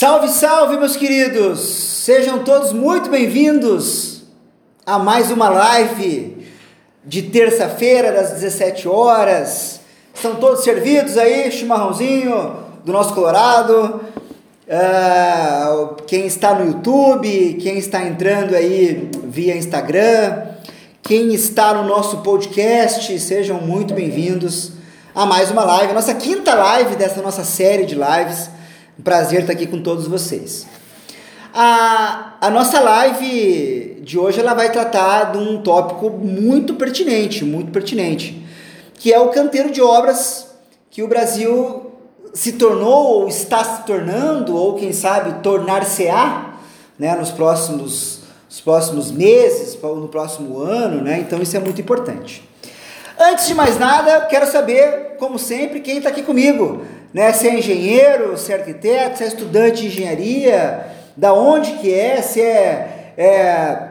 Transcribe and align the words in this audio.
Salve, 0.00 0.28
salve, 0.30 0.78
meus 0.78 0.96
queridos! 0.96 1.60
Sejam 1.60 2.42
todos 2.42 2.72
muito 2.72 3.10
bem-vindos 3.10 4.22
a 4.86 4.98
mais 4.98 5.30
uma 5.30 5.50
live 5.50 6.38
de 7.04 7.20
terça-feira, 7.24 8.10
das 8.10 8.30
17 8.30 8.88
horas. 8.88 9.80
Estão 10.14 10.36
todos 10.36 10.64
servidos 10.64 11.18
aí? 11.18 11.52
Chimarrãozinho 11.52 12.56
do 12.82 12.92
nosso 12.94 13.12
Colorado. 13.12 14.00
Uh, 14.66 16.02
quem 16.06 16.24
está 16.24 16.54
no 16.54 16.64
YouTube, 16.64 17.58
quem 17.60 17.76
está 17.76 18.02
entrando 18.02 18.54
aí 18.54 19.10
via 19.24 19.54
Instagram, 19.54 20.44
quem 21.02 21.34
está 21.34 21.74
no 21.74 21.86
nosso 21.86 22.22
podcast, 22.22 23.20
sejam 23.20 23.60
muito 23.60 23.92
bem-vindos 23.92 24.72
a 25.14 25.26
mais 25.26 25.50
uma 25.50 25.62
live, 25.62 25.92
nossa 25.92 26.14
quinta 26.14 26.54
live 26.54 26.96
dessa 26.96 27.20
nossa 27.20 27.44
série 27.44 27.84
de 27.84 27.94
lives 27.94 28.59
um 29.00 29.02
prazer 29.02 29.40
estar 29.40 29.54
aqui 29.54 29.66
com 29.66 29.80
todos 29.80 30.06
vocês. 30.06 30.66
A, 31.54 32.34
a 32.38 32.50
nossa 32.50 32.78
live 32.80 34.02
de 34.02 34.18
hoje 34.18 34.38
ela 34.38 34.52
vai 34.52 34.70
tratar 34.70 35.32
de 35.32 35.38
um 35.38 35.62
tópico 35.62 36.10
muito 36.10 36.74
pertinente, 36.74 37.42
muito 37.42 37.72
pertinente, 37.72 38.46
que 38.94 39.10
é 39.10 39.18
o 39.18 39.30
canteiro 39.30 39.70
de 39.70 39.80
obras 39.80 40.48
que 40.90 41.02
o 41.02 41.08
Brasil 41.08 41.92
se 42.34 42.52
tornou 42.52 43.22
ou 43.22 43.28
está 43.28 43.64
se 43.64 43.86
tornando, 43.86 44.54
ou 44.54 44.74
quem 44.74 44.92
sabe 44.92 45.42
tornar-se-á 45.42 46.56
né, 46.98 47.16
nos 47.16 47.30
próximos, 47.30 48.20
nos 48.50 48.60
próximos 48.60 49.10
meses, 49.10 49.78
no 49.82 50.08
próximo 50.08 50.58
ano, 50.58 51.02
né? 51.02 51.18
Então 51.20 51.40
isso 51.40 51.56
é 51.56 51.60
muito 51.60 51.80
importante. 51.80 52.46
Antes 53.18 53.46
de 53.46 53.54
mais 53.54 53.78
nada, 53.78 54.26
quero 54.26 54.46
saber, 54.46 55.16
como 55.18 55.38
sempre, 55.38 55.80
quem 55.80 55.96
está 55.96 56.10
aqui 56.10 56.22
comigo 56.22 56.82
né? 57.12 57.32
Se 57.32 57.48
é 57.48 57.58
engenheiro, 57.58 58.36
se 58.36 58.52
é 58.52 58.56
arquiteto, 58.56 59.18
se 59.18 59.24
é 59.24 59.26
estudante 59.26 59.82
de 59.82 59.88
engenharia, 59.88 60.86
da 61.16 61.32
onde 61.32 61.72
que 61.72 61.92
é, 61.92 62.22
se 62.22 62.40
é, 62.40 63.12
é 63.16 63.90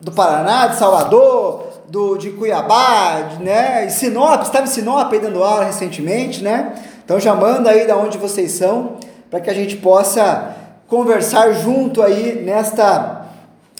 do 0.00 0.12
Paraná, 0.12 0.68
de 0.68 0.76
Salvador, 0.76 1.68
do, 1.88 2.16
de 2.16 2.30
Cuiabá, 2.30 3.38
né? 3.40 3.86
E 3.86 3.90
Sinop, 3.90 4.42
estava 4.42 4.64
em 4.64 4.70
Sinop 4.70 5.12
aí 5.12 5.18
dando 5.18 5.42
aula 5.42 5.64
recentemente, 5.64 6.42
né? 6.42 6.74
Então 7.04 7.18
já 7.18 7.34
manda 7.34 7.70
aí 7.70 7.86
da 7.86 7.96
onde 7.96 8.18
vocês 8.18 8.52
são, 8.52 8.96
para 9.30 9.40
que 9.40 9.50
a 9.50 9.54
gente 9.54 9.76
possa 9.76 10.56
conversar 10.86 11.52
junto 11.52 12.02
aí 12.02 12.42
nesta, 12.44 13.26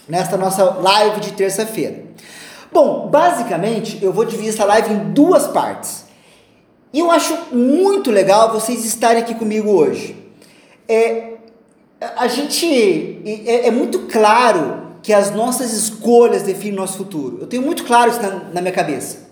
nesta 0.09 0.37
nossa 0.37 0.65
live 0.65 1.21
de 1.21 1.33
terça-feira. 1.33 2.09
Bom, 2.73 3.09
basicamente 3.09 3.99
eu 4.03 4.13
vou 4.13 4.25
dividir 4.25 4.51
essa 4.51 4.65
live 4.65 4.93
em 4.93 4.99
duas 5.13 5.47
partes. 5.47 6.08
E 6.93 7.01
eu 7.01 7.11
acho 7.11 7.37
muito 7.53 8.11
legal 8.11 8.53
vocês 8.53 8.85
estarem 8.85 9.23
aqui 9.23 9.35
comigo 9.35 9.71
hoje. 9.71 10.17
É, 10.89 11.35
a 12.17 12.27
gente 12.29 13.23
é, 13.47 13.67
é 13.67 13.71
muito 13.71 14.01
claro 14.01 14.89
que 15.03 15.13
as 15.13 15.31
nossas 15.35 15.73
escolhas 15.73 16.43
definem 16.43 16.75
nosso 16.75 16.99
futuro. 16.99 17.39
Eu 17.41 17.47
tenho 17.47 17.63
muito 17.63 17.85
claro 17.85 18.11
isso 18.11 18.23
na, 18.23 18.31
na 18.55 18.61
minha 18.61 18.73
cabeça. 18.73 19.29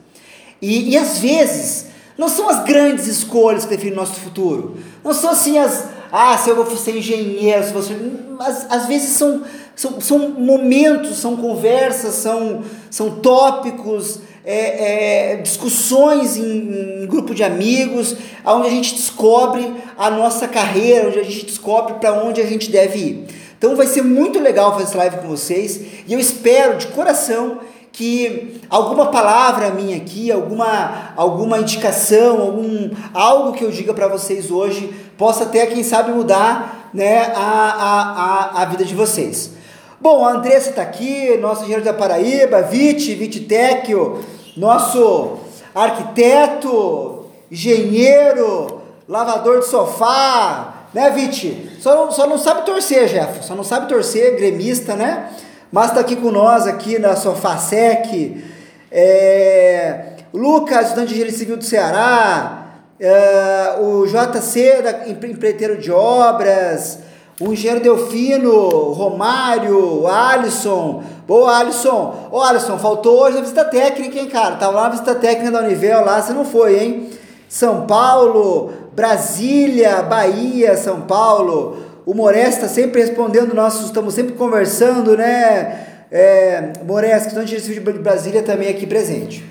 E, 0.61 0.91
e, 0.91 0.97
às 0.97 1.19
vezes 1.19 1.87
não 2.17 2.29
são 2.29 2.49
as 2.49 2.65
grandes 2.65 3.07
escolhas 3.07 3.65
que 3.65 3.71
definem 3.71 3.95
nosso 3.95 4.15
futuro. 4.15 4.77
Não 5.05 5.13
são 5.13 5.31
assim 5.31 5.59
as 5.59 5.97
ah, 6.11 6.39
se 6.39 6.49
eu 6.49 6.57
vou 6.57 6.77
ser 6.77 6.97
engenheiro, 6.97 7.65
se 7.65 7.73
você. 7.73 7.95
Mas 8.39 8.67
às 8.71 8.87
vezes 8.87 9.11
são, 9.11 9.43
são, 9.75 10.01
são 10.01 10.19
momentos, 10.31 11.19
são 11.19 11.37
conversas, 11.37 12.15
são, 12.15 12.63
são 12.91 13.11
tópicos, 13.21 14.21
é, 14.49 15.33
é, 15.33 15.37
discussões 15.39 16.37
em, 16.37 17.03
em, 17.03 17.07
grupo 17.07 17.35
de 17.35 17.43
amigos, 17.43 18.15
onde 18.45 18.69
a 18.69 18.71
gente 18.71 18.95
descobre 18.95 19.75
a 19.99 20.09
nossa 20.09 20.47
carreira, 20.47 21.09
onde 21.09 21.19
a 21.19 21.25
gente 21.25 21.47
descobre 21.47 21.95
para 21.95 22.13
onde 22.13 22.41
a 22.41 22.47
gente 22.47 22.71
deve 22.71 22.99
ir. 22.99 23.27
Então 23.59 23.75
vai 23.75 23.89
ser 23.89 24.03
muito 24.03 24.39
legal 24.39 24.71
fazer 24.73 24.85
essa 24.85 24.99
live 24.99 25.17
com 25.17 25.27
vocês 25.27 25.81
e 26.07 26.13
eu 26.13 26.21
espero 26.21 26.79
de 26.79 26.87
coração 26.89 27.59
que 27.91 28.61
alguma 28.71 29.07
palavra 29.07 29.71
minha 29.71 29.97
aqui, 29.97 30.31
alguma, 30.31 31.13
alguma 31.17 31.59
indicação, 31.59 32.41
algum, 32.41 32.91
algo 33.13 33.53
que 33.53 33.65
eu 33.65 33.71
diga 33.73 33.93
para 33.93 34.07
vocês 34.07 34.51
hoje 34.51 34.95
possa 35.19 35.45
até, 35.45 35.67
quem 35.67 35.83
sabe, 35.83 36.13
mudar 36.13 36.91
né, 36.95 37.33
a, 37.35 37.41
a, 37.41 38.61
a, 38.61 38.63
a 38.63 38.65
vida 38.67 38.85
de 38.85 38.95
vocês. 38.95 39.51
Bom, 39.99 40.25
a 40.25 40.33
Andressa 40.33 40.71
está 40.71 40.83
aqui, 40.83 41.37
nosso 41.39 41.63
engenheiro 41.63 41.83
da 41.83 41.95
Paraíba, 41.95 42.63
Viti, 42.63 43.15
Vititecchio, 43.15 44.21
nosso 44.57 45.39
arquiteto, 45.75 47.27
engenheiro, 47.51 48.81
lavador 49.09 49.61
de 49.61 49.67
sofá, 49.67 50.87
né, 50.95 51.11
Viti? 51.11 51.77
Só 51.81 51.95
não, 51.95 52.11
só 52.11 52.27
não 52.27 52.39
sabe 52.39 52.65
torcer, 52.65 53.07
Jeff, 53.09 53.45
só 53.45 53.55
não 53.55 53.63
sabe 53.63 53.89
torcer, 53.89 54.37
gremista, 54.37 54.97
né? 54.97 55.31
Mas 55.71 55.89
está 55.89 56.01
aqui 56.01 56.17
com 56.17 56.31
nós, 56.31 56.67
aqui 56.67 56.99
na 56.99 57.17
Sofá 57.17 57.59
Sec. 57.59 58.43
É, 58.91 60.13
Lucas, 60.33 60.87
estudante 60.87 61.09
de 61.09 61.15
engenharia 61.15 61.39
civil 61.39 61.57
do 61.57 61.65
Ceará. 61.65 62.67
É, 62.99 63.77
o 63.81 64.07
JC, 64.07 64.81
da, 64.81 65.09
empreiteiro 65.09 65.77
de 65.77 65.93
obras. 65.93 67.01
O 67.39 67.53
engenheiro 67.53 67.83
Delfino, 67.83 68.93
Romário, 68.93 70.07
Alisson. 70.07 71.03
Boa, 71.29 71.59
Alisson. 71.59 72.31
Ô, 72.33 72.41
Alisson, 72.41 72.79
faltou 72.79 73.21
hoje 73.21 73.37
a 73.37 73.41
visita 73.43 73.63
técnica, 73.63 74.19
hein, 74.19 74.27
cara? 74.27 74.57
Tava 74.57 74.73
lá 74.73 74.83
na 74.85 74.89
visita 74.91 75.15
técnica 75.15 75.51
da 75.51 75.61
Univel 75.61 76.03
lá, 76.03 76.23
você 76.23 76.33
não 76.33 76.47
foi, 76.47 76.83
hein? 76.83 77.11
São 77.47 77.87
Paulo, 77.87 78.73
Brasília, 78.95 80.03
Bahia, 80.03 80.79
São 80.79 81.03
Paulo. 81.03 81.85
O 82.07 82.15
Moraes 82.15 82.55
está 82.55 82.69
sempre 82.69 83.03
respondendo 83.03 83.53
nossos, 83.53 83.87
estamos 83.87 84.15
sempre 84.15 84.33
conversando, 84.33 85.15
né? 85.15 86.07
É, 86.11 86.73
Moraes, 86.87 87.25
questão 87.25 87.45
de 87.45 87.61
de 87.61 87.81
Brasília 87.81 88.43
também 88.43 88.71
aqui 88.71 88.87
presente. 88.87 89.45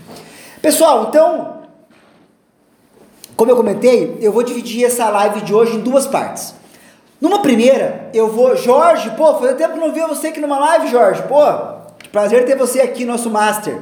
Pessoal, 0.59 1.06
então, 1.09 1.59
como 3.35 3.52
eu 3.52 3.56
comentei, 3.56 4.17
eu 4.22 4.31
vou 4.31 4.41
dividir 4.41 4.85
essa 4.85 5.07
live 5.07 5.41
de 5.41 5.53
hoje 5.53 5.75
em 5.75 5.81
duas 5.81 6.07
partes. 6.07 6.65
Numa 7.20 7.40
primeira, 7.40 8.09
eu 8.14 8.30
vou. 8.30 8.56
Jorge, 8.56 9.09
pô, 9.12 9.36
faz 9.36 9.56
tempo 9.56 9.74
que 9.74 9.80
não 9.80 9.92
vi 9.92 10.02
você 10.02 10.28
aqui 10.28 10.40
numa 10.40 10.59
live, 10.59 10.88
Jorge. 10.88 11.22
Pô, 11.24 11.40
prazer 12.12 12.46
ter 12.46 12.58
você 12.58 12.81
aqui, 12.81 13.06
nosso 13.06 13.30
master. 13.30 13.78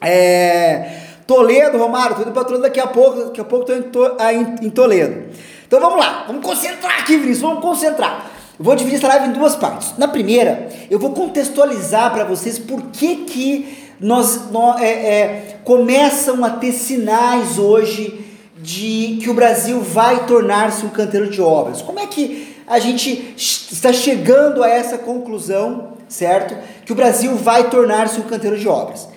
É, 0.00 1.00
Toledo, 1.26 1.78
Romário, 1.78 2.16
tô 2.16 2.22
indo 2.22 2.32
pra 2.32 2.44
Toledo 2.44 2.62
daqui 2.62 2.80
a 2.80 2.86
pouco. 2.86 3.24
Daqui 3.24 3.40
a 3.40 3.44
pouco 3.44 3.64
tô 3.64 4.06
em, 4.22 4.66
em 4.66 4.70
Toledo. 4.70 5.28
Então 5.66 5.80
vamos 5.80 5.98
lá, 5.98 6.24
vamos 6.26 6.44
concentrar 6.44 7.00
aqui, 7.00 7.16
Vinícius, 7.16 7.42
vamos 7.42 7.60
concentrar. 7.60 8.26
Eu 8.58 8.64
vou 8.64 8.74
dividir 8.74 8.98
essa 8.98 9.08
live 9.08 9.28
em 9.28 9.32
duas 9.32 9.54
partes. 9.54 9.96
Na 9.98 10.08
primeira, 10.08 10.68
eu 10.90 10.98
vou 10.98 11.12
contextualizar 11.12 12.12
para 12.12 12.24
vocês 12.24 12.58
por 12.58 12.84
que, 12.84 13.16
que 13.16 13.78
nós, 14.00 14.50
nós 14.50 14.80
é, 14.80 14.86
é, 14.86 15.56
começam 15.64 16.44
a 16.44 16.50
ter 16.50 16.72
sinais 16.72 17.58
hoje 17.58 18.27
de 18.60 19.18
que 19.22 19.30
o 19.30 19.34
Brasil 19.34 19.80
vai 19.80 20.26
tornar-se 20.26 20.84
um 20.84 20.90
canteiro 20.90 21.30
de 21.30 21.40
obras. 21.40 21.80
Como 21.80 21.98
é 21.98 22.06
que 22.06 22.56
a 22.66 22.78
gente 22.78 23.34
está 23.36 23.92
chegando 23.92 24.62
a 24.62 24.68
essa 24.68 24.98
conclusão, 24.98 25.94
certo? 26.08 26.56
Que 26.84 26.92
o 26.92 26.94
Brasil 26.94 27.34
vai 27.36 27.70
tornar-se 27.70 28.20
um 28.20 28.24
canteiro 28.24 28.58
de 28.58 28.68
obras. 28.68 29.08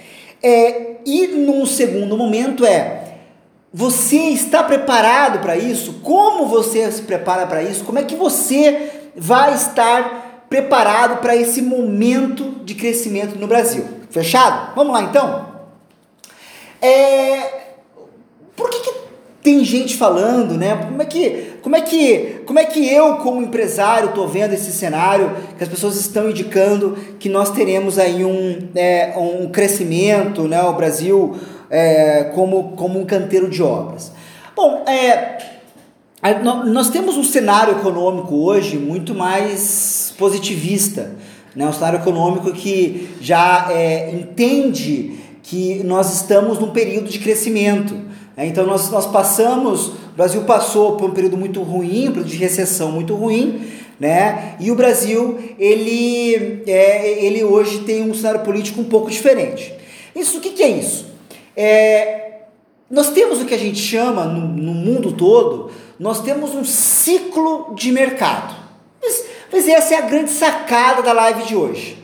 É, 0.42 0.98
e 1.06 1.28
num 1.28 1.66
segundo 1.66 2.18
momento 2.18 2.66
é 2.66 3.02
você 3.74 4.18
está 4.18 4.64
preparado 4.64 5.40
para 5.40 5.56
isso? 5.56 6.02
Como 6.04 6.46
você 6.46 6.92
se 6.92 7.04
prepara 7.04 7.48
para 7.48 7.64
isso? 7.64 7.86
Como 7.86 8.00
é 8.00 8.04
que 8.04 8.16
você 8.16 9.10
vai 9.16 9.54
estar 9.54 10.46
preparado 10.50 11.22
para 11.22 11.36
esse 11.36 11.62
momento 11.62 12.52
de 12.66 12.76
crescimento 12.76 13.40
no 13.40 13.48
Brasil? 13.48 13.88
Fechado? 14.10 14.76
Vamos 14.76 14.94
lá 14.94 15.04
então? 15.04 15.52
É, 16.82 17.62
por 18.58 18.70
que, 18.70 18.80
que 18.80 19.01
tem 19.44 19.64
gente 19.66 19.98
falando, 19.98 20.56
né? 20.56 20.76
Como 20.88 21.02
é 21.02 21.06
que, 21.06 21.54
como 21.62 21.76
é 21.76 21.82
que, 21.82 22.42
como 22.46 22.60
é 22.60 22.66
que 22.66 22.88
eu 22.88 23.16
como 23.18 23.42
empresário 23.42 24.10
estou 24.10 24.28
vendo 24.28 24.54
esse 24.54 24.72
cenário 24.72 25.36
que 25.58 25.64
as 25.64 25.70
pessoas 25.70 25.96
estão 25.96 26.30
indicando 26.30 26.98
que 27.20 27.28
nós 27.28 27.50
teremos 27.50 27.98
aí 27.98 28.24
um, 28.24 28.70
é, 28.76 29.14
um 29.18 29.50
crescimento, 29.50 30.48
né? 30.48 30.62
O 30.64 30.74
Brasil 30.74 31.36
é, 31.72 32.26
como, 32.36 32.74
como 32.76 33.00
um 33.00 33.06
canteiro 33.06 33.50
de 33.50 33.64
obras. 33.64 34.12
Bom, 34.56 34.84
é, 34.86 35.38
nós 36.66 36.90
temos 36.90 37.18
um 37.18 37.24
cenário 37.24 37.80
econômico 37.80 38.36
hoje 38.36 38.78
muito 38.78 39.16
mais 39.16 40.14
positivista, 40.20 41.16
né? 41.56 41.66
um 41.66 41.74
cenário 41.74 42.00
econômico 42.00 42.52
que 42.52 43.16
já 43.20 43.70
é, 43.72 44.12
entende 44.12 45.20
que 45.42 45.82
nós 45.84 46.14
estamos 46.14 46.60
num 46.60 46.70
período 46.70 47.10
de 47.10 47.18
crescimento. 47.18 47.96
É, 48.36 48.46
então 48.46 48.66
nós, 48.66 48.90
nós 48.90 49.06
passamos, 49.08 49.88
o 49.88 50.16
Brasil 50.16 50.44
passou 50.44 50.96
por 50.96 51.10
um 51.10 51.14
período 51.14 51.38
muito 51.38 51.62
ruim, 51.62 52.08
um 52.08 52.12
período 52.12 52.30
de 52.30 52.38
recessão 52.38 52.92
muito 52.92 53.14
ruim, 53.14 53.68
né? 54.00 54.56
E 54.60 54.72
o 54.72 54.76
Brasil, 54.76 55.38
ele, 55.60 56.64
é, 56.66 57.24
ele 57.24 57.44
hoje 57.44 57.80
tem 57.80 58.10
um 58.10 58.14
cenário 58.14 58.42
político 58.42 58.82
um 58.82 58.86
pouco 58.86 59.10
diferente. 59.10 59.74
Isso, 60.16 60.38
o 60.38 60.42
que, 60.42 60.52
que 60.52 60.64
é 60.64 60.70
isso? 60.70 61.08
É, 61.56 62.32
nós 62.90 63.12
temos 63.12 63.42
o 63.42 63.46
que 63.46 63.54
a 63.54 63.60
gente 63.60 63.80
chama, 63.80 64.26
no, 64.26 64.48
no 64.48 64.74
mundo 64.74 65.12
todo, 65.12 65.72
nós 66.00 66.22
temos 66.22 66.56
um 66.56 66.64
ciclo 66.64 67.74
de 67.76 67.92
mercado. 67.92 68.56
Mas 69.52 69.68
essa 69.68 69.96
é 69.96 69.98
a 69.98 70.02
grande 70.02 70.32
sacada 70.32 71.02
da 71.02 71.12
live 71.12 71.44
de 71.44 71.56
hoje. 71.56 71.98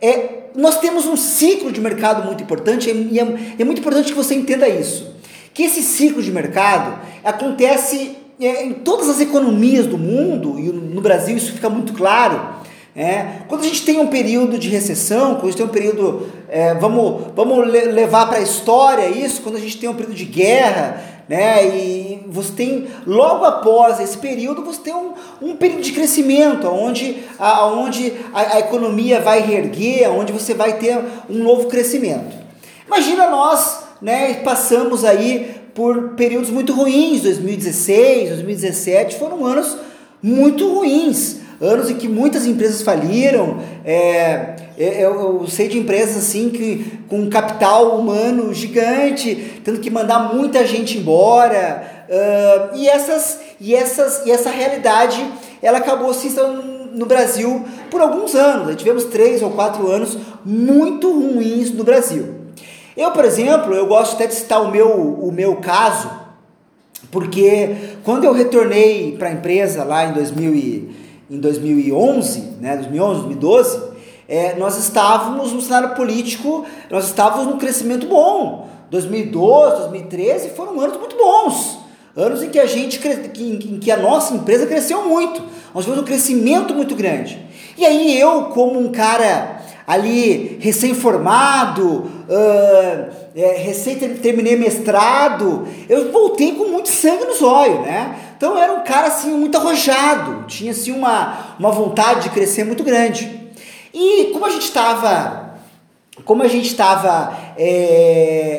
É, 0.00 0.44
nós 0.54 0.78
temos 0.78 1.06
um 1.06 1.16
ciclo 1.16 1.72
de 1.72 1.80
mercado 1.80 2.24
muito 2.24 2.42
importante 2.42 2.90
e 2.90 3.18
é, 3.18 3.54
é 3.58 3.64
muito 3.64 3.80
importante 3.80 4.12
que 4.12 4.16
você 4.16 4.34
entenda 4.34 4.68
isso. 4.68 5.13
Que 5.54 5.62
esse 5.62 5.82
ciclo 5.82 6.20
de 6.20 6.30
mercado 6.30 6.98
acontece 7.24 8.18
é, 8.40 8.64
em 8.64 8.72
todas 8.74 9.08
as 9.08 9.20
economias 9.20 9.86
do 9.86 9.96
mundo, 9.96 10.58
e 10.58 10.64
no 10.64 11.00
Brasil 11.00 11.36
isso 11.36 11.52
fica 11.52 11.70
muito 11.70 11.92
claro, 11.92 12.54
é, 12.96 13.40
quando 13.48 13.62
a 13.62 13.64
gente 13.64 13.84
tem 13.84 13.98
um 13.98 14.06
período 14.06 14.56
de 14.58 14.68
recessão, 14.68 15.34
quando 15.34 15.44
a 15.44 15.46
gente 15.46 15.56
tem 15.56 15.66
um 15.66 15.68
período, 15.68 16.28
é, 16.48 16.74
vamos, 16.74 17.32
vamos 17.34 17.66
levar 17.66 18.26
para 18.26 18.38
a 18.38 18.42
história 18.42 19.08
isso, 19.08 19.42
quando 19.42 19.56
a 19.56 19.60
gente 19.60 19.78
tem 19.78 19.88
um 19.88 19.94
período 19.94 20.14
de 20.14 20.24
guerra, 20.24 21.02
né, 21.28 21.66
e 21.66 22.24
você 22.28 22.52
tem, 22.52 22.86
logo 23.06 23.44
após 23.44 23.98
esse 23.98 24.18
período, 24.18 24.62
você 24.62 24.80
tem 24.80 24.94
um, 24.94 25.12
um 25.40 25.56
período 25.56 25.82
de 25.82 25.92
crescimento, 25.92 26.68
onde, 26.68 27.22
a, 27.38 27.66
onde 27.66 28.12
a, 28.32 28.56
a 28.56 28.58
economia 28.60 29.20
vai 29.20 29.40
reerguer, 29.40 30.10
onde 30.12 30.32
você 30.32 30.54
vai 30.54 30.74
ter 30.74 30.96
um 31.28 31.42
novo 31.42 31.66
crescimento. 31.66 32.36
Imagina 32.86 33.28
nós, 33.28 33.83
né, 34.00 34.34
passamos 34.44 35.04
aí 35.04 35.62
por 35.74 36.10
períodos 36.10 36.50
muito 36.50 36.72
ruins, 36.72 37.22
2016, 37.22 38.30
2017 38.30 39.16
foram 39.16 39.44
anos 39.44 39.76
muito 40.22 40.72
ruins 40.72 41.44
anos 41.60 41.90
em 41.90 41.96
que 41.96 42.08
muitas 42.08 42.46
empresas 42.46 42.82
faliram. 42.82 43.58
É, 43.84 44.56
é, 44.76 45.04
eu, 45.04 45.40
eu, 45.40 45.46
sei 45.46 45.68
de 45.68 45.78
empresas 45.78 46.16
assim 46.16 46.50
que 46.50 47.00
com 47.08 47.28
capital 47.28 47.98
humano 47.98 48.52
gigante, 48.52 49.60
tendo 49.64 49.80
que 49.80 49.90
mandar 49.90 50.34
muita 50.34 50.66
gente 50.66 50.98
embora. 50.98 51.92
Uh, 52.06 52.76
e, 52.76 52.86
essas, 52.86 53.40
e, 53.58 53.74
essas, 53.74 54.26
e 54.26 54.30
essa 54.30 54.50
realidade 54.50 55.24
ela 55.62 55.78
acabou 55.78 56.12
se 56.12 56.26
instalando 56.26 56.62
no 56.94 57.06
Brasil 57.06 57.64
por 57.90 58.00
alguns 58.00 58.34
anos. 58.34 58.76
Tivemos 58.76 59.04
três 59.04 59.42
ou 59.42 59.50
quatro 59.50 59.90
anos 59.90 60.18
muito 60.44 61.10
ruins 61.10 61.70
no 61.72 61.82
Brasil. 61.82 62.43
Eu, 62.96 63.10
por 63.10 63.24
exemplo, 63.24 63.74
eu 63.74 63.86
gosto 63.86 64.14
até 64.14 64.26
de 64.26 64.34
citar 64.34 64.62
o 64.62 64.70
meu, 64.70 64.88
o 64.88 65.32
meu 65.32 65.56
caso, 65.56 66.08
porque 67.10 67.74
quando 68.04 68.24
eu 68.24 68.32
retornei 68.32 69.16
para 69.18 69.28
a 69.28 69.32
empresa 69.32 69.82
lá 69.82 70.04
em 70.06 70.12
2000 70.12 70.54
e, 70.54 70.96
em 71.30 71.40
2011, 71.40 72.40
né, 72.60 72.76
2011, 72.76 73.20
2012, 73.22 73.82
é, 74.28 74.54
nós 74.54 74.78
estávamos 74.78 75.52
no 75.52 75.60
cenário 75.60 75.96
político, 75.96 76.64
nós 76.90 77.06
estávamos 77.06 77.46
num 77.46 77.58
crescimento 77.58 78.06
bom. 78.06 78.68
2012, 78.90 79.76
2013 79.76 80.50
foram 80.50 80.80
anos 80.80 80.96
muito 80.96 81.16
bons. 81.16 81.78
Anos 82.16 82.44
em 82.44 82.48
que 82.48 82.60
a 82.60 82.66
gente, 82.66 83.00
em 83.40 83.78
que 83.78 83.90
a 83.90 83.96
nossa 83.96 84.34
empresa 84.34 84.66
cresceu 84.66 85.02
muito. 85.02 85.42
Nós 85.74 85.84
tivemos 85.84 86.04
um 86.04 86.06
crescimento 86.06 86.72
muito 86.72 86.94
grande. 86.94 87.44
E 87.76 87.84
aí 87.84 88.18
eu, 88.18 88.44
como 88.46 88.78
um 88.78 88.92
cara 88.92 89.60
ali 89.86 90.58
recém-formado, 90.60 91.84
uh, 91.84 93.24
é, 93.36 93.56
recém 93.58 93.96
terminei 93.96 94.56
mestrado, 94.56 95.66
eu 95.88 96.10
voltei 96.10 96.52
com 96.52 96.68
muito 96.68 96.88
sangue 96.88 97.24
nos 97.24 97.42
olhos, 97.42 97.80
né? 97.80 98.16
Então 98.36 98.56
era 98.56 98.72
um 98.72 98.82
cara 98.82 99.08
assim 99.08 99.30
muito 99.30 99.56
arrojado, 99.56 100.44
tinha 100.46 100.72
assim 100.72 100.92
uma, 100.92 101.54
uma 101.58 101.70
vontade 101.70 102.24
de 102.24 102.30
crescer 102.30 102.64
muito 102.64 102.82
grande. 102.82 103.44
E 103.92 104.30
como 104.32 104.46
a 104.46 104.50
gente 104.50 104.64
estava, 104.64 105.54
como 106.24 106.42
a 106.42 106.48
gente 106.48 106.66
estava 106.66 107.36
é, 107.56 107.64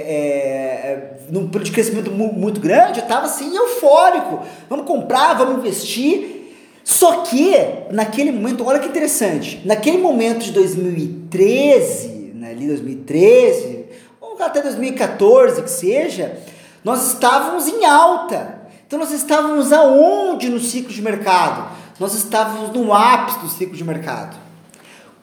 é, 0.08 1.18
num 1.30 1.48
período 1.48 1.66
de 1.66 1.72
crescimento 1.72 2.12
muito 2.12 2.60
grande, 2.60 3.00
eu 3.00 3.04
estava 3.04 3.26
assim 3.26 3.56
eufórico. 3.56 4.42
Vamos 4.70 4.86
comprar, 4.86 5.34
vamos 5.34 5.58
investir. 5.58 6.45
Só 6.86 7.24
que, 7.24 7.52
naquele 7.90 8.32
momento, 8.32 8.64
olha 8.64 8.78
que 8.78 8.88
interessante, 8.88 9.60
naquele 9.66 9.98
momento 9.98 10.46
de 10.46 10.52
2013, 10.52 12.32
né, 12.36 12.52
ali 12.52 12.68
2013, 12.68 13.86
ou 14.22 14.38
até 14.40 14.62
2014 14.62 15.64
que 15.64 15.70
seja, 15.72 16.38
nós 16.84 17.14
estávamos 17.14 17.68
em 17.68 17.84
alta. 17.84 18.62
Então 18.86 19.00
nós 19.00 19.10
estávamos 19.10 19.74
aonde 19.74 20.48
no 20.48 20.60
ciclo 20.60 20.94
de 20.94 21.02
mercado? 21.02 21.72
Nós 22.00 22.14
estávamos 22.14 22.70
no 22.70 22.94
ápice 22.94 23.40
do 23.40 23.50
ciclo 23.50 23.76
de 23.76 23.84
mercado. 23.84 24.38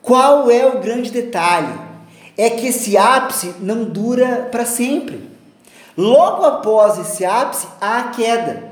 Qual 0.03 0.51
é 0.51 0.67
o 0.67 0.81
grande 0.81 1.13
detalhe? 1.13 1.73
É 2.37 2.51
que 2.51 2.67
esse 2.67 2.97
ápice 2.97 3.55
não 3.61 3.85
dura 3.85 4.49
para 4.51 4.67
sempre. 4.67 5.31
Logo 5.97 6.45
após 6.45 6.99
esse 6.99 7.25
ápice, 7.25 7.69
há 7.81 7.99
a 7.99 8.09
queda. 8.09 8.72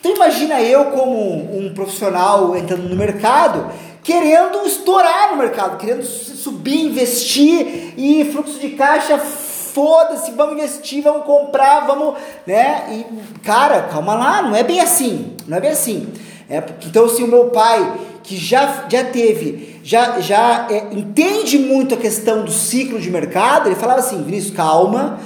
Então 0.00 0.14
imagina 0.14 0.60
eu 0.60 0.86
como 0.86 1.58
um 1.58 1.72
profissional 1.74 2.56
entrando 2.56 2.88
no 2.88 2.96
mercado, 2.96 3.70
querendo 4.02 4.66
estourar 4.66 5.30
no 5.32 5.36
mercado, 5.36 5.76
querendo 5.76 6.02
subir, 6.04 6.86
investir 6.86 7.94
e 7.96 8.24
fluxo 8.32 8.58
de 8.58 8.70
caixa 8.70 9.18
foda-se, 9.18 10.32
vamos 10.32 10.54
investir, 10.54 11.02
vamos 11.02 11.24
comprar, 11.24 11.86
vamos, 11.86 12.14
né? 12.46 12.86
E 12.90 13.06
cara, 13.42 13.82
calma 13.82 14.14
lá, 14.14 14.42
não 14.42 14.56
é 14.56 14.62
bem 14.62 14.80
assim, 14.80 15.36
não 15.46 15.56
é 15.56 15.60
bem 15.60 15.70
assim. 15.70 16.08
É, 16.48 16.62
então 16.86 17.08
se 17.08 17.22
o 17.22 17.28
meu 17.28 17.50
pai 17.50 18.00
que 18.22 18.36
já, 18.36 18.86
já 18.88 19.04
teve, 19.04 19.80
já, 19.82 20.20
já 20.20 20.66
é, 20.70 20.88
entende 20.92 21.58
muito 21.58 21.94
a 21.94 21.98
questão 21.98 22.44
do 22.44 22.50
ciclo 22.50 22.98
de 23.00 23.10
mercado, 23.10 23.68
ele 23.68 23.74
falava 23.74 24.00
assim, 24.00 24.22
Vinícius, 24.22 24.54
calma, 24.54 25.18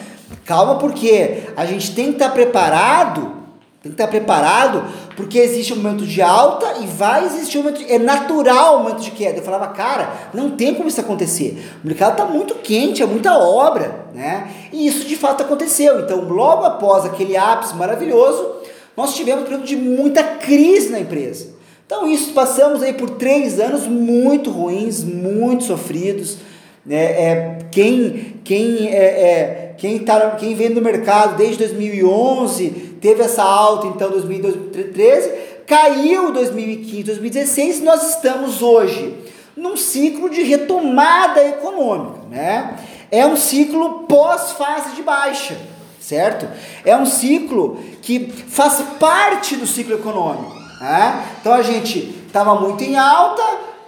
calma 0.44 0.76
porque 0.76 1.44
a 1.56 1.64
gente 1.64 1.94
tem 1.94 2.06
que 2.06 2.12
estar 2.12 2.30
preparado 2.30 3.41
tem 3.82 3.90
que 3.90 4.00
estar 4.00 4.06
preparado, 4.06 4.84
porque 5.16 5.40
existe 5.40 5.72
um 5.72 5.76
momento 5.76 6.06
de 6.06 6.22
alta 6.22 6.78
e 6.82 6.86
vai 6.86 7.26
existir 7.26 7.58
um 7.58 7.62
momento. 7.62 7.78
De, 7.78 7.92
é 7.92 7.98
natural 7.98 8.76
o 8.76 8.82
momento 8.84 9.00
de 9.00 9.10
queda. 9.10 9.38
Eu 9.38 9.42
falava, 9.42 9.66
cara, 9.68 10.30
não 10.32 10.52
tem 10.52 10.72
como 10.72 10.88
isso 10.88 11.00
acontecer. 11.00 11.60
O 11.82 11.86
mercado 11.88 12.12
está 12.12 12.24
muito 12.24 12.54
quente, 12.54 13.02
é 13.02 13.06
muita 13.06 13.36
obra, 13.36 14.06
né? 14.14 14.48
E 14.72 14.86
isso 14.86 15.04
de 15.04 15.16
fato 15.16 15.42
aconteceu. 15.42 15.98
Então, 15.98 16.20
logo 16.28 16.64
após 16.64 17.04
aquele 17.04 17.36
ápice 17.36 17.74
maravilhoso, 17.74 18.54
nós 18.96 19.16
tivemos 19.16 19.42
um 19.42 19.46
período 19.46 19.64
de 19.64 19.74
muita 19.74 20.22
crise 20.22 20.90
na 20.90 21.00
empresa. 21.00 21.48
Então, 21.84 22.06
isso 22.06 22.32
passamos 22.32 22.84
aí 22.84 22.92
por 22.92 23.10
três 23.10 23.58
anos 23.58 23.88
muito 23.88 24.48
ruins, 24.48 25.02
muito 25.02 25.64
sofridos. 25.64 26.38
Né? 26.86 26.96
É, 26.96 27.58
quem 27.72 28.40
quem 28.44 28.88
é, 28.88 29.04
é, 29.04 29.74
quem, 29.76 29.98
tá, 29.98 30.30
quem 30.32 30.54
vem 30.54 30.68
no 30.68 30.80
mercado 30.80 31.36
desde 31.36 31.58
2011 31.58 32.91
teve 33.02 33.20
essa 33.20 33.42
alta 33.42 33.88
então 33.88 34.10
2013, 34.10 35.30
caiu 35.66 36.32
2015, 36.32 37.02
2016, 37.02 37.78
e 37.78 37.82
nós 37.82 38.10
estamos 38.10 38.62
hoje 38.62 39.18
num 39.56 39.76
ciclo 39.76 40.30
de 40.30 40.42
retomada 40.42 41.44
econômica, 41.44 42.20
né? 42.30 42.78
É 43.10 43.26
um 43.26 43.36
ciclo 43.36 44.04
pós-fase 44.08 44.94
de 44.94 45.02
baixa, 45.02 45.58
certo? 46.00 46.48
É 46.84 46.96
um 46.96 47.04
ciclo 47.04 47.78
que 48.00 48.32
faz 48.48 48.82
parte 48.98 49.56
do 49.56 49.66
ciclo 49.66 49.96
econômico, 49.96 50.54
né? 50.80 51.24
Então 51.40 51.52
a 51.52 51.62
gente 51.62 52.22
estava 52.26 52.54
muito 52.54 52.84
em 52.84 52.96
alta, 52.96 53.42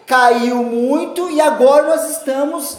caiu 0.06 0.56
muito 0.56 1.30
e 1.30 1.40
agora 1.40 1.86
nós 1.86 2.10
estamos 2.10 2.78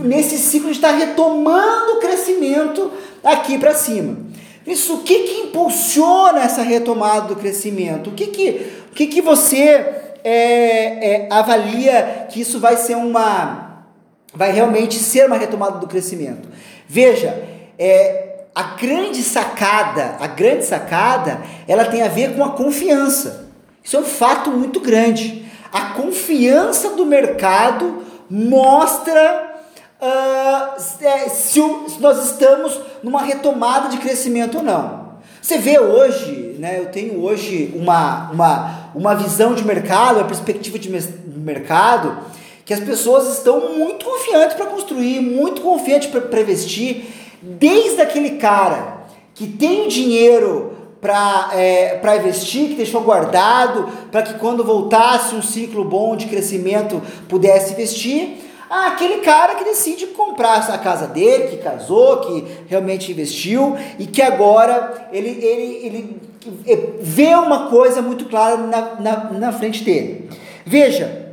nesse 0.00 0.36
ciclo 0.36 0.68
de 0.70 0.76
estar 0.76 0.90
retomando 0.90 1.92
o 1.92 2.00
crescimento 2.00 2.90
aqui 3.22 3.56
para 3.56 3.74
cima. 3.74 4.26
Isso, 4.66 4.94
o 4.94 5.02
que 5.02 5.20
que 5.20 5.40
impulsiona 5.42 6.40
essa 6.40 6.62
retomada 6.62 7.28
do 7.28 7.36
crescimento? 7.36 8.10
O 8.10 8.12
que 8.14 8.26
que, 8.26 8.72
o 8.90 8.94
que, 8.94 9.06
que 9.06 9.22
você 9.22 9.62
é, 10.24 11.24
é, 11.24 11.28
avalia 11.30 12.26
que 12.30 12.40
isso 12.40 12.58
vai 12.58 12.76
ser 12.76 12.96
uma, 12.96 13.84
vai 14.34 14.50
realmente 14.50 14.96
ser 14.96 15.26
uma 15.26 15.36
retomada 15.36 15.78
do 15.78 15.86
crescimento? 15.86 16.48
Veja, 16.88 17.44
é, 17.78 18.46
a 18.52 18.62
grande 18.62 19.22
sacada, 19.22 20.16
a 20.18 20.26
grande 20.26 20.64
sacada, 20.64 21.42
ela 21.68 21.84
tem 21.84 22.02
a 22.02 22.08
ver 22.08 22.34
com 22.34 22.42
a 22.42 22.50
confiança. 22.50 23.50
Isso 23.84 23.96
é 23.96 24.00
um 24.00 24.04
fato 24.04 24.50
muito 24.50 24.80
grande. 24.80 25.46
A 25.72 25.90
confiança 25.90 26.90
do 26.90 27.06
mercado 27.06 28.02
mostra 28.28 29.55
uh, 30.00 30.80
se, 31.28 31.60
o, 31.60 31.88
se, 31.88 32.00
nós 32.00 32.24
estamos 32.24 32.78
numa 33.02 33.22
retomada 33.22 33.88
de 33.88 33.98
crescimento 33.98 34.58
ou 34.58 34.62
não. 34.62 35.06
Você 35.40 35.58
vê 35.58 35.78
hoje, 35.78 36.56
né, 36.58 36.80
eu 36.80 36.86
tenho 36.86 37.22
hoje 37.22 37.72
uma, 37.76 38.30
uma, 38.32 38.90
uma 38.94 39.14
visão 39.14 39.54
de 39.54 39.64
mercado, 39.64 40.16
uma 40.16 40.24
perspectiva 40.26 40.78
de 40.78 40.90
mercado, 40.90 42.18
que 42.64 42.74
as 42.74 42.80
pessoas 42.80 43.32
estão 43.38 43.74
muito 43.74 44.04
confiantes 44.04 44.56
para 44.56 44.66
construir, 44.66 45.20
muito 45.20 45.60
confiantes 45.60 46.08
para 46.08 46.40
investir, 46.40 47.04
desde 47.40 48.00
aquele 48.00 48.30
cara 48.38 48.96
que 49.34 49.46
tem 49.46 49.86
dinheiro 49.86 50.72
para 51.00 51.50
é, 51.52 52.00
investir, 52.18 52.70
que 52.70 52.74
deixou 52.74 53.02
guardado, 53.02 53.88
para 54.10 54.22
que 54.22 54.34
quando 54.34 54.64
voltasse 54.64 55.36
um 55.36 55.42
ciclo 55.42 55.84
bom 55.84 56.16
de 56.16 56.26
crescimento 56.26 57.00
pudesse 57.28 57.74
investir, 57.74 58.38
ah, 58.68 58.88
aquele 58.88 59.18
cara 59.18 59.54
que 59.54 59.64
decide 59.64 60.06
comprar 60.08 60.58
a 60.58 60.78
casa 60.78 61.06
dele, 61.06 61.48
que 61.48 61.58
casou, 61.58 62.18
que 62.18 62.44
realmente 62.66 63.12
investiu 63.12 63.76
e 63.98 64.06
que 64.06 64.20
agora 64.20 65.08
ele, 65.12 65.28
ele, 65.28 66.20
ele 66.64 66.94
vê 67.00 67.34
uma 67.34 67.68
coisa 67.68 68.02
muito 68.02 68.24
clara 68.26 68.56
na, 68.56 68.94
na, 69.00 69.30
na 69.32 69.52
frente 69.52 69.84
dele. 69.84 70.28
Veja, 70.64 71.26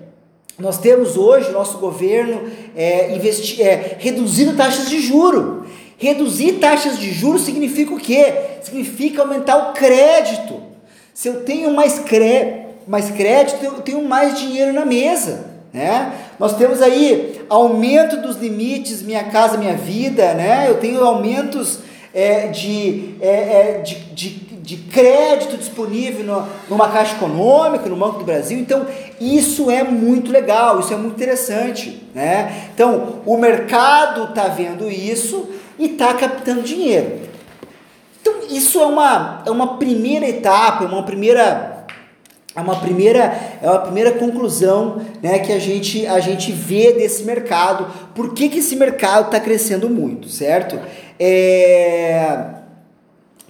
nós 0.60 0.78
temos 0.78 1.18
hoje, 1.18 1.52
nosso 1.52 1.80
governo 1.80 2.50
é, 2.75 3.16
investi 3.16 3.62
é, 3.62 3.98
reduzindo 4.00 4.56
taxas 4.56 4.90
de 4.90 5.00
juro. 5.00 5.66
Reduzir 5.98 6.54
taxas 6.54 7.00
de 7.00 7.12
juros 7.12 7.44
significa 7.44 7.94
o 7.94 8.00
quê? 8.00 8.34
Significa 8.62 9.22
aumentar 9.22 9.70
o 9.70 9.74
crédito. 9.74 10.62
Se 11.13 11.28
eu 11.28 11.44
tenho 11.44 11.72
mais, 11.74 12.00
cré 12.00 12.63
mais 12.88 13.10
crédito, 13.10 13.63
eu 13.63 13.82
tenho 13.82 14.04
mais 14.04 14.38
dinheiro 14.38 14.74
na 14.74 14.86
mesa. 14.86 15.52
Né? 15.72 16.13
Nós 16.40 16.56
temos 16.56 16.82
aí 16.82 17.42
aumento 17.50 18.18
dos 18.18 18.38
limites 18.38 19.02
Minha 19.02 19.24
Casa 19.25 19.58
Minha 19.58 19.75
Vida, 19.75 20.34
né? 20.34 20.66
eu 20.68 20.75
tenho 20.75 21.04
aumentos 21.04 21.80
é, 22.13 22.48
de, 22.48 23.16
é, 23.22 23.28
é, 23.28 23.82
de, 23.84 23.96
de, 23.96 24.30
de, 24.30 24.78
crédito 24.78 25.58
disponível 25.58 26.24
no, 26.24 26.48
numa 26.70 26.90
Caixa 26.90 27.16
Econômica, 27.16 27.90
no 27.90 27.96
Banco 27.96 28.20
do 28.20 28.25
Brasil. 28.25 28.60
Então, 28.60 28.86
isso 29.20 29.72
é 29.72 29.84
muito 29.84 30.32
legal, 30.32 30.80
isso 30.80 30.94
é 30.94 30.96
muito 30.96 31.16
interessante. 31.16 32.04
Né? 32.13 32.70
Então, 32.74 33.22
o 33.25 33.36
mercado 33.36 34.25
está 34.25 34.48
vendo 34.48 34.90
isso 34.90 35.50
e 35.80 35.86
está 35.86 36.13
captando 36.13 36.62
dinheiro. 36.62 37.22
Então, 38.22 38.36
isso 38.50 38.80
é 38.80 38.86
uma, 38.86 39.42
é 39.46 39.52
uma 39.52 39.78
primeira 39.78 40.28
etapa, 40.28 40.84
é 40.84 40.88
uma 40.88 41.04
primeira 41.04 41.73
é 42.56 42.62
uma 42.62 42.76
primeira, 42.76 43.36
é 43.62 43.68
uma 43.68 43.80
primeira 43.80 44.12
conclusão 44.12 45.02
né, 45.24 45.40
que 45.40 45.52
a 45.52 45.60
gente, 45.60 46.06
a 46.06 46.20
gente 46.20 46.52
vê 46.52 46.94
desse 46.94 47.24
mercado. 47.24 47.88
Por 48.14 48.34
que, 48.34 48.48
que 48.48 48.60
esse 48.60 48.76
mercado 48.76 49.26
está 49.26 49.40
crescendo 49.40 49.90
muito, 49.90 50.30
certo? 50.30 50.80
É... 51.20 52.46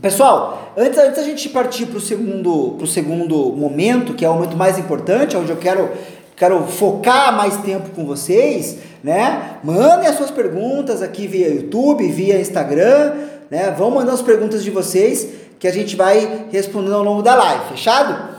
Pessoal, 0.02 0.74
antes, 0.78 0.98
antes 0.98 1.20
a 1.20 1.24
gente 1.24 1.50
partir 1.50 1.86
para 1.86 1.98
o 1.98 2.02
segundo, 2.02 2.76
pro 2.78 2.88
segundo 2.88 3.54
momento, 3.54 4.14
que 4.14 4.24
é 4.24 4.30
o 4.30 4.36
momento 4.36 4.56
mais 4.56 4.80
importante, 4.80 5.36
onde 5.36 5.52
eu 5.52 5.58
quero, 5.58 5.90
quero 6.36 6.66
focar 6.66 7.36
mais 7.36 7.58
tempo 7.58 7.90
com 7.90 8.06
vocês, 8.06 8.78
né? 9.04 9.60
Mandem 9.64 10.08
as 10.08 10.16
suas 10.16 10.32
perguntas 10.32 11.02
aqui 11.02 11.28
via 11.28 11.50
YouTube, 11.50 12.06
via 12.10 12.40
Instagram, 12.40 13.14
né? 13.52 13.74
Vão 13.78 13.92
mandando 13.92 14.16
as 14.16 14.22
perguntas 14.22 14.64
de 14.64 14.72
vocês 14.72 15.28
que 15.60 15.68
a 15.68 15.72
gente 15.72 15.96
vai 15.96 16.48
respondendo 16.52 16.96
ao 16.96 17.04
longo 17.04 17.22
da 17.22 17.36
live, 17.36 17.70
fechado? 17.70 18.33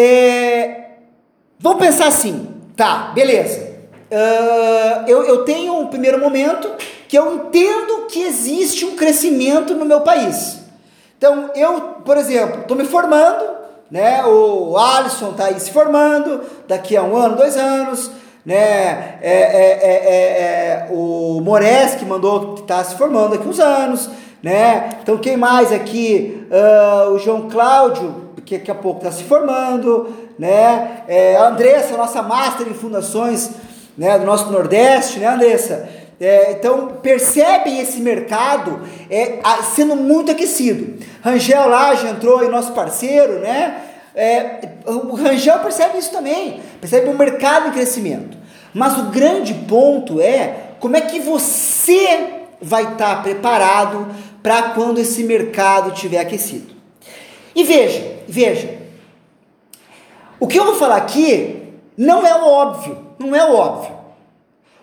É, 0.00 0.90
vamos 1.58 1.80
pensar 1.80 2.06
assim, 2.06 2.54
tá, 2.76 3.10
beleza. 3.12 3.78
Uh, 4.08 5.08
eu, 5.08 5.24
eu 5.24 5.44
tenho 5.44 5.76
um 5.76 5.88
primeiro 5.88 6.20
momento 6.20 6.70
que 7.08 7.18
eu 7.18 7.34
entendo 7.34 8.06
que 8.06 8.22
existe 8.22 8.84
um 8.84 8.94
crescimento 8.94 9.74
no 9.74 9.84
meu 9.84 10.02
país. 10.02 10.60
Então, 11.16 11.50
eu, 11.56 11.80
por 12.04 12.16
exemplo, 12.16 12.60
estou 12.60 12.76
me 12.76 12.84
formando, 12.84 13.44
né? 13.90 14.24
O 14.24 14.78
Alisson 14.78 15.30
está 15.30 15.46
aí 15.46 15.58
se 15.58 15.72
formando, 15.72 16.42
daqui 16.68 16.96
a 16.96 17.02
um 17.02 17.16
ano, 17.16 17.34
dois 17.34 17.56
anos, 17.56 18.08
né? 18.46 19.18
É, 19.20 19.32
é, 19.32 19.78
é, 19.82 19.98
é, 20.04 20.86
é 20.86 20.88
o 20.92 21.40
Mores 21.42 21.96
que 21.96 22.04
mandou 22.04 22.54
que 22.54 22.60
está 22.60 22.84
se 22.84 22.94
formando 22.94 23.30
daqui 23.30 23.48
uns 23.48 23.58
anos, 23.58 24.08
né? 24.40 24.90
Então, 25.02 25.18
quem 25.18 25.36
mais 25.36 25.72
aqui? 25.72 26.46
Uh, 26.52 27.14
o 27.14 27.18
João 27.18 27.48
Cláudio 27.50 28.27
que 28.48 28.56
daqui 28.56 28.70
a 28.70 28.74
pouco 28.74 29.00
está 29.00 29.12
se 29.12 29.24
formando, 29.24 30.08
né? 30.38 31.02
É, 31.06 31.36
a 31.36 31.48
Andressa, 31.48 31.98
nossa 31.98 32.22
master 32.22 32.66
em 32.66 32.72
fundações 32.72 33.50
né, 33.96 34.18
do 34.18 34.24
nosso 34.24 34.50
Nordeste, 34.50 35.18
né, 35.18 35.26
Andressa? 35.26 35.86
É, 36.18 36.52
então, 36.52 36.98
percebem 37.02 37.78
esse 37.78 38.00
mercado 38.00 38.80
é, 39.10 39.40
sendo 39.74 39.94
muito 39.94 40.32
aquecido. 40.32 40.98
Rangel 41.22 41.68
lá 41.68 41.94
já 41.94 42.08
entrou 42.08 42.42
em 42.42 42.48
nosso 42.48 42.72
parceiro, 42.72 43.40
né? 43.40 43.82
É, 44.14 44.60
o 44.86 45.14
Rangel 45.14 45.58
percebe 45.58 45.98
isso 45.98 46.10
também, 46.10 46.62
percebe 46.80 47.08
o 47.08 47.16
mercado 47.16 47.68
em 47.68 47.72
crescimento. 47.72 48.38
Mas 48.72 48.96
o 48.98 49.10
grande 49.10 49.52
ponto 49.52 50.22
é 50.22 50.54
como 50.80 50.96
é 50.96 51.02
que 51.02 51.20
você 51.20 52.46
vai 52.62 52.94
estar 52.94 53.22
preparado 53.22 54.08
para 54.42 54.70
quando 54.70 54.98
esse 54.98 55.22
mercado 55.22 55.92
estiver 55.92 56.20
aquecido. 56.20 56.77
E 57.58 57.64
veja, 57.64 58.18
veja, 58.28 58.78
o 60.38 60.46
que 60.46 60.56
eu 60.56 60.64
vou 60.64 60.76
falar 60.76 60.94
aqui 60.94 61.60
não 61.96 62.24
é 62.24 62.32
o 62.32 62.46
óbvio, 62.46 62.98
não 63.18 63.34
é 63.34 63.44
o 63.44 63.52
óbvio. 63.52 63.96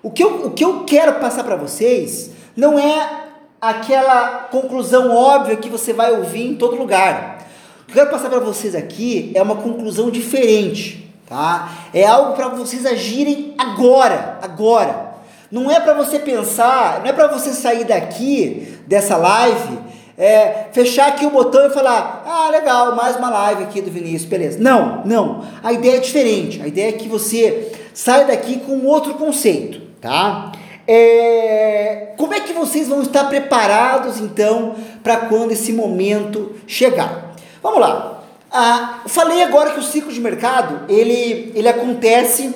O 0.03 0.11
que 0.11 0.21
eu, 0.21 0.47
o 0.47 0.51
que 0.51 0.65
eu 0.65 0.83
quero 0.83 1.13
passar 1.13 1.45
para 1.45 1.55
vocês 1.55 2.31
não 2.53 2.77
é 2.77 3.27
aquela 3.61 4.49
conclusão 4.51 5.15
óbvia 5.15 5.55
que 5.55 5.69
você 5.69 5.93
vai 5.93 6.11
ouvir 6.17 6.47
em 6.47 6.55
todo 6.55 6.75
lugar. 6.75 7.47
O 7.83 7.85
que 7.85 7.91
eu 7.93 7.95
quero 7.95 8.09
passar 8.09 8.29
para 8.29 8.41
vocês 8.41 8.75
aqui 8.75 9.31
é 9.33 9.41
uma 9.41 9.55
conclusão 9.55 10.11
diferente, 10.11 11.09
tá? 11.29 11.71
É 11.93 12.05
algo 12.05 12.33
para 12.33 12.49
vocês 12.49 12.85
agirem 12.85 13.55
agora, 13.57 14.37
agora. 14.41 15.15
Não 15.49 15.71
é 15.71 15.79
para 15.79 15.93
você 15.93 16.19
pensar, 16.19 16.99
não 16.99 17.07
é 17.07 17.13
para 17.13 17.27
você 17.27 17.51
sair 17.51 17.85
daqui 17.85 18.79
dessa 18.85 19.15
live 19.15 19.95
é, 20.17 20.67
fechar 20.71 21.09
aqui 21.09 21.25
o 21.25 21.29
botão 21.29 21.67
e 21.67 21.69
falar: 21.69 22.23
ah, 22.25 22.49
legal, 22.49 22.95
mais 22.95 23.17
uma 23.17 23.29
live 23.29 23.63
aqui 23.63 23.81
do 23.81 23.91
Vinícius, 23.91 24.25
beleza. 24.25 24.59
Não, 24.59 25.03
não. 25.05 25.45
A 25.61 25.73
ideia 25.73 25.97
é 25.97 25.99
diferente. 25.99 26.61
A 26.61 26.67
ideia 26.67 26.89
é 26.89 26.93
que 26.93 27.07
você 27.07 27.71
saia 27.93 28.25
daqui 28.25 28.59
com 28.59 28.85
outro 28.85 29.15
conceito, 29.15 29.81
tá? 29.99 30.51
É, 30.87 32.13
como 32.17 32.33
é 32.33 32.39
que 32.39 32.53
vocês 32.53 32.87
vão 32.87 33.01
estar 33.01 33.25
preparados 33.25 34.19
então 34.19 34.75
para 35.03 35.17
quando 35.17 35.51
esse 35.51 35.73
momento 35.73 36.55
chegar? 36.67 37.35
Vamos 37.61 37.79
lá. 37.79 38.23
Ah, 38.51 39.01
falei 39.07 39.43
agora 39.43 39.71
que 39.71 39.79
o 39.79 39.83
ciclo 39.83 40.13
de 40.13 40.21
mercado 40.21 40.85
ele, 40.87 41.51
ele 41.55 41.67
acontece, 41.67 42.53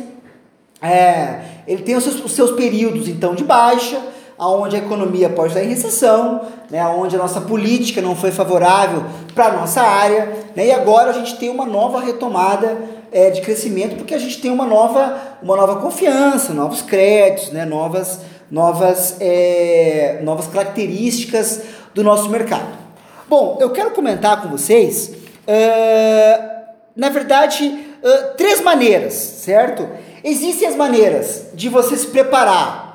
é, 0.81 1.41
ele 1.67 1.81
tem 1.81 1.95
os 1.95 2.03
seus, 2.03 2.23
os 2.23 2.31
seus 2.31 2.51
períodos 2.51 3.09
então 3.09 3.35
de 3.35 3.43
baixa 3.43 3.99
aonde 4.39 4.77
a 4.77 4.79
economia 4.79 5.29
pode 5.29 5.49
estar 5.49 5.61
em 5.61 5.67
recessão, 5.67 6.41
né, 6.71 6.83
onde 6.87 7.13
a 7.13 7.19
nossa 7.19 7.41
política 7.41 8.01
não 8.01 8.15
foi 8.15 8.31
favorável 8.31 9.03
para 9.35 9.47
a 9.47 9.51
nossa 9.51 9.81
área, 9.81 10.33
né, 10.55 10.67
e 10.67 10.71
agora 10.71 11.09
a 11.09 11.13
gente 11.13 11.35
tem 11.37 11.49
uma 11.49 11.65
nova 11.65 11.99
retomada 11.99 12.77
é, 13.11 13.29
de 13.29 13.41
crescimento, 13.41 13.97
porque 13.97 14.15
a 14.15 14.17
gente 14.17 14.39
tem 14.39 14.49
uma 14.49 14.65
nova, 14.65 15.17
uma 15.43 15.57
nova 15.57 15.81
confiança, 15.81 16.53
novos 16.53 16.81
créditos, 16.81 17.51
né, 17.51 17.65
novas, 17.65 18.21
novas, 18.49 19.17
é, 19.19 20.21
novas 20.23 20.47
características 20.47 21.61
do 21.93 22.01
nosso 22.01 22.29
mercado. 22.29 22.79
Bom, 23.27 23.57
eu 23.59 23.71
quero 23.71 23.91
comentar 23.91 24.41
com 24.41 24.49
vocês, 24.49 25.11
uh, 25.47 26.49
na 26.95 27.09
verdade, 27.09 27.65
uh, 28.01 28.35
três 28.35 28.59
maneiras, 28.61 29.13
certo? 29.13 29.87
Existem 30.23 30.67
as 30.67 30.75
maneiras 30.75 31.47
de 31.53 31.69
você 31.69 31.95
se 31.95 32.07
preparar 32.07 32.88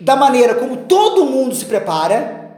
da 0.00 0.16
maneira 0.16 0.54
como 0.54 0.78
todo 0.78 1.26
mundo 1.26 1.54
se 1.54 1.64
prepara. 1.64 2.50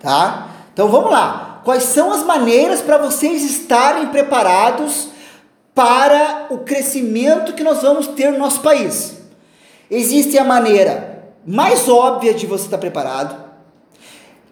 Tá? 0.00 0.48
Então 0.72 0.88
vamos 0.88 1.10
lá. 1.10 1.60
Quais 1.64 1.84
são 1.84 2.12
as 2.12 2.22
maneiras 2.22 2.82
para 2.82 2.98
vocês 2.98 3.42
estarem 3.42 4.08
preparados 4.08 5.08
para 5.74 6.46
o 6.50 6.58
crescimento 6.58 7.54
que 7.54 7.64
nós 7.64 7.82
vamos 7.82 8.08
ter 8.08 8.30
no 8.30 8.38
nosso 8.38 8.60
país? 8.60 9.18
Existe 9.90 10.38
a 10.38 10.44
maneira 10.44 11.32
mais 11.46 11.88
óbvia 11.88 12.34
de 12.34 12.46
você 12.46 12.64
estar 12.64 12.78
preparado, 12.78 13.44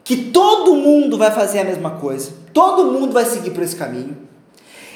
que 0.04 0.16
todo 0.16 0.74
mundo 0.74 1.16
vai 1.16 1.30
fazer 1.30 1.60
a 1.60 1.64
mesma 1.64 1.92
coisa, 1.92 2.32
todo 2.52 2.92
mundo 2.92 3.12
vai 3.12 3.24
seguir 3.24 3.50
por 3.50 3.62
esse 3.62 3.76
caminho. 3.76 4.16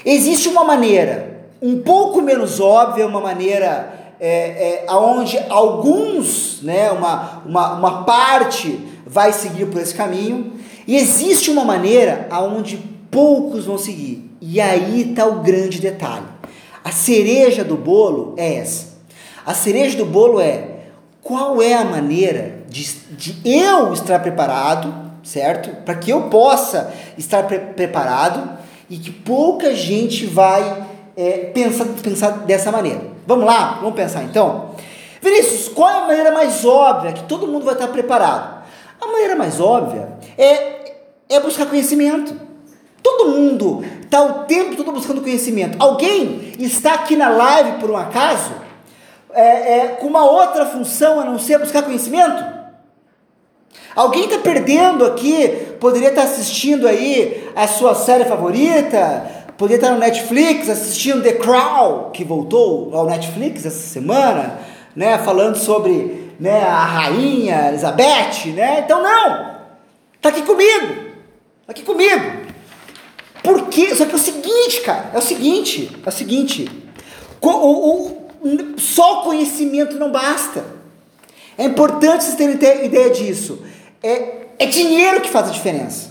Existe 0.05 0.49
uma 0.49 0.65
maneira 0.65 1.49
um 1.61 1.81
pouco 1.81 2.21
menos 2.21 2.61
óbvia, 2.61 3.07
uma 3.07 3.21
maneira 3.21 4.06
é, 4.21 4.85
é, 4.87 4.93
onde 4.93 5.39
alguns, 5.49 6.61
né, 6.63 6.91
uma, 6.91 7.43
uma, 7.45 7.75
uma 7.75 8.05
parte 8.05 8.79
vai 9.07 9.33
seguir 9.33 9.67
por 9.67 9.81
esse 9.81 9.95
caminho, 9.95 10.53
e 10.87 10.97
existe 10.97 11.51
uma 11.51 11.65
maneira 11.65 12.27
aonde 12.31 12.79
poucos 13.11 13.67
vão 13.67 13.79
seguir. 13.79 14.31
E 14.41 14.61
aí 14.61 15.11
está 15.11 15.27
o 15.27 15.41
grande 15.41 15.81
detalhe. 15.81 16.27
A 16.85 16.93
cereja 16.93 17.65
do 17.65 17.77
bolo 17.77 18.35
é 18.37 18.57
essa. 18.57 18.97
A 19.45 19.55
cereja 19.55 19.97
do 19.97 20.05
bolo 20.05 20.41
é 20.41 20.77
qual 21.23 21.61
é 21.61 21.75
a 21.75 21.85
maneira 21.85 22.61
de, 22.69 22.85
de 23.11 23.37
eu 23.45 23.93
estar 23.93 24.21
preparado, 24.21 24.95
certo? 25.23 25.71
Para 25.85 25.97
que 25.97 26.11
eu 26.11 26.23
possa 26.25 26.93
estar 27.19 27.43
pre 27.45 27.59
preparado 27.59 28.57
e 28.89 28.97
que 28.97 29.11
pouca 29.11 29.75
gente 29.75 30.27
vai 30.27 30.87
é, 31.17 31.51
pensar, 31.53 31.87
pensar 32.03 32.31
dessa 32.47 32.71
maneira. 32.71 33.16
Vamos 33.27 33.45
lá? 33.45 33.79
Vamos 33.81 33.95
pensar 33.95 34.23
então? 34.23 34.71
Vinícius, 35.21 35.69
qual 35.69 35.91
é 35.91 35.97
a 35.99 36.07
maneira 36.07 36.31
mais 36.33 36.65
óbvia 36.65 37.13
que 37.13 37.25
todo 37.25 37.47
mundo 37.47 37.65
vai 37.65 37.75
estar 37.75 37.89
preparado? 37.89 38.65
A 39.01 39.07
maneira 39.07 39.35
mais 39.35 39.61
óbvia 39.61 40.09
é, 40.39 40.95
é 41.29 41.41
buscar 41.41 41.67
conhecimento. 41.67 42.39
Todo 43.03 43.31
mundo 43.31 43.85
está 44.03 44.23
o 44.23 44.45
tempo 44.45 44.77
todo 44.77 44.93
buscando 44.93 45.21
conhecimento. 45.21 45.77
Alguém 45.81 46.55
está 46.59 46.95
aqui 46.95 47.17
na 47.17 47.29
live 47.29 47.79
por 47.81 47.91
um 47.91 47.97
acaso 47.97 48.53
é, 49.33 49.79
é, 49.79 49.89
com 50.01 50.07
uma 50.07 50.25
outra 50.25 50.65
função 50.65 51.21
a 51.21 51.25
não 51.25 51.39
ser 51.39 51.59
buscar 51.59 51.83
conhecimento? 51.83 52.57
Alguém 53.95 54.25
está 54.25 54.39
perdendo 54.39 55.05
aqui, 55.05 55.49
poderia 55.81 56.09
estar 56.11 56.23
assistindo 56.23 56.87
aí 56.87 57.51
a 57.57 57.67
sua 57.67 57.95
série 57.95 58.25
favorita, 58.25 59.36
poderia 59.57 59.77
estar 59.77 59.93
no 59.93 59.99
Netflix 59.99 60.69
assistindo 60.69 61.23
The 61.23 61.33
Crown, 61.35 62.11
que 62.11 62.25
voltou 62.25 62.95
ao 62.95 63.07
Netflix 63.07 63.65
essa 63.65 63.89
semana, 63.89 64.59
né, 64.95 65.19
falando 65.19 65.57
sobre 65.57 66.33
né, 66.39 66.63
a 66.63 66.85
rainha 66.85 67.69
Elizabeth, 67.69 68.53
né? 68.55 68.81
Então 68.81 69.03
não, 69.03 69.57
tá 70.21 70.29
aqui 70.29 70.43
comigo, 70.43 70.95
tá 71.67 71.71
aqui 71.73 71.83
comigo. 71.83 72.47
Por 73.43 73.69
quê? 73.69 73.95
Só 73.95 74.05
que 74.05 74.13
é 74.13 74.17
o 74.17 74.19
seguinte, 74.19 74.81
cara, 74.81 75.11
é 75.15 75.19
o 75.19 75.23
seguinte, 75.23 75.97
é 76.05 76.09
o 76.09 76.13
seguinte, 76.13 76.69
o, 77.41 77.49
o, 77.49 78.27
só 78.77 79.23
conhecimento 79.23 79.97
não 79.97 80.11
basta. 80.11 80.65
É 81.57 81.65
importante 81.65 82.25
vocês 82.25 82.37
terem 82.37 82.57
ideia 82.57 83.11
disso. 83.11 83.63
É, 84.03 84.47
é 84.59 84.67
dinheiro 84.67 85.21
que 85.21 85.31
faz 85.31 85.49
a 85.49 85.53
diferença. 85.53 86.11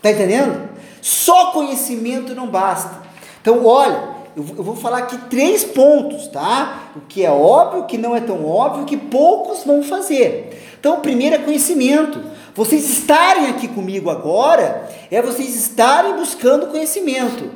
Tá 0.00 0.10
entendendo? 0.10 0.73
Só 1.04 1.50
conhecimento 1.50 2.34
não 2.34 2.46
basta. 2.46 3.02
Então, 3.42 3.66
olha, 3.66 4.08
eu 4.34 4.42
vou 4.42 4.74
falar 4.74 5.00
aqui 5.00 5.18
três 5.28 5.62
pontos, 5.62 6.28
tá? 6.28 6.92
O 6.96 7.02
que 7.02 7.22
é 7.22 7.30
óbvio, 7.30 7.80
o 7.80 7.84
que 7.84 7.98
não 7.98 8.16
é 8.16 8.22
tão 8.22 8.46
óbvio, 8.46 8.86
que 8.86 8.96
poucos 8.96 9.64
vão 9.64 9.82
fazer. 9.82 10.76
Então, 10.80 10.94
o 10.94 11.00
primeiro 11.00 11.36
é 11.36 11.38
conhecimento. 11.38 12.24
Vocês 12.54 12.88
estarem 12.88 13.48
aqui 13.48 13.68
comigo 13.68 14.08
agora 14.08 14.88
é 15.10 15.20
vocês 15.20 15.54
estarem 15.54 16.14
buscando 16.14 16.68
conhecimento. 16.68 17.50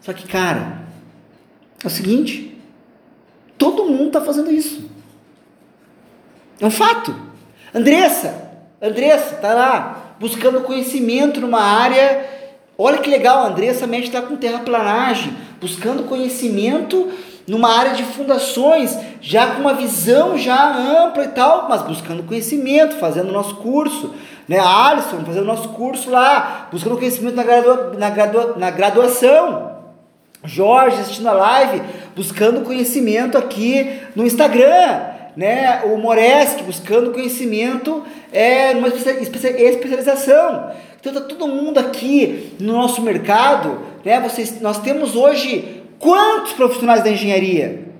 Só 0.00 0.14
que, 0.14 0.26
cara, 0.26 0.78
é 1.84 1.86
o 1.86 1.90
seguinte: 1.90 2.58
todo 3.58 3.84
mundo 3.84 4.06
está 4.06 4.22
fazendo 4.22 4.50
isso. 4.50 4.82
É 6.58 6.64
um 6.64 6.70
fato. 6.70 7.14
Andressa, 7.74 8.50
Andressa, 8.80 9.34
tá 9.36 9.52
lá 9.52 10.16
buscando 10.18 10.62
conhecimento 10.62 11.38
numa 11.38 11.60
área. 11.60 12.32
Olha 12.76 12.98
que 12.98 13.08
legal, 13.08 13.44
a 13.44 13.48
Andressa 13.48 13.86
mexe 13.86 14.10
lá 14.12 14.22
com 14.22 14.36
terraplanagem, 14.36 15.32
buscando 15.60 16.04
conhecimento 16.04 17.08
numa 17.46 17.70
área 17.70 17.92
de 17.92 18.02
fundações, 18.02 18.98
já 19.20 19.48
com 19.48 19.60
uma 19.60 19.74
visão 19.74 20.36
já 20.36 20.74
ampla 20.76 21.24
e 21.24 21.28
tal, 21.28 21.68
mas 21.68 21.82
buscando 21.82 22.22
conhecimento, 22.22 22.96
fazendo 22.96 23.30
nosso 23.30 23.56
curso. 23.56 24.12
Né? 24.48 24.58
A 24.58 24.88
Alisson 24.88 25.24
fazendo 25.24 25.44
nosso 25.44 25.68
curso 25.70 26.10
lá, 26.10 26.68
buscando 26.72 26.96
conhecimento 26.96 27.36
na, 27.36 27.42
gradua, 27.42 27.92
na, 27.98 28.10
gradua, 28.10 28.54
na 28.56 28.70
graduação. 28.70 29.72
Jorge 30.42 31.00
assistindo 31.00 31.28
a 31.28 31.32
live, 31.32 31.82
buscando 32.14 32.62
conhecimento 32.62 33.38
aqui 33.38 34.00
no 34.14 34.26
Instagram 34.26 35.14
né, 35.36 35.82
o 35.84 35.96
Moresk 35.96 36.62
buscando 36.62 37.10
conhecimento 37.10 38.04
é, 38.32 38.74
numa 38.74 38.88
especialização. 38.88 40.70
Então 41.04 41.12
está 41.12 41.28
todo 41.34 41.46
mundo 41.46 41.76
aqui 41.76 42.54
no 42.58 42.72
nosso 42.72 43.02
mercado, 43.02 43.78
né, 44.02 44.18
vocês, 44.20 44.58
nós 44.62 44.78
temos 44.80 45.14
hoje 45.14 45.82
quantos 45.98 46.54
profissionais 46.54 47.04
da 47.04 47.10
engenharia? 47.10 47.92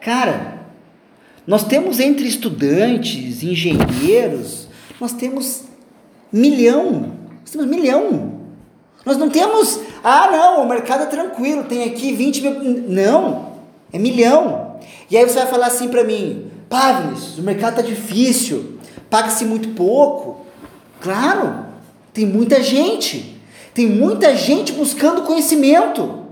Cara, 0.00 0.60
nós 1.46 1.64
temos 1.64 2.00
entre 2.00 2.26
estudantes, 2.26 3.42
engenheiros, 3.42 4.66
nós 4.98 5.12
temos 5.12 5.64
milhão, 6.32 7.12
nós 7.42 7.50
temos 7.50 7.66
milhão. 7.66 8.38
Nós 9.04 9.18
não 9.18 9.28
temos, 9.28 9.80
ah 10.02 10.30
não, 10.32 10.62
o 10.62 10.66
mercado 10.66 11.02
é 11.02 11.06
tranquilo, 11.06 11.64
tem 11.64 11.84
aqui 11.84 12.14
20 12.14 12.40
mil, 12.40 12.54
não, 12.88 13.52
é 13.92 13.98
milhão. 13.98 14.78
E 15.10 15.18
aí 15.18 15.28
você 15.28 15.40
vai 15.40 15.48
falar 15.48 15.66
assim 15.66 15.88
para 15.88 16.02
mim, 16.02 16.50
Pavnes, 16.70 17.36
o 17.36 17.42
mercado 17.42 17.78
está 17.78 17.82
difícil, 17.82 18.78
paga-se 19.10 19.44
muito 19.44 19.68
pouco. 19.74 20.46
Claro, 20.98 21.67
tem 22.18 22.26
muita 22.26 22.60
gente, 22.60 23.40
tem 23.72 23.86
muita 23.86 24.34
gente 24.34 24.72
buscando 24.72 25.22
conhecimento. 25.22 26.24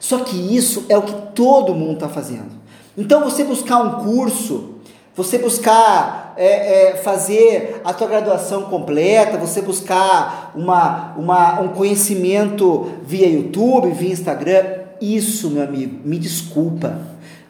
Só 0.00 0.20
que 0.20 0.34
isso 0.56 0.86
é 0.88 0.96
o 0.96 1.02
que 1.02 1.12
todo 1.34 1.74
mundo 1.74 1.96
está 1.96 2.08
fazendo. 2.08 2.50
Então 2.96 3.22
você 3.22 3.44
buscar 3.44 3.82
um 3.82 4.02
curso, 4.06 4.76
você 5.14 5.36
buscar 5.36 6.32
é, 6.38 6.92
é, 6.92 6.96
fazer 6.96 7.82
a 7.84 7.92
tua 7.92 8.06
graduação 8.06 8.62
completa, 8.62 9.36
você 9.36 9.60
buscar 9.60 10.50
uma, 10.54 11.12
uma, 11.18 11.60
um 11.60 11.68
conhecimento 11.68 12.90
via 13.02 13.28
YouTube, 13.28 13.90
via 13.90 14.12
Instagram, 14.12 14.64
isso, 14.98 15.50
meu 15.50 15.62
amigo, 15.62 16.00
me 16.06 16.18
desculpa, 16.18 16.98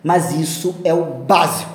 mas 0.03 0.33
isso 0.33 0.75
é 0.83 0.93
o 0.93 1.05
básico. 1.05 1.71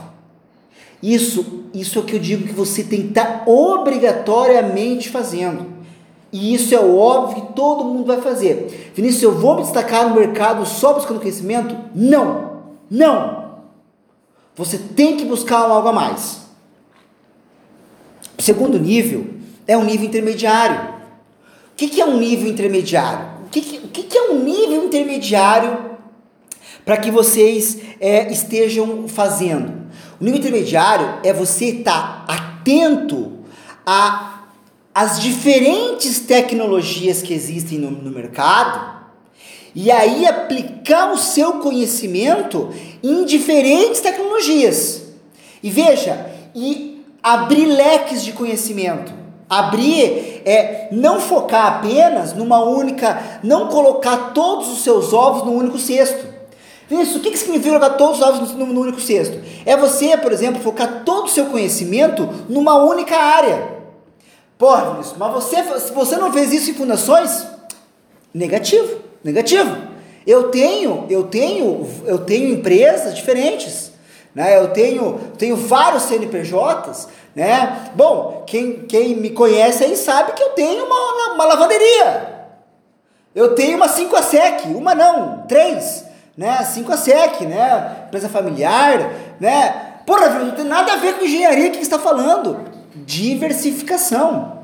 Isso, 1.02 1.64
isso 1.74 1.98
é 1.98 2.02
o 2.02 2.06
que 2.06 2.18
eu 2.18 2.20
digo 2.20 2.46
que 2.46 2.54
você 2.54 2.84
tem 2.84 3.04
que 3.04 3.08
estar 3.08 3.44
obrigatoriamente 3.48 5.08
fazendo. 5.08 5.77
E 6.32 6.54
isso 6.54 6.76
é 6.76 6.80
óbvio 6.80 7.42
que 7.42 7.54
todo 7.54 7.86
mundo 7.86 8.06
vai 8.06 8.22
fazer. 8.22 8.92
Vinícius, 8.94 9.24
eu 9.24 9.32
vou 9.40 9.56
me 9.56 9.64
destacar 9.64 10.10
no 10.10 10.16
mercado 10.16 10.66
só 10.66 10.94
buscando 10.94 11.20
conhecimento? 11.20 11.76
Não! 11.96 12.64
Não! 12.90 13.48
Você 14.56 14.78
tem 14.78 15.18
que 15.18 15.26
buscar 15.26 15.60
algo 15.60 15.88
a 15.88 15.94
mais. 15.94 16.48
O 18.38 18.42
segundo 18.42 18.80
nível 18.80 19.28
é 19.68 19.78
um 19.78 19.84
nível 19.84 20.08
intermediário. 20.08 20.96
O 21.72 21.76
que, 21.76 22.02
é 22.02 22.06
um 22.06 22.18
nível 22.18 22.50
intermediário? 22.50 23.38
O 23.46 23.50
que, 23.50 23.82
o 23.84 23.88
que 23.88 24.18
é 24.18 24.32
um 24.32 24.44
nível 24.44 24.86
intermediário 24.86 25.92
para 26.84 26.98
que 26.98 27.12
vocês 27.12 27.80
é, 28.00 28.32
estejam 28.32 29.08
fazendo? 29.08 29.88
O 30.20 30.24
nível 30.24 30.40
intermediário 30.40 31.20
é 31.24 31.32
você 31.32 31.66
estar 31.66 32.26
tá 32.26 32.34
atento 32.34 33.34
a 33.86 34.37
as 34.98 35.20
diferentes 35.20 36.22
tecnologias 36.22 37.22
que 37.22 37.32
existem 37.32 37.78
no, 37.78 37.92
no 37.92 38.10
mercado 38.10 38.98
e 39.76 39.92
aí 39.92 40.26
aplicar 40.26 41.14
o 41.14 41.18
seu 41.20 41.60
conhecimento 41.60 42.74
em 43.04 43.24
diferentes 43.24 44.02
tecnologias. 44.02 45.04
E 45.62 45.70
veja, 45.70 46.26
e 46.56 47.06
abrir 47.22 47.68
leques 47.68 48.26
de 48.26 48.34
conhecimento. 48.34 49.14
Abrir 49.48 50.42
é 50.44 50.88
não 50.92 51.20
focar 51.20 51.68
apenas 51.68 52.34
numa 52.34 52.64
única, 52.64 53.40
não 53.44 53.68
colocar 53.68 54.32
todos 54.34 54.68
os 54.68 54.84
seus 54.84 55.14
ovos 55.14 55.46
num 55.46 55.58
único 55.58 55.78
cesto. 55.78 56.26
Isso, 56.90 57.20
o 57.20 57.22
que, 57.22 57.30
que 57.30 57.38
significa 57.38 57.78
colocar 57.78 57.98
todos 57.98 58.18
os 58.18 58.26
ovos 58.26 58.56
no, 58.56 58.82
único 58.82 59.00
cesto? 59.00 59.40
É 59.64 59.78
você, 59.78 60.18
por 60.18 60.32
exemplo, 60.32 60.60
focar 60.60 61.04
todo 61.06 61.26
o 61.26 61.30
seu 61.30 61.46
conhecimento 61.46 62.28
numa 62.50 62.84
única 62.84 63.16
área. 63.16 63.77
Porra, 64.58 64.92
Vinícius, 64.92 65.18
mas 65.18 65.32
você, 65.34 65.62
você 65.94 66.16
não 66.18 66.34
fez 66.34 66.52
isso 66.52 66.72
em 66.72 66.74
fundações, 66.74 67.46
negativo, 68.34 69.02
negativo. 69.24 69.76
Eu 70.26 70.50
tenho, 70.50 71.06
eu 71.10 71.26
tenho, 71.26 71.88
eu 72.06 72.20
tenho 72.20 72.54
empresas 72.54 73.16
diferentes, 73.16 73.92
né? 74.34 74.58
Eu 74.58 74.70
tenho, 74.70 75.20
tenho 75.38 75.56
vários 75.56 76.04
CNPJs, 76.04 77.08
né? 77.36 77.92
Bom, 77.96 78.44
quem, 78.46 78.86
quem 78.86 79.16
me 79.16 79.30
conhece 79.30 79.84
aí 79.84 79.96
sabe 79.96 80.34
que 80.34 80.44
eu 80.44 80.50
tenho 80.50 80.86
uma, 80.86 81.34
uma 81.34 81.46
lavanderia. 81.46 82.36
Eu 83.34 83.56
tenho 83.56 83.78
uma 83.78 83.88
5 83.88 84.16
a 84.16 84.22
SEC, 84.24 84.66
uma 84.76 84.96
não, 84.96 85.44
três 85.48 86.08
né? 86.38 86.64
5 86.64 86.92
a 86.94 86.98
SEC, 86.98 87.42
né? 87.42 88.04
Empresa 88.08 88.30
familiar, 88.30 89.12
né? 89.40 89.96
Porra, 90.06 90.30
não 90.30 90.52
tem 90.52 90.64
nada 90.64 90.94
a 90.94 90.98
ver 90.98 91.18
com 91.18 91.26
engenharia 91.26 91.72
que 91.72 91.80
está 91.80 91.98
falando. 91.98 92.77
Diversificação. 93.06 94.60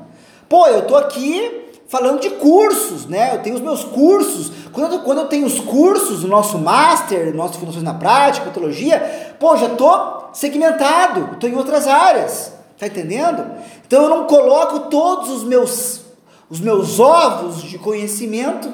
Pô, 0.48 0.66
eu 0.66 0.86
tô 0.86 0.96
aqui 0.96 1.62
falando 1.88 2.20
de 2.20 2.30
cursos, 2.30 3.06
né? 3.06 3.34
Eu 3.34 3.42
tenho 3.42 3.56
os 3.56 3.62
meus 3.62 3.84
cursos. 3.84 4.52
Quando 4.72 4.94
eu, 4.94 4.98
quando 5.00 5.18
eu 5.18 5.28
tenho 5.28 5.46
os 5.46 5.60
cursos, 5.60 6.24
o 6.24 6.28
nosso 6.28 6.58
master, 6.58 7.34
nosso 7.34 7.58
Fundações 7.58 7.84
na 7.84 7.94
Prática, 7.94 8.46
Patologia, 8.46 9.36
pô, 9.38 9.56
já 9.56 9.70
tô 9.70 10.32
segmentado, 10.32 11.36
tô 11.38 11.46
em 11.46 11.54
outras 11.54 11.86
áreas. 11.86 12.52
Tá 12.78 12.86
entendendo? 12.86 13.46
Então 13.86 14.02
eu 14.02 14.08
não 14.08 14.26
coloco 14.26 14.90
todos 14.90 15.30
os 15.30 15.44
meus 15.44 16.02
os 16.50 16.60
meus 16.60 17.00
ovos 17.00 17.62
de 17.62 17.78
conhecimento 17.78 18.72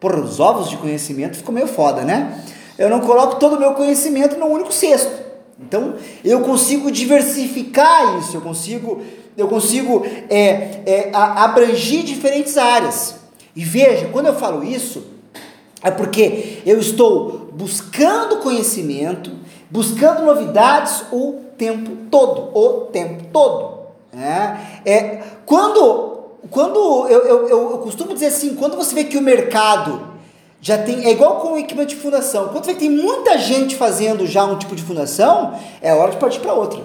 Porra, 0.00 0.20
os 0.20 0.38
ovos 0.38 0.70
de 0.70 0.76
conhecimento 0.76 1.36
ficou 1.36 1.52
meio 1.52 1.66
foda, 1.66 2.02
né? 2.02 2.44
Eu 2.78 2.88
não 2.88 3.00
coloco 3.00 3.36
todo 3.36 3.56
o 3.56 3.58
meu 3.58 3.74
conhecimento 3.74 4.38
num 4.38 4.46
único 4.46 4.72
cesto. 4.72 5.27
Então, 5.60 5.96
eu 6.24 6.40
consigo 6.42 6.90
diversificar 6.90 8.18
isso, 8.18 8.36
eu 8.36 8.40
consigo, 8.40 9.02
eu 9.36 9.48
consigo 9.48 10.06
é, 10.30 10.82
é, 10.86 11.10
abranger 11.12 12.04
diferentes 12.04 12.56
áreas. 12.56 13.16
E 13.56 13.64
veja, 13.64 14.08
quando 14.12 14.26
eu 14.26 14.34
falo 14.34 14.62
isso, 14.62 15.04
é 15.82 15.90
porque 15.90 16.58
eu 16.64 16.78
estou 16.78 17.50
buscando 17.52 18.38
conhecimento, 18.38 19.32
buscando 19.68 20.24
novidades 20.24 21.04
o 21.12 21.40
tempo 21.56 21.90
todo, 22.08 22.56
o 22.56 22.86
tempo 22.86 23.24
todo. 23.32 23.78
Né? 24.12 24.80
É, 24.84 25.22
quando 25.44 26.18
quando 26.50 27.06
eu, 27.08 27.24
eu, 27.24 27.48
eu, 27.48 27.70
eu, 27.72 27.78
costumo 27.78 28.14
dizer 28.14 28.26
assim, 28.26 28.54
quando 28.54 28.76
você 28.76 28.94
vê 28.94 29.04
que 29.04 29.18
o 29.18 29.22
mercado 29.22 30.00
já 30.60 30.76
tem, 30.78 31.04
é 31.04 31.12
igual 31.12 31.36
com 31.36 31.52
o 31.52 31.58
equipamento 31.58 31.94
de 31.94 32.00
fundação, 32.00 32.48
quando 32.48 32.64
você 32.64 32.74
tem 32.74 32.90
muita 32.90 33.38
gente 33.38 33.76
fazendo 33.76 34.26
já 34.26 34.44
um 34.44 34.58
tipo 34.58 34.74
de 34.74 34.82
fundação, 34.82 35.58
é 35.80 35.94
hora 35.94 36.10
de 36.10 36.16
partir 36.16 36.40
para 36.40 36.52
outra. 36.52 36.82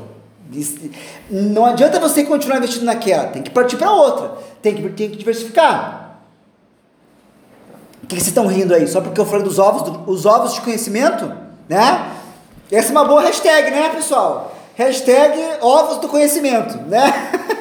Não 1.30 1.66
adianta 1.66 2.00
você 2.00 2.24
continuar 2.24 2.58
investindo 2.58 2.86
naquela, 2.86 3.28
tem 3.28 3.42
que 3.42 3.50
partir 3.50 3.78
para 3.78 3.92
outra, 3.92 4.34
tem 4.62 4.76
que, 4.76 4.90
tem 4.90 5.10
que 5.10 5.18
diversificar. 5.18 6.20
O 8.04 8.08
que 8.08 8.16
vocês 8.16 8.28
estão 8.28 8.46
rindo 8.46 8.76
aí? 8.76 8.88
Só 8.88 9.02
porque 9.02 9.20
eu 9.20 9.26
falei 9.26 9.44
dos 9.44 9.58
ovos, 9.58 9.84
do, 9.84 10.12
os 10.12 10.26
ovos 10.26 10.54
de 10.54 10.62
conhecimento, 10.62 11.32
né? 11.68 12.12
Essa 12.72 12.90
é 12.90 12.92
uma 12.92 13.06
boa 13.06 13.22
hashtag, 13.22 13.72
né, 13.72 13.90
pessoal? 13.90 14.54
Hashtag 14.76 15.40
ovos 15.62 15.98
do 15.98 16.08
conhecimento, 16.08 16.78
né? 16.88 17.02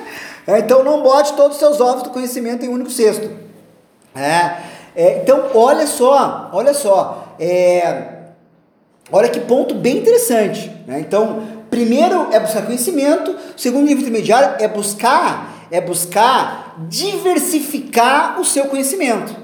então 0.59 0.83
não 0.83 1.03
bote 1.03 1.33
todos 1.35 1.53
os 1.53 1.59
seus 1.59 1.81
ovos 1.81 2.03
do 2.03 2.11
conhecimento 2.11 2.64
em 2.64 2.68
um 2.68 2.72
único 2.72 2.90
cesto. 2.90 3.31
É, 4.14 4.57
é, 4.95 5.19
então, 5.23 5.51
olha 5.55 5.87
só, 5.87 6.51
olha 6.53 6.75
só. 6.75 7.35
É, 7.39 8.05
olha 9.11 9.29
que 9.29 9.41
ponto 9.41 9.75
bem 9.75 9.99
interessante. 9.99 10.71
Né? 10.87 11.01
Então, 11.01 11.43
primeiro 11.71 12.29
é 12.31 12.39
buscar 12.39 12.67
conhecimento, 12.67 13.35
segundo 13.57 13.87
nível 13.87 14.03
intermediário 14.03 14.63
é 14.63 14.69
buscar, 14.69 15.67
é 15.71 15.81
buscar 15.81 16.77
diversificar 16.89 18.41
o 18.41 18.45
seu 18.45 18.67
conhecimento. 18.67 19.35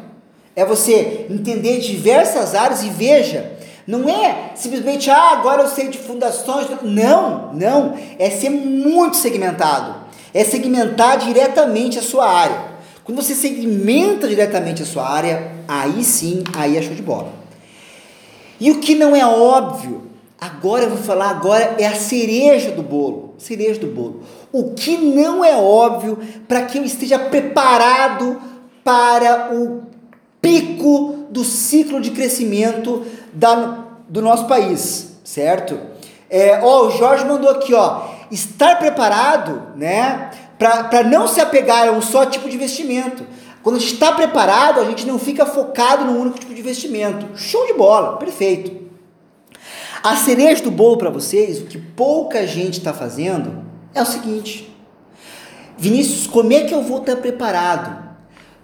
É 0.55 0.65
você 0.65 1.27
entender 1.31 1.79
diversas 1.79 2.55
áreas 2.55 2.83
e 2.83 2.91
veja, 2.91 3.59
não 3.89 4.07
é 4.07 4.51
simplesmente, 4.55 5.09
ah, 5.09 5.31
agora 5.33 5.63
eu 5.63 5.69
sei 5.69 5.89
de 5.89 5.97
fundações. 5.97 6.69
Não, 6.83 7.55
não. 7.55 7.95
É 8.19 8.29
ser 8.29 8.51
muito 8.51 9.17
segmentado. 9.17 9.95
É 10.35 10.45
segmentar 10.45 11.17
diretamente 11.17 11.99
a 11.99 12.03
sua 12.03 12.29
área. 12.29 12.68
Quando 13.09 13.23
você 13.23 13.35
segmenta 13.35 14.29
diretamente 14.29 14.83
a 14.83 14.85
sua 14.85 15.09
área, 15.09 15.53
aí 15.67 16.05
sim, 16.05 16.45
aí 16.55 16.77
é 16.77 16.83
show 16.83 16.95
de 16.95 17.01
bola. 17.01 17.33
E 18.61 18.71
o 18.71 18.81
que 18.81 18.95
não 18.95 19.17
é 19.17 19.25
óbvio, 19.25 20.03
agora 20.39 20.85
eu 20.85 20.91
vou 20.91 20.99
falar, 20.99 21.31
agora 21.31 21.77
é 21.79 21.87
a 21.87 21.95
cereja 21.95 22.71
do 22.71 22.83
bolo. 22.83 23.33
Cereja 23.39 23.81
do 23.81 23.87
bolo. 23.87 24.25
O 24.53 24.75
que 24.75 24.99
não 24.99 25.43
é 25.43 25.57
óbvio 25.57 26.19
para 26.47 26.67
que 26.67 26.77
eu 26.77 26.85
esteja 26.85 27.19
preparado 27.19 28.43
para 28.85 29.55
o 29.55 29.85
pico 30.43 31.29
do 31.31 31.45
ciclo 31.45 32.03
de 32.03 32.11
crescimento 32.11 33.07
da, 33.33 33.87
do 34.07 34.21
nosso 34.21 34.47
país, 34.47 35.13
certo? 35.25 35.81
É, 36.29 36.61
ó, 36.63 36.89
o 36.89 36.91
Jorge 36.91 37.25
mandou 37.25 37.49
aqui, 37.49 37.73
ó, 37.73 38.03
estar 38.31 38.79
preparado, 38.79 39.63
né, 39.77 40.31
para 40.59 41.05
não 41.05 41.29
se 41.29 41.41
apegar 41.41 41.89
a 41.89 41.93
um 41.93 42.03
só 42.03 42.27
tipo 42.27 42.49
de 42.49 42.57
investimento. 42.57 43.25
Quando 43.63 43.77
a 43.77 43.79
gente 43.79 43.95
está 43.95 44.13
preparado, 44.13 44.81
a 44.81 44.85
gente 44.85 45.07
não 45.07 45.19
fica 45.19 45.47
focado 45.47 46.05
num 46.05 46.21
único 46.21 46.39
tipo 46.39 46.55
de 46.55 46.61
investimento. 46.61 47.39
Show 47.39 47.67
de 47.67 47.75
bola, 47.75 48.17
perfeito. 48.17 48.89
A 50.03 50.17
cereja 50.17 50.63
do 50.63 50.71
bolo 50.71 50.97
para 50.97 51.11
vocês, 51.11 51.61
o 51.61 51.67
que 51.67 51.79
pouca 51.79 52.47
gente 52.47 52.79
está 52.79 52.93
fazendo, 52.93 53.65
é 53.95 54.03
o 54.03 54.07
seguinte: 54.07 54.73
Vinícius, 55.77 56.27
como 56.27 56.53
é 56.53 56.63
que 56.65 56.75
eu 56.75 56.83
vou 56.83 56.99
estar 56.99 57.17
tá 57.17 57.21
preparado? 57.21 58.09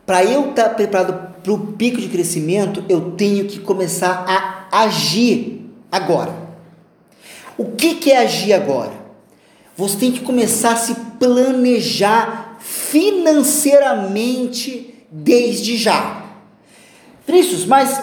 Para 0.06 0.24
eu 0.24 0.50
estar 0.50 0.68
tá 0.68 0.74
preparado 0.74 1.34
para 1.42 1.52
o 1.52 1.72
pico 1.72 2.00
de 2.00 2.08
crescimento, 2.08 2.84
eu 2.88 3.12
tenho 3.12 3.46
que 3.46 3.58
começar 3.58 4.24
a 4.26 4.82
agir 4.82 5.70
agora. 5.90 6.34
O 7.56 7.66
que, 7.72 7.96
que 7.96 8.10
é 8.10 8.18
agir 8.18 8.52
agora? 8.52 8.92
Você 9.76 9.96
tem 9.96 10.12
que 10.12 10.20
começar 10.20 10.72
a 10.72 10.76
se 10.76 10.94
planejar 11.24 12.58
financeiramente 12.60 15.06
desde 15.10 15.78
já. 15.78 16.22
Vinícius, 17.26 17.64
mas 17.64 18.02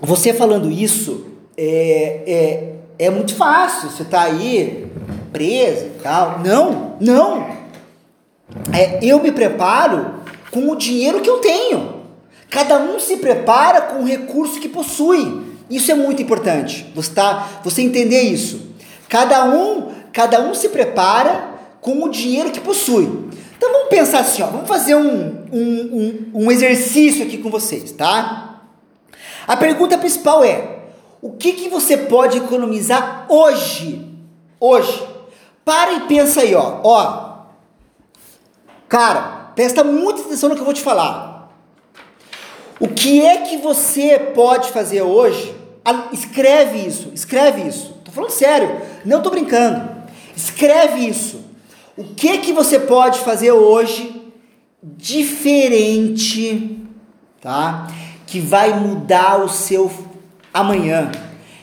você 0.00 0.32
falando 0.32 0.70
isso 0.70 1.26
é, 1.56 2.22
é, 2.26 2.74
é 3.06 3.10
muito 3.10 3.34
fácil. 3.34 3.90
Você 3.90 4.02
está 4.02 4.22
aí 4.22 4.86
preso 5.32 5.86
e 5.86 5.90
tal. 6.02 6.38
Não, 6.40 6.96
não. 7.00 7.58
É, 8.72 9.00
eu 9.02 9.20
me 9.20 9.32
preparo 9.32 10.20
com 10.50 10.70
o 10.70 10.76
dinheiro 10.76 11.20
que 11.20 11.28
eu 11.28 11.38
tenho. 11.38 11.98
Cada 12.48 12.78
um 12.78 13.00
se 13.00 13.16
prepara 13.16 13.80
com 13.82 14.02
o 14.02 14.06
recurso 14.06 14.60
que 14.60 14.68
possui. 14.68 15.50
Isso 15.68 15.90
é 15.90 15.94
muito 15.94 16.22
importante. 16.22 16.86
Você, 16.94 17.12
tá, 17.12 17.60
você 17.62 17.82
entender 17.82 18.22
isso. 18.22 18.70
Cada 19.10 19.44
um, 19.44 19.88
cada 20.12 20.40
um 20.40 20.54
se 20.54 20.68
prepara 20.68 21.50
com 21.80 22.02
o 22.02 22.08
dinheiro 22.08 22.50
que 22.50 22.60
possui. 22.60 23.30
Então 23.56 23.72
vamos 23.72 23.88
pensar 23.88 24.20
assim, 24.20 24.42
ó, 24.42 24.46
vamos 24.46 24.68
fazer 24.68 24.94
um, 24.94 25.44
um, 25.52 26.30
um, 26.32 26.44
um 26.44 26.50
exercício 26.52 27.24
aqui 27.24 27.38
com 27.38 27.50
vocês, 27.50 27.92
tá? 27.92 28.62
A 29.46 29.56
pergunta 29.56 29.98
principal 29.98 30.44
é: 30.44 30.78
o 31.20 31.32
que, 31.32 31.52
que 31.52 31.68
você 31.68 31.96
pode 31.96 32.38
economizar 32.38 33.26
hoje? 33.28 34.06
Hoje. 34.58 35.06
Para 35.64 35.92
e 35.92 36.00
pensa 36.00 36.40
aí, 36.40 36.54
ó. 36.54 36.80
Ó. 36.82 37.30
Cara, 38.88 39.52
presta 39.54 39.84
muita 39.84 40.22
atenção 40.22 40.48
no 40.48 40.54
que 40.54 40.60
eu 40.60 40.64
vou 40.64 40.74
te 40.74 40.82
falar. 40.82 41.50
O 42.78 42.88
que 42.88 43.20
é 43.20 43.42
que 43.42 43.58
você 43.58 44.18
pode 44.18 44.70
fazer 44.70 45.02
hoje? 45.02 45.54
Escreve 46.12 46.78
isso, 46.78 47.10
escreve 47.12 47.68
isso. 47.68 47.94
Tô 48.04 48.10
falando 48.10 48.30
sério, 48.30 48.80
não 49.04 49.20
tô 49.20 49.30
brincando. 49.30 49.99
Escreve 50.36 51.06
isso. 51.06 51.44
O 51.96 52.04
que 52.04 52.38
que 52.38 52.52
você 52.52 52.78
pode 52.78 53.20
fazer 53.20 53.52
hoje 53.52 54.32
diferente, 54.82 56.78
tá? 57.40 57.86
Que 58.26 58.40
vai 58.40 58.78
mudar 58.78 59.44
o 59.44 59.48
seu 59.48 59.90
amanhã, 60.52 61.10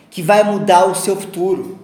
que 0.10 0.22
vai 0.22 0.44
mudar 0.44 0.86
o 0.86 0.96
seu 0.96 1.16
futuro. 1.16 1.80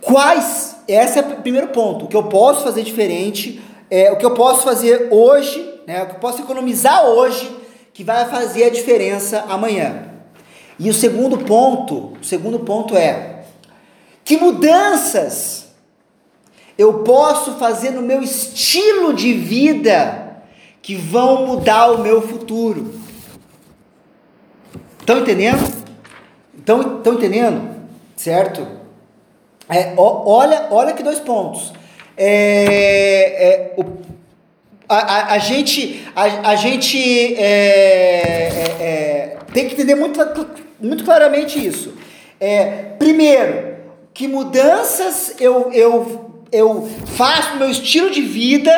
Quais? 0.00 0.76
Esse 0.86 1.18
é 1.18 1.22
o 1.22 1.36
primeiro 1.36 1.68
ponto. 1.68 2.04
O 2.04 2.08
que 2.08 2.16
eu 2.16 2.24
posso 2.24 2.62
fazer 2.64 2.82
diferente, 2.82 3.60
é 3.90 4.10
o 4.10 4.16
que 4.16 4.24
eu 4.24 4.34
posso 4.34 4.62
fazer 4.62 5.08
hoje, 5.10 5.80
né? 5.86 6.02
O 6.02 6.06
que 6.06 6.14
eu 6.16 6.20
posso 6.20 6.42
economizar 6.42 7.04
hoje, 7.06 7.50
que 7.92 8.04
vai 8.04 8.26
fazer 8.26 8.64
a 8.64 8.70
diferença 8.70 9.44
amanhã. 9.48 10.04
E 10.78 10.88
o 10.88 10.94
segundo 10.94 11.38
ponto, 11.38 12.14
o 12.20 12.24
segundo 12.24 12.60
ponto 12.60 12.96
é 12.96 13.39
que 14.30 14.36
mudanças 14.36 15.66
eu 16.78 17.02
posso 17.02 17.56
fazer 17.56 17.90
no 17.90 18.00
meu 18.00 18.22
estilo 18.22 19.12
de 19.12 19.32
vida 19.32 20.36
que 20.80 20.94
vão 20.94 21.48
mudar 21.48 21.90
o 21.90 21.98
meu 21.98 22.22
futuro. 22.22 22.94
Estão 25.00 25.18
entendendo? 25.18 25.68
Estão, 26.56 26.98
estão 26.98 27.14
entendendo? 27.14 27.74
Certo? 28.14 28.64
É, 29.68 29.94
ó, 29.96 30.22
olha, 30.24 30.68
olha 30.70 30.92
que 30.92 31.02
dois 31.02 31.18
pontos. 31.18 31.72
É, 32.16 33.74
é, 33.74 33.74
o, 33.76 33.84
a, 34.88 34.96
a, 34.96 35.32
a, 35.32 35.38
gente, 35.38 36.08
a, 36.14 36.50
a 36.50 36.54
gente 36.54 37.34
é, 37.34 38.46
é, 38.46 38.76
é 38.80 39.36
tem 39.52 39.66
que 39.66 39.74
entender 39.74 39.96
muito 39.96 40.20
muito 40.80 41.02
claramente 41.02 41.66
isso. 41.66 41.94
Primeiro, 42.96 43.69
que 44.20 44.28
mudanças 44.28 45.34
eu, 45.40 45.72
eu, 45.72 46.30
eu 46.52 46.86
faço 47.16 47.52
no 47.52 47.60
meu 47.60 47.70
estilo 47.70 48.10
de 48.10 48.20
vida 48.20 48.70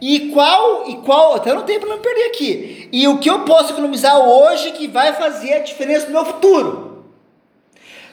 e 0.00 0.30
qual, 0.32 0.88
e 0.88 0.98
qual, 0.98 1.34
até 1.34 1.52
não 1.52 1.62
tenho 1.62 1.80
para 1.80 1.88
não 1.88 1.98
perder 1.98 2.26
aqui, 2.26 2.88
e 2.92 3.08
o 3.08 3.18
que 3.18 3.28
eu 3.28 3.40
posso 3.40 3.72
economizar 3.72 4.16
hoje 4.16 4.70
que 4.70 4.86
vai 4.86 5.12
fazer 5.14 5.54
a 5.54 5.58
diferença 5.58 6.06
no 6.06 6.12
meu 6.12 6.24
futuro. 6.24 7.04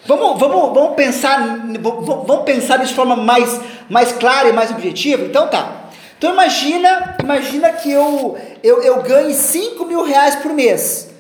Vamos, 0.08 0.40
vamos, 0.40 0.74
vamos 0.74 0.96
pensar, 0.96 1.64
vamos 1.80 2.44
pensar 2.44 2.78
de 2.78 2.92
forma 2.92 3.16
mais, 3.16 3.62
mais 3.88 4.12
clara 4.12 4.50
e 4.50 4.54
mais 4.54 4.72
objetiva? 4.72 5.26
Então 5.26 5.48
tá. 5.48 5.90
Então 6.18 6.34
imagina, 6.34 7.18
imagina 7.22 7.72
que 7.72 7.92
eu, 7.92 8.36
eu, 8.64 8.82
eu 8.82 9.04
ganhe 9.04 9.36
5 9.36 9.86
mil 9.86 10.02
reais 10.02 10.38
por 10.38 10.52
mês. 10.52 11.14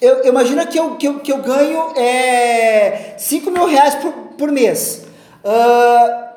Eu, 0.00 0.22
eu 0.22 0.32
que 0.66 0.78
eu, 0.78 0.94
que 0.94 1.08
eu, 1.08 1.20
que 1.20 1.32
eu 1.32 1.38
ganho 1.38 1.92
é, 1.94 3.16
5 3.18 3.50
mil 3.50 3.66
reais 3.66 3.96
por, 3.96 4.27
por 4.38 4.50
mês. 4.50 5.02
Uh, 5.44 6.28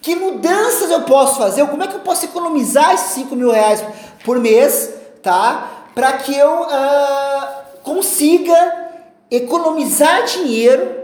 que 0.00 0.14
mudanças 0.14 0.90
eu 0.90 1.02
posso 1.02 1.36
fazer? 1.36 1.66
Como 1.66 1.82
é 1.82 1.86
que 1.86 1.96
eu 1.96 2.00
posso 2.00 2.24
economizar 2.24 2.94
esses 2.94 3.10
5 3.12 3.36
mil 3.36 3.50
reais 3.50 3.84
por 4.24 4.38
mês, 4.38 4.94
tá? 5.22 5.86
Para 5.94 6.12
que 6.14 6.34
eu 6.34 6.62
uh, 6.62 7.82
consiga 7.82 8.88
economizar 9.30 10.24
dinheiro 10.24 10.96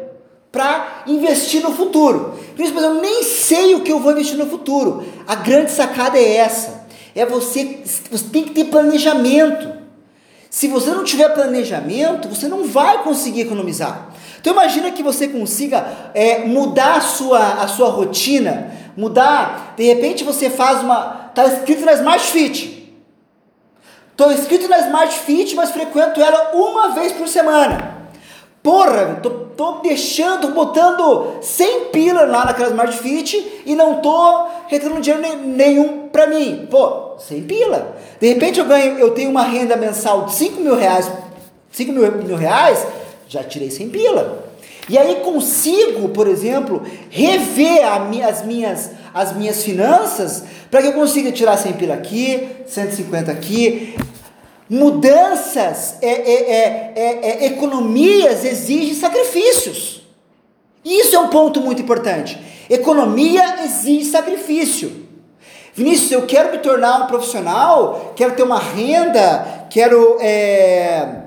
para 0.50 1.02
investir 1.06 1.60
no 1.60 1.72
futuro. 1.74 2.38
Mas 2.56 2.70
eu 2.70 2.94
nem 2.94 3.24
sei 3.24 3.74
o 3.74 3.80
que 3.80 3.90
eu 3.90 3.98
vou 3.98 4.12
investir 4.12 4.38
no 4.38 4.46
futuro. 4.46 5.04
A 5.26 5.34
grande 5.34 5.72
sacada 5.72 6.16
é 6.16 6.36
essa. 6.36 6.84
É 7.14 7.26
você, 7.26 7.80
você 8.10 8.24
tem 8.32 8.44
que 8.44 8.50
ter 8.50 8.64
planejamento. 8.66 9.72
Se 10.48 10.68
você 10.68 10.90
não 10.90 11.02
tiver 11.02 11.28
planejamento, 11.30 12.28
você 12.28 12.46
não 12.46 12.64
vai 12.64 13.02
conseguir 13.02 13.40
economizar. 13.40 14.10
Então 14.44 14.52
imagina 14.52 14.90
que 14.90 15.02
você 15.02 15.26
consiga 15.26 15.86
é, 16.12 16.40
mudar 16.40 16.96
a 16.96 17.00
sua, 17.00 17.62
a 17.62 17.66
sua 17.66 17.88
rotina, 17.88 18.70
mudar, 18.94 19.72
de 19.74 19.84
repente 19.84 20.22
você 20.22 20.50
faz 20.50 20.82
uma. 20.82 21.30
Está 21.30 21.46
escrito 21.46 21.82
na 21.82 21.94
Smart 21.94 22.22
Fit. 22.26 22.94
Estou 24.10 24.30
inscrito 24.30 24.68
na 24.68 24.80
Smart 24.80 25.18
Fit, 25.20 25.56
mas 25.56 25.70
frequento 25.70 26.20
ela 26.20 26.50
uma 26.52 26.90
vez 26.90 27.12
por 27.12 27.26
semana. 27.26 28.06
Porra, 28.62 29.18
tô, 29.22 29.30
tô 29.30 29.72
deixando, 29.78 30.48
botando 30.48 31.38
100 31.40 31.86
pila 31.86 32.26
lá 32.26 32.44
naquela 32.44 32.68
Smart 32.68 32.98
Fit 32.98 33.62
e 33.64 33.74
não 33.74 34.02
tô 34.02 34.46
retornando 34.68 35.00
dinheiro 35.00 35.38
nenhum 35.38 36.08
para 36.08 36.26
mim. 36.26 36.68
Pô, 36.70 37.16
100 37.16 37.42
pila. 37.44 37.96
De 38.20 38.28
repente 38.28 38.60
eu 38.60 38.66
ganho, 38.66 38.98
eu 38.98 39.12
tenho 39.12 39.30
uma 39.30 39.44
renda 39.44 39.74
mensal 39.74 40.26
de 40.26 40.34
5 40.34 40.60
mil 40.60 40.76
reais, 40.76 41.10
5 41.70 41.90
mil, 41.90 42.12
mil 42.12 42.36
reais, 42.36 42.86
já 43.34 43.44
tirei 43.44 43.70
100 43.70 43.88
pila. 43.90 44.54
E 44.88 44.98
aí 44.98 45.16
consigo, 45.16 46.10
por 46.10 46.26
exemplo, 46.26 46.82
rever 47.10 47.86
as 47.86 48.44
minhas, 48.44 48.90
as 49.14 49.34
minhas 49.34 49.62
finanças 49.62 50.44
para 50.70 50.82
que 50.82 50.88
eu 50.88 50.92
consiga 50.92 51.30
tirar 51.30 51.56
100 51.56 51.72
pila 51.74 51.94
aqui, 51.94 52.48
150 52.66 53.30
aqui. 53.30 53.94
Mudanças, 54.68 55.96
é, 56.02 56.08
é, 56.08 56.92
é, 56.96 57.46
economias 57.46 58.44
exigem 58.44 58.94
sacrifícios. 58.94 60.02
Isso 60.84 61.14
é 61.14 61.18
um 61.18 61.28
ponto 61.28 61.60
muito 61.60 61.80
importante. 61.80 62.38
Economia 62.68 63.62
exige 63.64 64.10
sacrifício. 64.10 65.04
Vinícius, 65.74 66.12
eu 66.12 66.26
quero 66.26 66.52
me 66.52 66.58
tornar 66.58 67.04
um 67.04 67.06
profissional, 67.06 68.12
quero 68.14 68.34
ter 68.34 68.42
uma 68.42 68.58
renda, 68.58 69.66
quero. 69.70 70.18
É, 70.20 71.23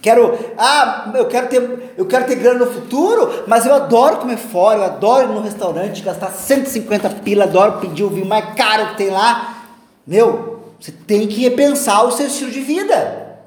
quero. 0.00 0.38
Ah, 0.58 1.12
eu 1.14 1.26
quero 1.26 1.48
ter. 1.48 1.94
Eu 1.96 2.06
quero 2.06 2.26
ter 2.26 2.36
grana 2.36 2.64
no 2.64 2.72
futuro, 2.72 3.44
mas 3.46 3.66
eu 3.66 3.74
adoro 3.74 4.18
comer 4.18 4.38
fora, 4.38 4.78
eu 4.78 4.84
adoro 4.84 5.30
ir 5.30 5.34
no 5.34 5.40
restaurante, 5.40 6.02
gastar 6.02 6.30
150 6.30 7.10
pila, 7.24 7.44
adoro 7.44 7.80
pedir 7.80 8.04
o 8.04 8.10
vinho 8.10 8.26
mais 8.26 8.54
caro 8.54 8.90
que 8.90 8.96
tem 8.96 9.10
lá. 9.10 9.66
Meu, 10.06 10.60
você 10.80 10.92
tem 10.92 11.28
que 11.28 11.42
repensar 11.42 12.04
o 12.04 12.10
seu 12.10 12.26
estilo 12.26 12.50
de 12.50 12.60
vida. 12.60 13.38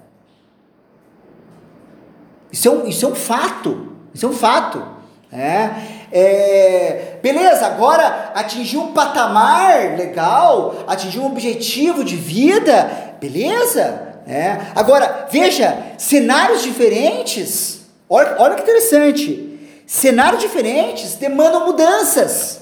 Isso 2.51 2.67
é 2.67 2.71
um, 2.71 2.87
isso 2.87 3.05
é 3.05 3.09
um 3.09 3.15
fato. 3.15 3.93
Isso 4.13 4.25
é 4.25 4.29
um 4.29 4.33
fato. 4.33 4.93
É, 5.31 5.71
é, 6.11 7.17
beleza, 7.23 7.65
agora 7.65 8.31
atingiu 8.35 8.83
um 8.83 8.93
patamar 8.93 9.97
legal, 9.97 10.75
atingiu 10.85 11.23
um 11.23 11.25
objetivo 11.25 12.03
de 12.03 12.15
vida, 12.15 13.15
beleza? 13.19 14.12
É. 14.27 14.57
Agora, 14.75 15.27
veja, 15.29 15.77
cenários 15.97 16.63
diferentes, 16.63 17.81
olha, 18.09 18.35
olha 18.39 18.55
que 18.55 18.61
interessante, 18.61 19.59
cenários 19.85 20.41
diferentes 20.41 21.15
demandam 21.15 21.65
mudanças. 21.65 22.61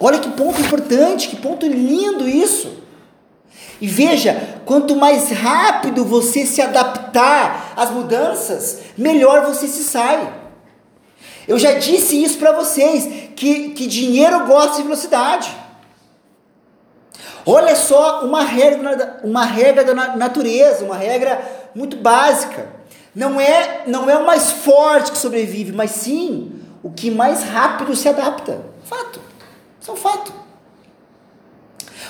Olha 0.00 0.18
que 0.18 0.30
ponto 0.30 0.60
importante, 0.60 1.28
que 1.28 1.36
ponto 1.36 1.66
lindo 1.66 2.28
isso. 2.28 2.78
E 3.80 3.86
veja, 3.86 4.60
quanto 4.64 4.96
mais 4.96 5.30
rápido 5.30 6.04
você 6.04 6.46
se 6.46 6.60
adaptar 6.60 7.74
às 7.76 7.90
mudanças, 7.90 8.80
melhor 8.96 9.44
você 9.44 9.66
se 9.66 9.84
sai. 9.84 10.34
Eu 11.46 11.58
já 11.58 11.72
disse 11.74 12.22
isso 12.22 12.38
para 12.38 12.52
vocês, 12.52 13.30
que, 13.34 13.70
que 13.70 13.86
dinheiro 13.86 14.46
gosta 14.46 14.76
de 14.76 14.82
velocidade. 14.82 15.48
Olha 17.50 17.74
só 17.74 18.26
uma 18.26 18.42
regra, 18.42 19.20
uma 19.24 19.42
regra 19.42 19.82
da 19.82 19.94
natureza, 19.94 20.84
uma 20.84 20.96
regra 20.96 21.40
muito 21.74 21.96
básica. 21.96 22.66
Não 23.14 23.40
é, 23.40 23.84
não 23.86 24.10
é 24.10 24.18
o 24.18 24.26
mais 24.26 24.50
forte 24.50 25.10
que 25.12 25.16
sobrevive, 25.16 25.72
mas 25.72 25.92
sim 25.92 26.52
o 26.82 26.90
que 26.90 27.10
mais 27.10 27.42
rápido 27.44 27.96
se 27.96 28.06
adapta. 28.06 28.60
Fato. 28.84 29.18
Isso 29.80 29.90
é 29.90 29.94
um 29.94 29.96
fato. 29.96 30.30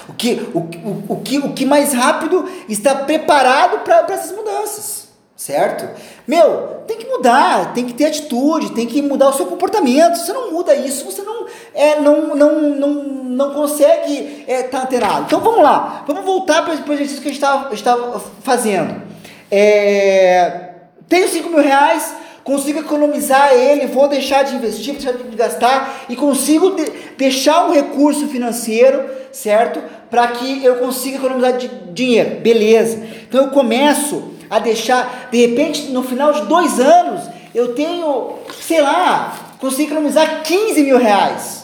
O 0.09 0.13
que, 0.15 0.51
o, 0.53 0.59
o, 0.59 1.05
o, 1.09 1.21
que, 1.21 1.39
o 1.39 1.53
que 1.53 1.65
mais 1.65 1.93
rápido 1.93 2.51
está 2.69 2.97
preparado 2.97 3.85
para 3.85 4.13
essas 4.13 4.33
mudanças 4.33 5.09
certo? 5.39 5.89
Meu, 6.27 6.83
tem 6.87 6.99
que 6.99 7.07
mudar, 7.07 7.73
tem 7.73 7.87
que 7.87 7.95
ter 7.95 8.07
atitude, 8.07 8.73
tem 8.73 8.87
que 8.87 9.01
mudar 9.01 9.29
o 9.29 9.33
seu 9.33 9.47
comportamento. 9.47 10.17
Se 10.17 10.27
você 10.27 10.33
não 10.33 10.51
muda 10.51 10.75
isso, 10.75 11.05
você 11.05 11.23
não, 11.23 11.47
é, 11.73 12.01
não, 12.01 12.35
não, 12.35 12.61
não, 12.61 13.05
não 13.39 13.55
consegue 13.55 14.45
estar 14.49 14.53
é, 14.53 14.63
tá 14.65 14.83
antenado. 14.83 15.25
Então 15.27 15.39
vamos 15.39 15.63
lá, 15.63 16.03
vamos 16.09 16.25
voltar 16.25 16.65
para 16.65 16.75
o 16.75 16.93
exercício 16.93 17.23
que 17.23 17.29
a 17.29 17.33
gente 17.33 17.73
estava 17.73 18.21
fazendo. 18.43 19.01
É, 19.49 20.71
tenho 21.09 21.29
5 21.29 21.49
mil 21.49 21.63
reais, 21.63 22.17
consigo 22.43 22.81
economizar 22.81 23.53
ele, 23.53 23.87
vou 23.87 24.09
deixar 24.09 24.43
de 24.43 24.57
investir, 24.57 24.95
deixar 24.95 25.13
de 25.13 25.37
gastar 25.37 26.07
e 26.09 26.17
consigo 26.17 26.73
de, 26.73 26.91
deixar 27.17 27.67
um 27.67 27.73
recurso 27.73 28.27
financeiro, 28.27 29.09
certo? 29.31 29.81
Para 30.11 30.27
que 30.29 30.65
eu 30.65 30.77
consiga 30.77 31.19
economizar 31.19 31.57
de, 31.57 31.69
dinheiro. 31.93 32.41
Beleza. 32.41 33.07
Então 33.29 33.45
eu 33.45 33.51
começo 33.51 34.33
a 34.51 34.59
deixar, 34.59 35.29
de 35.31 35.47
repente, 35.47 35.93
no 35.93 36.03
final 36.03 36.33
de 36.33 36.43
dois 36.47 36.81
anos, 36.81 37.23
eu 37.55 37.73
tenho, 37.73 38.35
sei 38.61 38.83
lá, 38.83 39.55
consigo 39.61 39.93
economizar 39.93 40.43
15 40.43 40.83
mil 40.83 40.99
reais. 40.99 41.58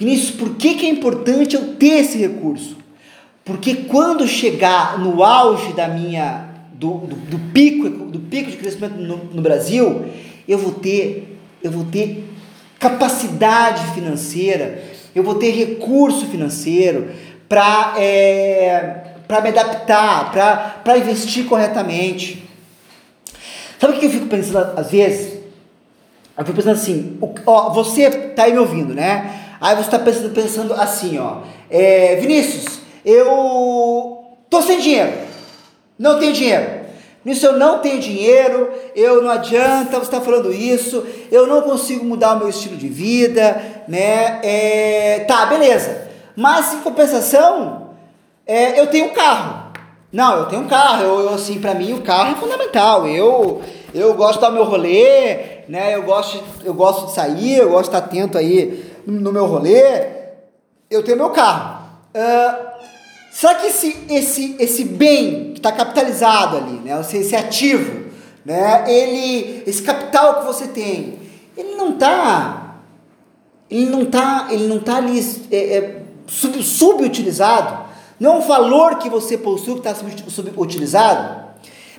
Vinícius, 0.00 0.30
por 0.30 0.54
que, 0.56 0.76
que 0.76 0.86
é 0.86 0.88
importante 0.88 1.54
eu 1.54 1.74
ter 1.74 2.00
esse 2.00 2.16
recurso? 2.16 2.78
Porque 3.44 3.74
quando 3.74 4.26
chegar 4.26 4.98
no 4.98 5.22
auge 5.22 5.74
da 5.74 5.88
minha, 5.88 6.48
do, 6.72 7.00
do, 7.00 7.16
do 7.16 7.38
pico, 7.52 7.86
do 7.86 8.18
pico 8.18 8.50
de 8.50 8.56
crescimento 8.56 8.94
no, 8.94 9.18
no 9.24 9.42
Brasil, 9.42 10.06
eu 10.48 10.56
vou 10.56 10.72
ter, 10.72 11.38
eu 11.62 11.70
vou 11.70 11.84
ter 11.84 12.26
capacidade 12.78 13.92
financeira, 13.92 14.82
eu 15.14 15.22
vou 15.22 15.34
ter 15.34 15.50
recurso 15.50 16.24
financeiro 16.28 17.10
para 17.46 17.94
é, 17.98 19.04
para 19.28 19.42
me 19.42 19.50
adaptar, 19.50 20.80
para 20.82 20.96
investir 20.96 21.44
corretamente. 21.44 22.42
Sabe 23.78 23.96
o 23.96 24.00
que 24.00 24.06
eu 24.06 24.10
fico 24.10 24.26
pensando 24.26 24.78
às 24.78 24.90
vezes? 24.90 25.40
Eu 26.38 26.44
fico 26.46 26.56
pensando 26.56 26.76
assim, 26.76 27.18
ó, 27.44 27.68
você 27.70 28.04
está 28.04 28.44
aí 28.44 28.52
me 28.52 28.58
ouvindo, 28.58 28.94
né? 28.94 29.39
Aí 29.60 29.76
você 29.76 29.82
está 29.82 29.98
pensando, 29.98 30.30
pensando 30.32 30.74
assim, 30.74 31.18
ó, 31.18 31.38
é, 31.68 32.16
Vinícius, 32.16 32.80
eu 33.04 34.24
tô 34.48 34.62
sem 34.62 34.80
dinheiro, 34.80 35.12
não 35.98 36.18
tenho 36.18 36.32
dinheiro. 36.32 36.80
Nisso 37.22 37.44
eu 37.44 37.52
não 37.58 37.80
tenho 37.80 38.00
dinheiro, 38.00 38.72
eu 38.96 39.22
não 39.22 39.30
adianta 39.30 39.98
você 39.98 40.04
estar 40.04 40.20
tá 40.20 40.24
falando 40.24 40.50
isso, 40.50 41.04
eu 41.30 41.46
não 41.46 41.60
consigo 41.60 42.02
mudar 42.02 42.34
o 42.34 42.38
meu 42.38 42.48
estilo 42.48 42.78
de 42.78 42.88
vida, 42.88 43.84
né? 43.86 44.40
É, 44.42 45.24
tá, 45.28 45.44
beleza. 45.44 46.08
Mas 46.34 46.72
em 46.72 46.80
compensação, 46.80 47.90
é, 48.46 48.80
eu 48.80 48.86
tenho 48.86 49.06
um 49.06 49.10
carro. 49.10 49.70
Não, 50.10 50.38
eu 50.38 50.46
tenho 50.46 50.62
um 50.62 50.68
carro. 50.68 51.02
Eu, 51.02 51.20
eu 51.20 51.34
assim, 51.34 51.60
para 51.60 51.74
mim 51.74 51.92
o 51.92 52.00
carro 52.00 52.32
é 52.32 52.40
fundamental. 52.40 53.06
Eu 53.06 53.60
eu 53.92 54.14
gosto 54.14 54.34
de 54.34 54.40
dar 54.40 54.50
o 54.50 54.52
meu 54.52 54.64
rolê, 54.64 55.62
né? 55.68 55.94
Eu 55.94 56.04
gosto, 56.04 56.42
eu 56.64 56.72
gosto 56.72 57.06
de 57.06 57.12
sair, 57.12 57.58
eu 57.58 57.70
gosto 57.70 57.90
de 57.90 57.96
estar 57.96 57.98
atento 57.98 58.38
aí 58.38 58.89
no 59.10 59.32
meu 59.32 59.46
rolê. 59.46 60.20
Eu 60.90 61.02
tenho 61.02 61.16
meu 61.16 61.30
carro. 61.30 61.84
Uh, 62.14 62.70
será 63.30 63.54
que 63.56 63.66
esse, 63.66 64.04
esse, 64.08 64.56
esse 64.58 64.84
bem 64.84 65.52
que 65.52 65.58
está 65.58 65.72
capitalizado 65.72 66.56
ali, 66.56 66.80
né? 66.80 67.00
Esse 67.00 67.36
ativo, 67.36 68.06
né? 68.44 68.84
Ele, 68.90 69.62
esse 69.66 69.82
capital 69.82 70.40
que 70.40 70.46
você 70.46 70.68
tem, 70.68 71.18
ele 71.56 71.74
não 71.76 71.90
está, 71.90 72.76
ele 73.70 73.86
não 73.86 74.02
está, 74.02 74.48
ele 74.50 74.66
não 74.66 74.80
tá 74.80 74.96
ali 74.96 75.20
é, 75.50 75.76
é, 75.76 76.02
sub, 76.26 76.62
subutilizado? 76.62 77.90
Não 78.18 78.34
é 78.34 78.36
um 78.36 78.40
valor 78.40 78.98
que 78.98 79.08
você 79.08 79.38
possui 79.38 79.80
que 79.80 79.88
está 79.88 79.94
subutilizado? 80.28 81.40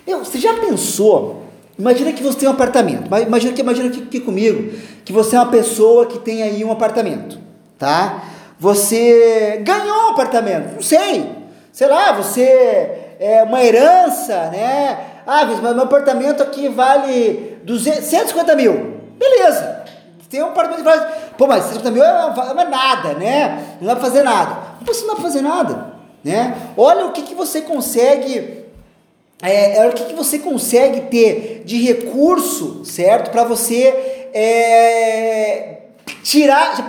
Meu, 0.06 0.20
você 0.20 0.38
já 0.38 0.54
pensou? 0.54 1.41
Imagina 1.78 2.12
que 2.12 2.22
você 2.22 2.38
tem 2.38 2.48
um 2.48 2.52
apartamento. 2.52 3.04
Imagina 3.26 3.52
que 3.52 3.60
imagina 3.60 3.88
aqui, 3.88 4.02
aqui 4.02 4.20
comigo 4.20 4.72
que 5.04 5.12
você 5.12 5.36
é 5.36 5.40
uma 5.40 5.50
pessoa 5.50 6.06
que 6.06 6.18
tem 6.18 6.42
aí 6.42 6.64
um 6.64 6.70
apartamento, 6.70 7.38
tá? 7.78 8.22
Você 8.58 9.60
ganhou 9.64 10.08
um 10.08 10.10
apartamento, 10.10 10.74
não 10.74 10.82
sei. 10.82 11.28
Sei 11.72 11.88
lá, 11.88 12.12
você 12.12 12.42
é 13.18 13.42
uma 13.42 13.64
herança, 13.64 14.50
né? 14.50 14.98
Ah, 15.26 15.44
mas 15.44 15.60
meu 15.60 15.82
apartamento 15.82 16.42
aqui 16.42 16.68
vale 16.68 17.58
200, 17.64 18.04
150 18.04 18.54
mil. 18.54 19.00
Beleza. 19.18 19.82
Tem 20.28 20.42
um 20.42 20.46
apartamento 20.46 20.78
que 20.78 20.84
vale. 20.84 21.06
Pô, 21.36 21.46
mas 21.46 21.64
150 21.64 21.90
mil 21.90 22.02
é, 22.02 22.08
é 22.08 22.64
nada, 22.64 23.14
né? 23.14 23.76
Não 23.80 23.88
dá 23.88 23.96
pra 23.96 24.04
fazer 24.04 24.22
nada. 24.22 24.58
Você 24.86 25.00
não 25.02 25.08
dá 25.08 25.14
pra 25.14 25.24
fazer 25.24 25.42
nada. 25.42 25.92
Né? 26.24 26.56
Olha 26.76 27.06
o 27.06 27.12
que, 27.12 27.22
que 27.22 27.34
você 27.34 27.60
consegue 27.60 28.61
é, 29.42 29.78
é, 29.78 29.88
o 29.88 29.92
que, 29.92 30.04
que 30.04 30.14
você 30.14 30.38
consegue 30.38 31.02
ter 31.02 31.62
de 31.64 31.82
recurso, 31.82 32.84
certo? 32.84 33.32
Para 33.32 33.42
você 33.42 34.28
é, 34.32 35.78
tirar, 36.22 36.88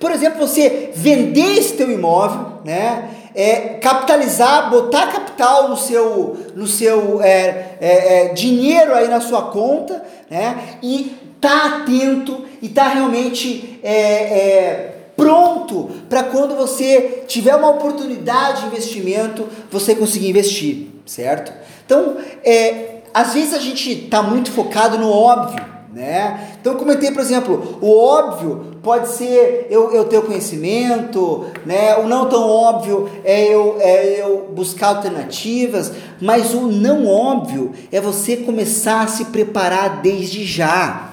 por 0.00 0.10
exemplo, 0.10 0.40
você 0.40 0.90
vender 0.94 1.58
esse 1.58 1.74
teu 1.74 1.90
imóvel, 1.90 2.58
né? 2.64 3.08
É, 3.34 3.78
capitalizar, 3.80 4.68
botar 4.68 5.10
capital 5.10 5.68
no 5.68 5.76
seu, 5.76 6.36
no 6.54 6.66
seu 6.66 7.22
é, 7.22 7.76
é, 7.80 8.26
é 8.26 8.28
dinheiro 8.34 8.92
aí 8.92 9.08
na 9.08 9.20
sua 9.20 9.42
conta, 9.42 10.04
né? 10.28 10.78
E 10.82 11.16
tá 11.40 11.78
atento 11.82 12.44
e 12.60 12.68
tá 12.68 12.88
realmente 12.88 13.80
é, 13.82 13.92
é 13.92 14.94
pronto 15.16 15.90
para 16.08 16.24
quando 16.24 16.56
você 16.56 17.24
tiver 17.26 17.54
uma 17.54 17.70
oportunidade 17.70 18.62
de 18.62 18.66
investimento, 18.66 19.48
você 19.70 19.94
conseguir 19.94 20.30
investir, 20.30 20.91
certo? 21.06 21.52
Então, 21.84 22.16
é, 22.44 23.02
às 23.12 23.34
vezes 23.34 23.54
a 23.54 23.58
gente 23.58 24.04
está 24.04 24.22
muito 24.22 24.50
focado 24.50 24.98
no 24.98 25.10
óbvio, 25.10 25.72
né? 25.92 26.56
Então, 26.60 26.74
comentei, 26.76 27.10
por 27.10 27.20
exemplo, 27.20 27.78
o 27.82 27.94
óbvio 27.94 28.78
pode 28.82 29.10
ser 29.10 29.66
eu, 29.70 29.92
eu 29.92 30.04
ter 30.04 30.16
o 30.18 30.22
conhecimento, 30.22 31.46
né? 31.66 31.96
O 31.96 32.08
não 32.08 32.28
tão 32.28 32.48
óbvio 32.48 33.10
é 33.24 33.44
eu, 33.44 33.76
é 33.78 34.22
eu 34.22 34.50
buscar 34.54 34.88
alternativas, 34.88 35.92
mas 36.20 36.54
o 36.54 36.62
não 36.68 37.06
óbvio 37.06 37.72
é 37.92 38.00
você 38.00 38.38
começar 38.38 39.02
a 39.02 39.06
se 39.06 39.26
preparar 39.26 40.00
desde 40.00 40.44
já. 40.44 41.10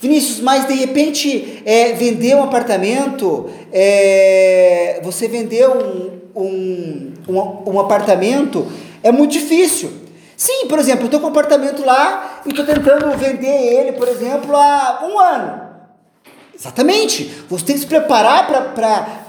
Vinícius, 0.00 0.40
mas 0.40 0.66
de 0.66 0.72
repente 0.72 1.62
é, 1.66 1.92
vender 1.92 2.34
um 2.34 2.42
apartamento, 2.42 3.50
é, 3.70 4.98
você 5.04 5.28
vendeu 5.28 5.72
um, 6.34 6.40
um, 6.42 7.12
um, 7.28 7.72
um 7.72 7.78
apartamento, 7.78 8.66
é 9.02 9.12
muito 9.12 9.32
difícil. 9.32 9.90
Sim, 10.36 10.66
por 10.68 10.78
exemplo, 10.78 11.08
eu 11.12 11.20
com 11.20 11.26
um 11.26 11.30
apartamento 11.30 11.84
lá 11.84 12.40
e 12.46 12.48
estou 12.48 12.64
tentando 12.64 13.10
vender 13.16 13.46
ele, 13.46 13.92
por 13.92 14.08
exemplo, 14.08 14.56
há 14.56 15.00
um 15.02 15.18
ano. 15.18 15.70
Exatamente. 16.54 17.24
Você 17.48 17.64
tem 17.64 17.74
que 17.74 17.82
se 17.82 17.86
preparar 17.86 18.46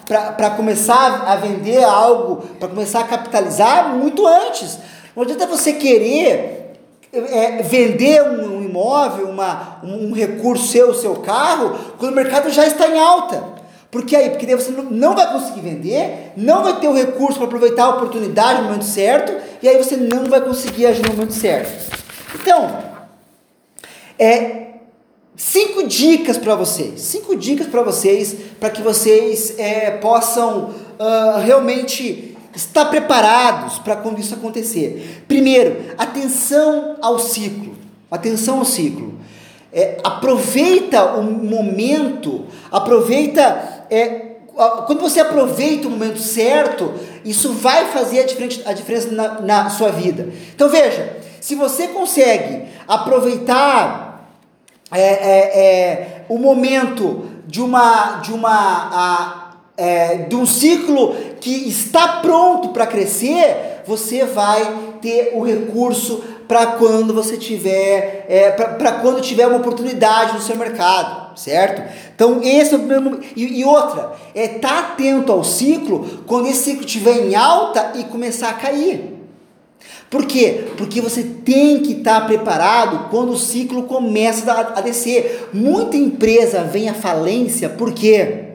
para 0.08 0.50
começar 0.52 1.26
a 1.28 1.36
vender 1.36 1.84
algo, 1.84 2.38
para 2.60 2.70
começar 2.70 3.02
a 3.02 3.04
capitalizar 3.04 3.90
muito 3.90 4.26
antes. 4.26 4.80
Não 5.16 5.24
adianta 5.24 5.46
você 5.46 5.74
querer 5.74 6.78
é, 7.12 7.62
vender 7.62 8.24
um, 8.24 8.58
um 8.58 8.64
imóvel, 8.64 9.30
uma, 9.30 9.80
um, 9.84 10.10
um 10.10 10.14
recurso 10.14 10.68
seu, 10.68 10.94
seu 10.94 11.16
carro, 11.16 11.78
quando 11.98 12.14
o 12.14 12.16
mercado 12.16 12.50
já 12.50 12.66
está 12.66 12.88
em 12.88 12.98
alta. 12.98 13.61
Porque 13.92 14.16
aí, 14.16 14.30
porque 14.30 14.46
daí 14.46 14.56
você 14.56 14.72
não 14.72 15.14
vai 15.14 15.34
conseguir 15.34 15.60
vender, 15.60 16.32
não 16.38 16.64
vai 16.64 16.80
ter 16.80 16.88
o 16.88 16.94
recurso 16.94 17.38
para 17.38 17.46
aproveitar 17.46 17.84
a 17.84 17.90
oportunidade 17.90 18.62
no 18.62 18.68
momento 18.68 18.86
certo, 18.86 19.34
e 19.62 19.68
aí 19.68 19.78
você 19.78 19.98
não 19.98 20.26
vai 20.26 20.40
conseguir 20.40 20.86
agir 20.86 21.04
no 21.04 21.14
momento 21.14 21.34
certo. 21.34 21.92
Então, 22.34 22.80
é 24.18 24.62
cinco 25.36 25.86
dicas 25.86 26.38
para 26.38 26.56
vocês, 26.56 27.02
cinco 27.02 27.36
dicas 27.36 27.68
para 27.68 27.84
vocês, 27.84 28.34
para 28.60 28.70
que 28.70 28.82
vocês 28.82 29.60
é, 29.60 29.92
possam 29.92 30.70
uh, 30.98 31.40
realmente 31.44 32.38
estar 32.56 32.86
preparados 32.86 33.78
para 33.80 33.98
quando 33.98 34.20
isso 34.20 34.34
acontecer. 34.34 35.24
Primeiro, 35.28 35.94
atenção 35.98 36.96
ao 37.02 37.20
ciclo, 37.20 37.76
atenção 38.10 38.60
ao 38.60 38.66
ciclo. 38.66 39.20
É, 39.74 39.98
aproveita 40.04 41.04
o 41.16 41.24
momento, 41.24 42.46
aproveita 42.70 43.81
é, 43.92 44.32
quando 44.88 45.02
você 45.02 45.20
aproveita 45.20 45.88
o 45.88 45.92
momento 45.92 46.20
certo, 46.20 46.94
isso 47.24 47.54
vai 47.54 47.88
fazer 47.88 48.22
a, 48.66 48.74
diferença 48.74 49.12
na, 49.12 49.42
na 49.42 49.70
sua 49.70 49.90
vida. 49.90 50.30
Então 50.54 50.70
veja, 50.70 51.18
se 51.40 51.56
você 51.56 51.90
consegue 51.90 52.68
aproveitar 52.88 54.30
é, 54.92 55.02
é, 55.02 55.60
é, 55.60 56.26
o 56.30 56.38
momento 56.38 57.30
de 57.48 57.62
uma 57.62 58.18
de 58.18 58.34
uma 58.34 58.52
a, 58.52 59.52
é, 59.78 60.18
de 60.18 60.36
um 60.36 60.46
ciclo 60.46 61.16
que 61.40 61.68
está 61.68 62.20
pronto 62.22 62.70
para 62.70 62.86
crescer, 62.86 63.82
você 63.86 64.26
vai 64.26 64.98
ter 65.02 65.32
o 65.34 65.44
recurso 65.44 66.24
para 66.48 66.68
quando 66.68 67.14
você 67.14 67.38
tiver, 67.38 68.26
é, 68.28 68.52
para 68.52 68.92
quando 68.94 69.22
tiver 69.22 69.48
uma 69.48 69.58
oportunidade 69.58 70.34
no 70.34 70.42
seu 70.42 70.58
mercado, 70.58 71.21
certo? 71.36 71.82
Então 72.16 72.42
esse 72.44 72.74
é 72.74 72.78
o 72.78 72.80
primeiro 72.80 73.04
momento. 73.04 73.28
E, 73.36 73.64
outra, 73.64 74.14
é 74.34 74.46
estar 74.46 74.70
tá 74.70 74.80
atento 74.80 75.32
ao 75.32 75.44
ciclo 75.44 76.24
quando 76.26 76.48
esse 76.48 76.64
ciclo 76.64 76.86
estiver 76.86 77.26
em 77.26 77.36
alta 77.36 77.94
e 77.96 78.04
começar 78.06 78.50
a 78.50 78.54
cair. 78.54 79.12
Por 80.10 80.26
quê? 80.26 80.66
Porque 80.78 81.00
você 81.00 81.24
tem 81.24 81.80
que 81.80 81.94
estar 81.94 82.22
tá 82.22 82.28
preparado 82.28 83.10
quando 83.10 83.32
o 83.32 83.38
ciclo 83.38 83.84
começa 83.84 84.52
a, 84.52 84.80
a 84.80 84.82
descer. 84.82 85.50
Muita 85.54 85.96
empresa 85.96 86.64
vem 86.64 86.90
à 86.90 86.94
falência, 86.94 87.70
por 87.70 87.94
quê? 87.94 88.46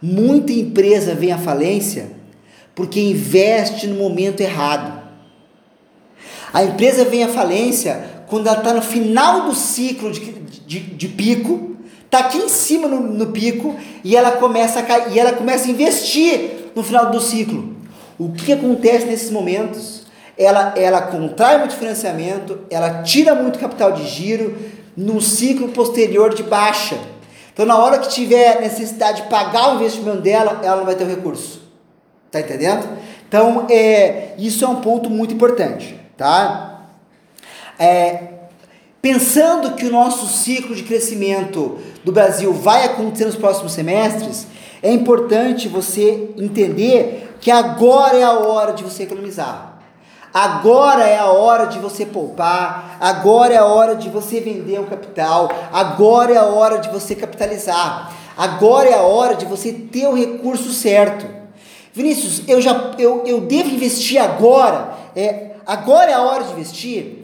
Muita 0.00 0.52
empresa 0.52 1.14
vem 1.14 1.32
à 1.32 1.38
falência 1.38 2.10
porque 2.74 3.00
investe 3.00 3.86
no 3.86 3.96
momento 3.96 4.40
errado. 4.40 5.02
A 6.52 6.64
empresa 6.64 7.04
vem 7.04 7.24
à 7.24 7.28
falência 7.28 8.24
quando 8.26 8.46
ela 8.48 8.58
está 8.58 8.74
no 8.74 8.82
final 8.82 9.46
do 9.46 9.54
ciclo 9.54 10.10
de, 10.10 10.20
de, 10.66 10.80
de 10.80 11.08
pico, 11.08 11.73
está 12.14 12.26
aqui 12.26 12.38
em 12.38 12.48
cima 12.48 12.86
no, 12.86 13.00
no, 13.00 13.26
pico 13.26 13.74
e 14.02 14.16
ela 14.16 14.32
começa 14.32 14.80
a 14.80 14.82
cair, 14.82 15.12
e 15.12 15.18
ela 15.18 15.32
começa 15.32 15.66
a 15.66 15.70
investir 15.70 16.70
no 16.74 16.82
final 16.82 17.10
do 17.10 17.20
ciclo. 17.20 17.74
O 18.18 18.32
que 18.32 18.52
acontece 18.52 19.06
nesses 19.06 19.30
momentos? 19.30 20.04
Ela, 20.36 20.74
ela 20.76 21.02
contrai 21.02 21.58
muito 21.58 21.74
financiamento, 21.74 22.60
ela 22.70 23.02
tira 23.02 23.34
muito 23.34 23.58
capital 23.58 23.92
de 23.92 24.06
giro 24.06 24.56
no 24.96 25.20
ciclo 25.20 25.68
posterior 25.68 26.34
de 26.34 26.42
baixa. 26.42 26.96
Então, 27.52 27.66
na 27.66 27.76
hora 27.78 27.98
que 27.98 28.08
tiver 28.08 28.60
necessidade 28.60 29.22
de 29.22 29.28
pagar 29.28 29.72
o 29.72 29.76
investimento 29.76 30.20
dela, 30.20 30.60
ela 30.62 30.76
não 30.76 30.84
vai 30.84 30.94
ter 30.94 31.04
o 31.04 31.08
recurso. 31.08 31.62
Tá 32.30 32.40
entendendo? 32.40 32.86
Então, 33.28 33.66
é, 33.70 34.34
isso 34.38 34.64
é 34.64 34.68
um 34.68 34.80
ponto 34.80 35.08
muito 35.08 35.34
importante 35.34 36.04
tá? 36.16 36.86
É, 37.78 38.22
pensando 39.04 39.72
que 39.72 39.84
o 39.84 39.90
nosso 39.90 40.26
ciclo 40.26 40.74
de 40.74 40.82
crescimento 40.82 41.76
do 42.02 42.10
Brasil 42.10 42.54
vai 42.54 42.86
acontecer 42.86 43.26
nos 43.26 43.36
próximos 43.36 43.72
semestres, 43.72 44.46
é 44.82 44.90
importante 44.90 45.68
você 45.68 46.30
entender 46.38 47.36
que 47.38 47.50
agora 47.50 48.16
é 48.16 48.22
a 48.22 48.32
hora 48.32 48.72
de 48.72 48.82
você 48.82 49.02
economizar. 49.02 49.78
Agora 50.32 51.04
é 51.04 51.18
a 51.18 51.26
hora 51.26 51.66
de 51.66 51.78
você 51.78 52.06
poupar, 52.06 52.96
agora 52.98 53.52
é 53.52 53.58
a 53.58 53.66
hora 53.66 53.94
de 53.94 54.08
você 54.08 54.40
vender 54.40 54.80
o 54.80 54.86
capital, 54.86 55.50
agora 55.70 56.32
é 56.32 56.38
a 56.38 56.46
hora 56.46 56.78
de 56.78 56.88
você 56.88 57.14
capitalizar, 57.14 58.10
agora 58.34 58.88
é 58.88 58.94
a 58.94 59.02
hora 59.02 59.34
de 59.34 59.44
você 59.44 59.70
ter 59.70 60.06
o 60.06 60.14
recurso 60.14 60.72
certo. 60.72 61.26
Vinícius, 61.92 62.48
eu 62.48 62.58
já 62.58 62.92
eu, 62.98 63.22
eu 63.26 63.42
devo 63.42 63.68
investir 63.68 64.18
agora? 64.18 64.94
É, 65.14 65.56
agora 65.66 66.10
é 66.10 66.14
a 66.14 66.22
hora 66.22 66.44
de 66.44 66.52
investir. 66.52 67.23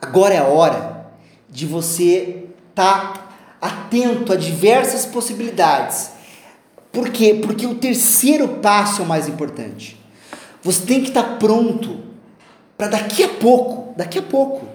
Agora 0.00 0.34
é 0.34 0.38
a 0.38 0.44
hora 0.44 1.06
de 1.50 1.66
você 1.66 2.46
estar 2.70 3.12
tá 3.12 3.28
atento 3.60 4.32
a 4.32 4.36
diversas 4.36 5.04
possibilidades. 5.04 6.10
Por 6.92 7.10
quê? 7.10 7.40
Porque 7.42 7.66
o 7.66 7.74
terceiro 7.74 8.48
passo 8.48 9.02
é 9.02 9.04
o 9.04 9.08
mais 9.08 9.28
importante. 9.28 9.98
Você 10.62 10.86
tem 10.86 11.02
que 11.02 11.08
estar 11.08 11.22
tá 11.22 11.36
pronto 11.36 12.00
para 12.76 12.88
daqui 12.88 13.24
a 13.24 13.28
pouco, 13.28 13.92
daqui 13.96 14.18
a 14.18 14.22
pouco, 14.22 14.68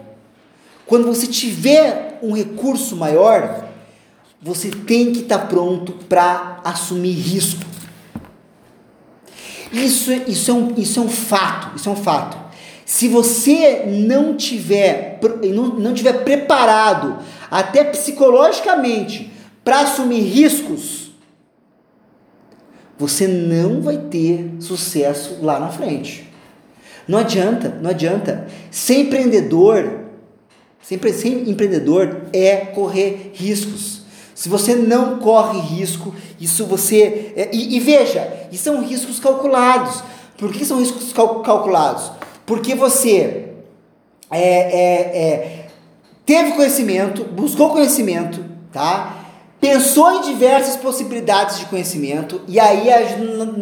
quando 0.86 1.06
você 1.06 1.26
tiver 1.26 2.20
um 2.22 2.34
recurso 2.34 2.96
maior, 2.96 3.66
você 4.42 4.70
tem 4.70 5.14
que 5.14 5.22
estar 5.22 5.40
tá 5.40 5.46
pronto 5.46 5.94
para 6.10 6.60
assumir 6.66 7.14
risco. 7.14 7.64
Isso, 9.72 10.12
isso, 10.28 10.52
é 10.52 10.54
um, 10.54 10.74
isso 10.78 11.00
é 11.00 11.04
um 11.04 11.10
fato, 11.10 11.76
isso 11.78 11.90
é 11.90 11.92
um 11.92 11.96
fato. 11.96 12.38
Se 12.86 13.08
você 13.08 13.86
não 13.88 14.36
tiver, 14.36 15.20
não, 15.54 15.68
não 15.68 15.94
tiver 15.94 16.24
preparado, 16.24 17.20
até 17.50 17.84
psicologicamente, 17.84 19.32
para 19.64 19.82
assumir 19.82 20.22
riscos, 20.22 21.12
você 22.98 23.28
não 23.28 23.82
vai 23.82 23.98
ter 23.98 24.52
sucesso 24.60 25.40
lá 25.42 25.60
na 25.60 25.70
frente. 25.70 26.32
Não 27.08 27.20
adianta, 27.20 27.78
não 27.82 27.90
adianta. 27.90 28.48
Ser 28.72 29.00
empreendedor, 29.00 30.06
ser 30.82 30.96
empreendedor 31.48 32.24
é 32.32 32.58
correr 32.58 33.32
riscos. 33.34 34.04
Se 34.36 34.50
você 34.50 34.76
não 34.76 35.20
corre 35.20 35.60
risco, 35.60 36.14
isso 36.40 36.66
você. 36.66 37.34
É, 37.36 37.50
e, 37.54 37.78
e, 37.78 37.80
veja, 37.80 38.48
isso 38.52 38.64
são 38.64 38.84
riscos 38.84 39.20
calculados. 39.20 40.04
Por 40.38 40.52
que 40.52 40.66
são 40.66 40.80
riscos 40.80 41.14
cal, 41.14 41.42
calculados? 41.42 42.12
Porque 42.46 42.76
você 42.76 43.50
é, 44.30 44.40
é, 44.40 45.24
é, 45.24 45.66
teve 46.26 46.52
conhecimento, 46.52 47.24
buscou 47.26 47.70
conhecimento, 47.70 48.44
tá? 48.72 49.20
Pensou 49.62 50.12
em 50.12 50.22
diversas 50.22 50.76
possibilidades 50.76 51.60
de 51.60 51.66
conhecimento 51.68 52.42
e 52.48 52.60
aí 52.60 52.88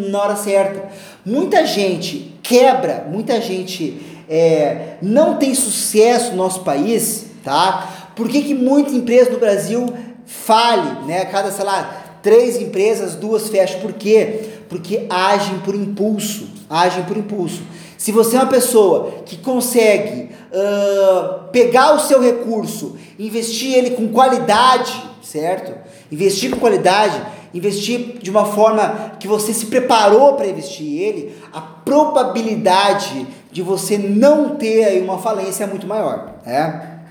na 0.10 0.20
hora 0.20 0.36
certa. 0.36 0.90
Muita 1.24 1.66
gente 1.66 2.34
quebra, 2.42 3.06
muita 3.08 3.40
gente 3.40 4.02
é, 4.28 4.96
não 5.02 5.38
tem 5.38 5.54
sucesso 5.54 6.32
no 6.32 6.38
nosso 6.38 6.62
país, 6.62 7.28
tá? 7.44 8.10
Por 8.16 8.28
que, 8.28 8.42
que 8.42 8.54
muita 8.54 8.92
empresa 8.92 9.30
no 9.30 9.38
Brasil 9.38 9.86
fale, 10.26 11.06
né? 11.06 11.26
Cada, 11.26 11.52
sei 11.52 11.66
lá, 11.66 12.18
três 12.24 12.60
empresas, 12.60 13.16
duas 13.16 13.50
fecham. 13.50 13.80
Por 13.82 13.94
quê? 13.94 14.42
Porque 14.70 15.06
agem 15.10 15.60
por 15.60 15.76
impulso. 15.76 16.48
Agem 16.70 17.04
por 17.04 17.18
impulso. 17.18 17.62
Se 18.02 18.12
você 18.12 18.36
é 18.36 18.40
uma 18.40 18.48
pessoa 18.48 19.22
que 19.28 19.38
consegue 19.38 20.32
uh, 20.52 21.44
pegar 21.52 21.94
o 21.94 22.00
seu 22.00 22.20
recurso, 22.20 22.98
investir 23.20 23.76
ele 23.76 23.92
com 23.92 24.08
qualidade, 24.08 24.92
certo? 25.22 25.72
Investir 26.12 26.50
com 26.50 26.60
qualidade, 26.60 27.22
investir 27.54 28.18
de 28.18 28.32
uma 28.32 28.44
forma 28.44 29.12
que 29.20 29.28
você 29.28 29.54
se 29.54 29.68
preparou 29.68 30.34
para 30.34 30.48
investir 30.48 31.00
ele, 31.00 31.36
a 31.54 31.62
probabilidade 31.62 33.28
de 33.52 33.62
você 33.62 34.00
não 34.00 34.56
ter 34.56 34.84
aí 34.84 35.00
uma 35.00 35.20
falência 35.20 35.66
é 35.66 35.68
muito 35.68 35.86
maior, 35.86 36.38
né? 36.44 37.02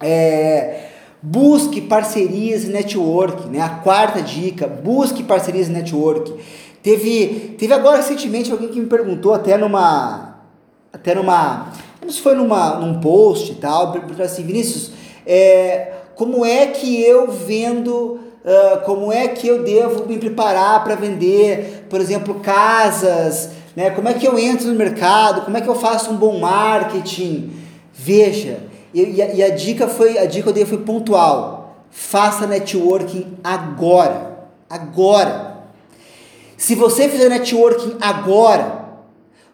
É, 0.00 0.86
busque 1.20 1.82
parcerias 1.82 2.64
e 2.64 2.68
network, 2.68 3.46
né? 3.48 3.60
A 3.60 3.68
quarta 3.68 4.22
dica, 4.22 4.66
busque 4.66 5.22
parcerias 5.22 5.68
e 5.68 5.70
network. 5.70 6.34
Teve, 6.84 7.56
teve 7.58 7.72
agora 7.72 7.96
recentemente 7.96 8.52
alguém 8.52 8.68
que 8.68 8.78
me 8.78 8.84
perguntou 8.84 9.32
até 9.32 9.56
numa, 9.56 10.36
até 10.92 11.14
numa, 11.14 11.72
não 12.02 12.10
sei 12.10 12.10
se 12.10 12.20
foi 12.20 12.34
numa, 12.34 12.74
num 12.74 13.00
post 13.00 13.52
e 13.52 13.54
tal, 13.54 13.90
perguntou 13.90 14.22
assim, 14.22 14.44
Vinícius, 14.44 14.90
é, 15.26 15.92
como 16.14 16.44
é 16.44 16.66
que 16.66 17.02
eu 17.02 17.30
vendo, 17.30 18.20
uh, 18.44 18.84
como 18.84 19.10
é 19.10 19.28
que 19.28 19.48
eu 19.48 19.62
devo 19.62 20.06
me 20.06 20.18
preparar 20.18 20.84
para 20.84 20.94
vender, 20.94 21.86
por 21.88 22.02
exemplo, 22.02 22.34
casas, 22.40 23.48
né? 23.74 23.88
Como 23.88 24.06
é 24.06 24.12
que 24.12 24.28
eu 24.28 24.38
entro 24.38 24.66
no 24.66 24.74
mercado, 24.74 25.40
como 25.40 25.56
é 25.56 25.62
que 25.62 25.68
eu 25.68 25.74
faço 25.74 26.10
um 26.10 26.16
bom 26.16 26.38
marketing? 26.38 27.50
Veja, 27.94 28.58
e, 28.92 29.22
a, 29.22 29.34
e 29.34 29.42
a 29.42 29.48
dica 29.48 29.88
foi, 29.88 30.18
a 30.18 30.26
dica 30.26 30.42
que 30.42 30.48
eu 30.50 30.52
dei 30.52 30.66
foi 30.66 30.78
pontual. 30.78 31.78
Faça 31.90 32.46
networking 32.46 33.38
agora. 33.42 34.48
Agora. 34.68 35.53
Se 36.56 36.74
você 36.74 37.08
fizer 37.08 37.28
networking 37.28 37.96
agora, 38.00 38.84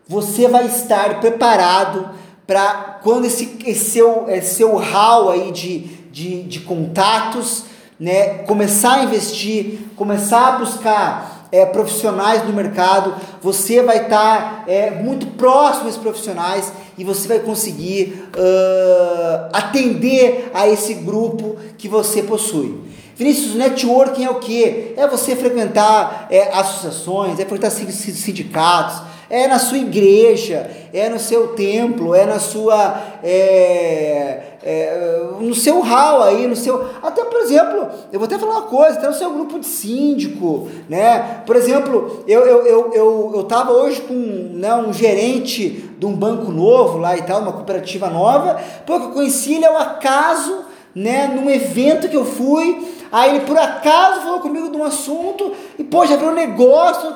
você 0.07 0.48
vai 0.48 0.66
estar 0.66 1.20
preparado 1.20 2.11
para 2.46 2.98
quando 3.03 3.26
esse, 3.26 3.59
esse, 3.64 3.90
seu, 3.92 4.26
esse 4.28 4.57
seu 4.57 4.76
hall 4.76 5.30
aí 5.30 5.53
de, 5.53 5.78
de, 6.11 6.42
de 6.42 6.61
contatos, 6.61 7.64
né, 7.98 8.38
começar 8.44 8.94
a 8.94 9.05
investir, 9.05 9.78
começar 9.94 10.48
a 10.48 10.59
buscar 10.59 11.48
é, 11.53 11.64
profissionais 11.66 12.44
no 12.44 12.53
mercado, 12.53 13.14
você 13.42 13.82
vai 13.82 14.05
estar 14.05 14.64
tá, 14.64 14.64
é, 14.66 14.90
muito 14.90 15.26
próximo 15.28 15.84
desses 15.84 16.01
profissionais 16.01 16.72
e 17.01 17.05
você 17.05 17.26
vai 17.26 17.38
conseguir 17.38 18.24
uh, 18.36 19.48
atender 19.55 20.51
a 20.53 20.68
esse 20.68 20.92
grupo 20.92 21.57
que 21.78 21.88
você 21.88 22.22
possui. 22.22 22.78
Vinícius, 23.16 23.55
networking 23.55 24.26
é 24.26 24.30
o 24.30 24.34
que? 24.34 24.92
É 24.94 25.09
você 25.09 25.34
frequentar 25.34 26.26
é, 26.30 26.51
associações, 26.53 27.40
é 27.40 27.46
frequentar 27.46 27.70
sindicatos, 27.70 29.01
é 29.30 29.48
na 29.48 29.59
sua 29.59 29.78
igreja, 29.78 30.70
é 30.92 31.09
no 31.09 31.18
seu 31.18 31.48
templo, 31.48 32.14
é 32.14 32.26
na 32.26 32.38
sua. 32.38 33.03
É, 33.24 34.49
é, 34.62 35.28
no 35.40 35.54
seu 35.54 35.80
hall 35.80 36.22
aí, 36.22 36.46
no 36.46 36.54
seu. 36.54 36.86
Até, 37.02 37.24
por 37.24 37.40
exemplo, 37.40 37.88
eu 38.12 38.18
vou 38.18 38.26
até 38.26 38.38
falar 38.38 38.58
uma 38.58 38.62
coisa, 38.62 38.98
até 38.98 39.06
no 39.08 39.14
seu 39.14 39.30
grupo 39.30 39.58
de 39.58 39.66
síndico, 39.66 40.68
né? 40.88 41.42
Por 41.46 41.56
exemplo, 41.56 42.22
eu, 42.26 42.40
eu, 42.42 42.66
eu, 42.66 42.92
eu, 42.92 43.32
eu 43.36 43.44
tava 43.44 43.72
hoje 43.72 44.02
com 44.02 44.14
né, 44.14 44.74
um 44.74 44.92
gerente 44.92 45.90
de 45.98 46.06
um 46.06 46.14
banco 46.14 46.52
novo 46.52 46.98
lá 46.98 47.16
e 47.16 47.22
tal, 47.22 47.40
uma 47.40 47.52
cooperativa 47.52 48.08
nova, 48.11 48.61
pô, 48.86 48.98
que 48.98 49.06
eu 49.06 49.12
conheci 49.12 49.54
ele 49.54 49.66
ao 49.66 49.78
acaso, 49.78 50.64
né, 50.94 51.26
num 51.26 51.48
evento 51.48 52.08
que 52.08 52.16
eu 52.16 52.24
fui, 52.24 52.94
aí 53.11 53.36
ele 53.36 53.46
por 53.46 53.56
acaso 53.56 54.22
falou 54.22 54.40
comigo 54.40 54.70
de 54.70 54.76
um 54.76 54.84
assunto, 54.84 55.52
e 55.78 55.84
pô, 55.84 56.04
já 56.04 56.16
virou 56.16 56.34
negócio, 56.34 57.14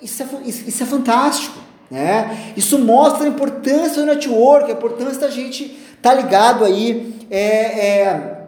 isso 0.00 0.22
é, 0.22 0.26
isso, 0.44 0.68
isso 0.68 0.82
é 0.82 0.86
fantástico. 0.86 1.67
Né? 1.90 2.52
Isso 2.56 2.78
mostra 2.78 3.24
a 3.24 3.28
importância 3.28 4.02
do 4.02 4.06
network, 4.06 4.70
a 4.70 4.74
importância 4.74 5.20
da 5.20 5.30
gente 5.30 5.64
estar 5.64 6.10
tá 6.10 6.14
ligado 6.14 6.64
aí 6.64 7.14
é, 7.30 7.40
é, 7.40 8.38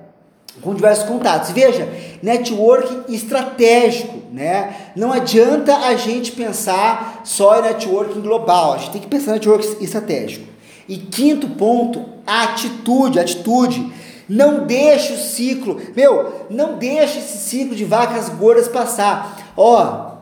com 0.61 0.75
diversos 0.75 1.09
contatos. 1.09 1.51
Veja, 1.51 1.89
networking 2.23 3.13
estratégico, 3.15 4.19
né? 4.33 4.75
Não 4.95 5.13
adianta 5.13 5.77
a 5.77 5.95
gente 5.97 6.33
pensar 6.33 7.23
só 7.25 7.59
em 7.59 7.63
networking 7.63 8.21
global, 8.21 8.75
a 8.75 8.79
gente 8.79 8.93
tem 8.93 9.01
que 9.01 9.09
pensar 9.09 9.33
em 9.33 9.35
networking 9.35 9.83
estratégico. 9.83 10.47
E 10.89 10.97
quinto 10.97 11.49
ponto, 11.51 12.05
atitude, 12.27 13.19
atitude. 13.19 13.93
Não 14.29 14.65
deixe 14.65 15.13
o 15.13 15.19
ciclo, 15.19 15.81
meu, 15.97 16.47
não 16.49 16.79
deixe 16.79 17.19
esse 17.19 17.39
ciclo 17.39 17.75
de 17.75 17.85
vacas 17.85 18.29
gordas 18.29 18.69
passar. 18.69 19.53
Ó, 19.57 20.13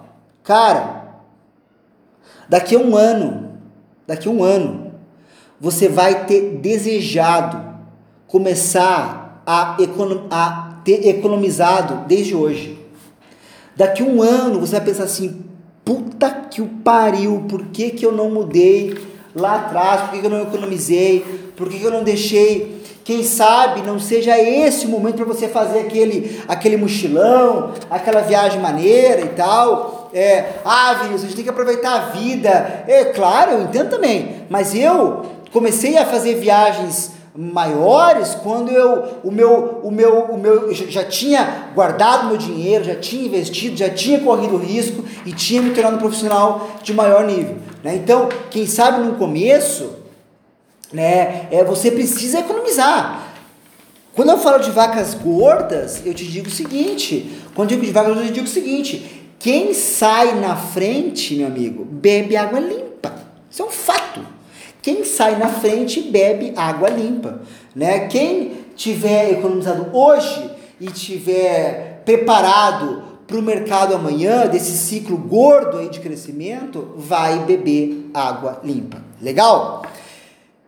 cara, 0.42 0.97
Daqui 2.48 2.74
a 2.74 2.78
um 2.78 2.96
ano, 2.96 3.52
daqui 4.06 4.28
a 4.28 4.30
um 4.30 4.42
ano, 4.42 4.92
você 5.60 5.88
vai 5.88 6.24
ter 6.24 6.58
desejado 6.62 7.76
começar 8.26 9.42
a, 9.44 9.76
a 10.30 10.74
ter 10.84 11.06
economizado 11.08 12.06
desde 12.06 12.34
hoje. 12.34 12.78
Daqui 13.76 14.02
a 14.02 14.06
um 14.06 14.22
ano 14.22 14.60
você 14.60 14.72
vai 14.76 14.86
pensar 14.86 15.04
assim: 15.04 15.44
puta 15.84 16.30
que 16.30 16.62
o 16.62 16.66
pariu, 16.66 17.44
por 17.48 17.66
que, 17.66 17.90
que 17.90 18.06
eu 18.06 18.12
não 18.12 18.30
mudei 18.30 18.96
lá 19.34 19.56
atrás? 19.56 20.02
Por 20.02 20.10
que, 20.10 20.20
que 20.20 20.26
eu 20.26 20.30
não 20.30 20.42
economizei? 20.42 21.20
Por 21.56 21.68
que, 21.68 21.78
que 21.78 21.84
eu 21.84 21.90
não 21.90 22.04
deixei? 22.04 22.77
Quem 23.08 23.24
sabe 23.24 23.80
não 23.80 23.98
seja 23.98 24.38
esse 24.38 24.84
o 24.84 24.90
momento 24.90 25.16
para 25.16 25.24
você 25.24 25.48
fazer 25.48 25.78
aquele, 25.78 26.42
aquele 26.46 26.76
mochilão, 26.76 27.72
aquela 27.88 28.20
viagem 28.20 28.60
maneira 28.60 29.22
e 29.22 29.28
tal 29.28 30.10
é, 30.12 30.56
ah, 30.62 30.92
Vinícius, 30.92 31.22
a 31.22 31.26
gente 31.28 31.36
tem 31.36 31.44
que 31.44 31.48
aproveitar 31.48 31.94
a 31.94 31.98
vida. 32.10 32.84
É 32.86 33.06
claro, 33.06 33.52
eu 33.52 33.62
entendo 33.62 33.88
também, 33.88 34.42
mas 34.50 34.74
eu 34.74 35.22
comecei 35.50 35.96
a 35.96 36.04
fazer 36.04 36.34
viagens 36.34 37.12
maiores 37.34 38.34
quando 38.34 38.70
eu 38.70 39.20
o 39.24 39.30
meu 39.30 39.80
o 39.82 39.90
meu 39.90 40.24
o 40.24 40.36
meu 40.36 40.70
já 40.74 41.04
tinha 41.04 41.70
guardado 41.74 42.26
meu 42.26 42.36
dinheiro, 42.36 42.84
já 42.84 42.96
tinha 42.96 43.24
investido, 43.24 43.74
já 43.74 43.88
tinha 43.88 44.20
corrido 44.20 44.58
risco 44.58 45.02
e 45.24 45.32
tinha 45.32 45.62
me 45.62 45.70
tornado 45.70 45.96
um 45.96 46.00
profissional 46.00 46.68
de 46.82 46.92
maior 46.92 47.24
nível, 47.24 47.56
né? 47.82 47.94
Então, 47.94 48.28
quem 48.50 48.66
sabe 48.66 49.00
no 49.00 49.14
começo, 49.14 49.96
né, 50.92 51.48
é 51.50 51.64
você 51.64 51.90
precisa 51.90 52.40
economizar. 52.40 53.34
Quando 54.14 54.30
eu 54.30 54.38
falo 54.38 54.58
de 54.58 54.70
vacas 54.70 55.14
gordas, 55.14 56.02
eu 56.04 56.12
te 56.12 56.24
digo 56.24 56.48
o 56.48 56.50
seguinte, 56.50 57.40
quando 57.54 57.70
eu 57.70 57.76
digo 57.76 57.86
de 57.86 57.92
vacas 57.92 58.14
gordas, 58.14 58.28
eu 58.28 58.34
digo 58.34 58.46
o 58.46 58.50
seguinte, 58.50 59.30
quem 59.38 59.72
sai 59.72 60.40
na 60.40 60.56
frente, 60.56 61.36
meu 61.36 61.46
amigo, 61.46 61.84
bebe 61.84 62.36
água 62.36 62.58
limpa. 62.58 63.14
Isso 63.48 63.62
é 63.62 63.64
um 63.64 63.70
fato. 63.70 64.26
Quem 64.82 65.04
sai 65.04 65.36
na 65.36 65.48
frente 65.48 66.00
bebe 66.00 66.52
água 66.56 66.88
limpa, 66.88 67.42
né? 67.74 68.08
Quem 68.08 68.52
tiver 68.74 69.32
economizado 69.32 69.88
hoje 69.92 70.50
e 70.80 70.86
tiver 70.86 72.02
preparado 72.04 73.02
para 73.26 73.36
o 73.36 73.42
mercado 73.42 73.94
amanhã 73.94 74.46
desse 74.46 74.72
ciclo 74.72 75.16
gordo 75.18 75.76
aí 75.76 75.90
de 75.90 76.00
crescimento, 76.00 76.94
vai 76.96 77.40
beber 77.40 78.10
água 78.14 78.60
limpa. 78.64 79.02
Legal? 79.20 79.82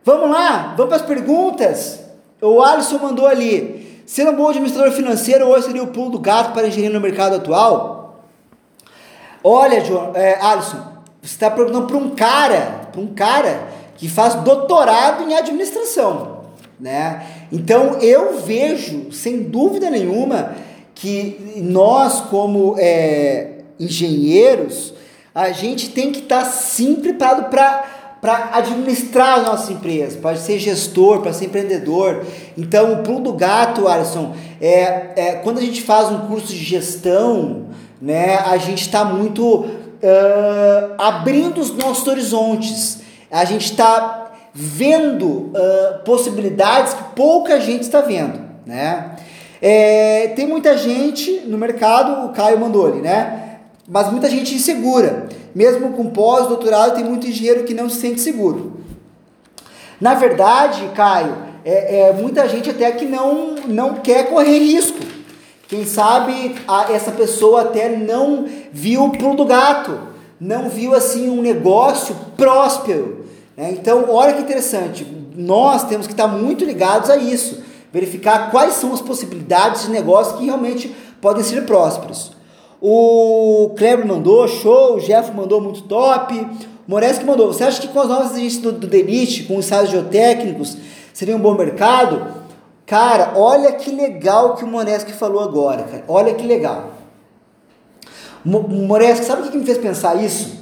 Vamos 0.05 0.31
lá, 0.31 0.75
vamos 0.77 0.95
para 0.95 0.97
as 0.97 1.07
perguntas. 1.07 2.01
O 2.41 2.63
Alisson 2.63 2.99
mandou 2.99 3.27
ali: 3.27 4.03
ser 4.07 4.29
um 4.29 4.35
bom 4.35 4.49
administrador 4.49 4.93
financeiro 4.93 5.47
hoje 5.47 5.67
seria 5.67 5.83
o 5.83 5.89
pulo 5.89 6.11
do 6.11 6.19
gato 6.19 6.53
para 6.53 6.69
engenheiro 6.69 6.95
no 6.95 7.01
mercado 7.01 7.37
atual? 7.37 8.25
Olha, 9.45 9.85
João, 9.85 10.13
é, 10.15 10.39
Alisson, 10.41 10.79
você 11.23 11.35
está 11.35 11.51
perguntando 11.51 11.87
para 11.87 11.97
um 11.97 12.11
cara, 12.11 12.89
para 12.91 13.01
um 13.01 13.09
cara 13.09 13.69
que 13.97 14.09
faz 14.09 14.35
doutorado 14.37 15.23
em 15.23 15.35
administração, 15.35 16.45
né? 16.79 17.27
Então 17.53 17.99
eu 18.01 18.39
vejo, 18.39 19.13
sem 19.13 19.43
dúvida 19.43 19.91
nenhuma, 19.91 20.55
que 20.95 21.55
nós 21.57 22.21
como 22.23 22.77
é, 22.79 23.59
engenheiros, 23.79 24.95
a 25.35 25.51
gente 25.51 25.91
tem 25.91 26.11
que 26.11 26.21
estar 26.21 26.45
tá 26.45 26.51
sim 26.51 26.97
preparado 26.97 27.51
para 27.51 28.00
para 28.21 28.51
administrar 28.53 29.39
a 29.39 29.43
nossa 29.43 29.73
empresa, 29.73 30.18
para 30.18 30.37
ser 30.37 30.59
gestor, 30.59 31.21
para 31.21 31.33
ser 31.33 31.47
empreendedor. 31.47 32.25
Então, 32.57 32.93
o 32.93 32.97
pulo 32.99 33.21
do 33.21 33.33
gato, 33.33 33.89
Alisson, 33.89 34.35
é, 34.61 35.12
é 35.16 35.33
quando 35.43 35.59
a 35.59 35.62
gente 35.62 35.83
faz 35.83 36.11
um 36.11 36.27
curso 36.27 36.49
de 36.49 36.62
gestão, 36.62 37.66
né, 38.01 38.37
a 38.39 38.57
gente 38.59 38.83
está 38.83 39.05
muito 39.05 39.47
uh, 40.01 40.95
abrindo 40.99 41.61
os 41.61 41.75
nossos 41.75 42.07
horizontes. 42.07 43.01
A 43.31 43.45
gente 43.45 43.66
está 43.66 44.33
vendo 44.53 45.27
uh, 45.27 46.05
possibilidades 46.05 46.95
que 46.95 47.03
pouca 47.14 47.61
gente 47.61 47.83
está 47.83 48.01
vendo, 48.01 48.41
né? 48.66 49.16
É, 49.62 50.29
tem 50.29 50.47
muita 50.47 50.77
gente 50.77 51.43
no 51.47 51.59
mercado, 51.59 52.27
o 52.27 52.31
Caio 52.31 52.59
mandou 52.59 52.87
ali, 52.87 53.01
né? 53.01 53.59
Mas 53.87 54.11
muita 54.11 54.29
gente 54.29 54.55
insegura. 54.55 55.29
Mesmo 55.55 55.93
com 55.93 56.11
pós-doutorado, 56.11 56.95
tem 56.95 57.05
muito 57.05 57.27
engenheiro 57.27 57.65
que 57.65 57.75
não 57.75 57.89
se 57.89 58.01
sente 58.01 58.21
seguro. 58.21 58.81
Na 60.01 60.15
verdade, 60.15 60.91
Caio, 60.95 61.37
é, 61.65 62.09
é 62.09 62.13
muita 62.13 62.49
gente 62.49 62.71
até 62.71 62.91
que 62.93 63.05
não, 63.05 63.57
não 63.67 63.95
quer 63.95 64.31
correr 64.31 64.59
risco. 64.59 64.99
Quem 65.69 65.85
sabe 65.85 66.57
a, 66.67 66.93
essa 66.93 67.13
pessoa 67.13 67.63
até 67.63 67.89
não 67.89 68.47
viu 68.73 69.05
o 69.05 69.11
pulo 69.11 69.37
do 69.37 69.45
gato, 69.45 69.99
não 70.41 70.69
viu 70.69 70.95
assim 70.95 71.29
um 71.29 71.43
negócio 71.43 72.17
próspero. 72.37 73.27
Né? 73.57 73.73
Então, 73.73 74.07
olha 74.09 74.33
que 74.33 74.43
interessante, 74.43 75.07
nós 75.37 75.85
temos 75.85 76.07
que 76.07 76.13
estar 76.13 76.27
muito 76.27 76.65
ligados 76.65 77.11
a 77.11 77.17
isso, 77.17 77.63
verificar 77.93 78.51
quais 78.51 78.75
são 78.75 78.93
as 78.93 79.01
possibilidades 79.01 79.83
de 79.83 79.91
negócio 79.91 80.39
que 80.39 80.47
realmente 80.47 80.95
podem 81.21 81.45
ser 81.45 81.67
prósperos. 81.67 82.33
O 82.81 83.74
Kleber 83.76 84.07
mandou, 84.07 84.49
show, 84.49 84.97
o 84.97 85.01
Jeff 85.01 85.33
mandou 85.33 85.61
muito 85.61 85.83
top, 85.83 86.35
o 86.35 86.49
Moreski 86.89 87.24
mandou, 87.24 87.53
você 87.53 87.64
acha 87.64 87.81
que 87.81 87.89
com 87.89 88.01
as 88.01 88.09
novas 88.09 88.31
exigências 88.33 88.62
do, 88.62 88.72
do 88.72 88.87
DENIT, 88.87 89.45
com 89.45 89.59
os 89.59 89.66
ensaios 89.66 89.91
geotécnicos, 89.91 90.78
seria 91.12 91.37
um 91.37 91.41
bom 91.41 91.55
mercado? 91.55 92.41
Cara, 92.87 93.35
olha 93.37 93.72
que 93.72 93.91
legal 93.91 94.57
que 94.57 94.64
o 94.64 94.66
Moreski 94.66 95.12
falou 95.12 95.43
agora, 95.43 95.83
cara. 95.83 96.05
Olha 96.09 96.35
que 96.35 96.47
legal. 96.47 96.93
Moreski, 98.45 99.26
sabe 99.26 99.43
o 99.47 99.51
que 99.51 99.59
me 99.59 99.66
fez 99.66 99.76
pensar 99.76 100.16
isso? 100.16 100.59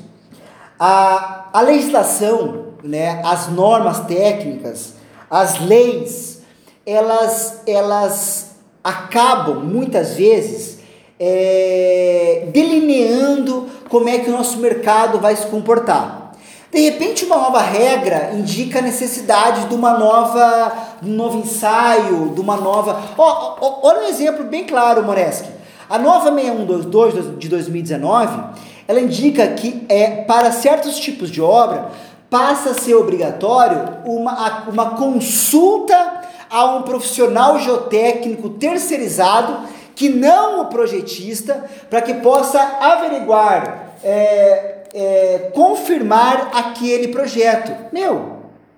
A, 0.79 1.49
a 1.53 1.61
legislação, 1.61 2.75
né, 2.83 3.23
as 3.25 3.49
normas 3.49 4.01
técnicas, 4.01 4.95
as 5.31 5.61
leis, 5.61 6.43
elas, 6.85 7.63
elas 7.67 8.57
acabam 8.83 9.65
muitas 9.65 10.15
vezes 10.15 10.78
é, 11.19 12.49
delineando 12.53 13.67
como 13.89 14.09
é 14.09 14.19
que 14.19 14.31
o 14.31 14.33
nosso 14.33 14.59
mercado 14.59 15.19
vai 15.19 15.35
se 15.35 15.47
comportar. 15.47 16.33
De 16.71 16.81
repente, 16.81 17.25
uma 17.25 17.39
nova 17.39 17.61
regra 17.61 18.33
indica 18.35 18.81
a 18.81 18.83
necessidade 18.83 19.67
de 19.69 19.75
uma 19.75 19.99
nova, 19.99 20.73
um 21.03 21.09
novo 21.09 21.39
ensaio, 21.39 22.33
de 22.35 22.41
uma 22.41 22.57
nova. 22.57 23.01
Oh, 23.17 23.55
oh, 23.61 23.87
olha 23.87 24.01
um 24.01 24.09
exemplo 24.09 24.45
bem 24.45 24.65
claro, 24.65 25.03
Moreski. 25.03 25.49
A 25.89 25.99
nova 25.99 26.31
6122 26.31 27.39
de 27.39 27.49
2019, 27.49 28.41
ela 28.87 29.01
indica 29.01 29.49
que 29.49 29.87
é 29.89 30.23
para 30.25 30.53
certos 30.53 30.99
tipos 30.99 31.31
de 31.31 31.41
obra 31.41 31.91
passa 32.29 32.71
a 32.71 32.75
ser 32.75 32.95
obrigatório 32.95 33.97
uma, 34.05 34.65
uma 34.69 34.91
consulta 34.91 36.21
a 36.51 36.65
um 36.77 36.83
profissional 36.83 37.59
geotécnico 37.59 38.51
terceirizado 38.51 39.61
que 39.99 40.09
não 40.09 40.61
o 40.61 40.67
projetista, 40.67 41.65
para 41.91 42.01
que 42.01 42.15
possa 42.15 42.63
averiguar, 42.81 43.95
é, 44.05 44.77
é, 44.95 45.51
confirmar 45.53 46.51
aquele 46.55 47.09
projeto. 47.09 47.75
Meu, 47.93 48.37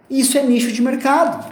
isso 0.08 0.38
é 0.38 0.42
nicho 0.42 0.72
de 0.72 0.80
mercado. 0.80 1.44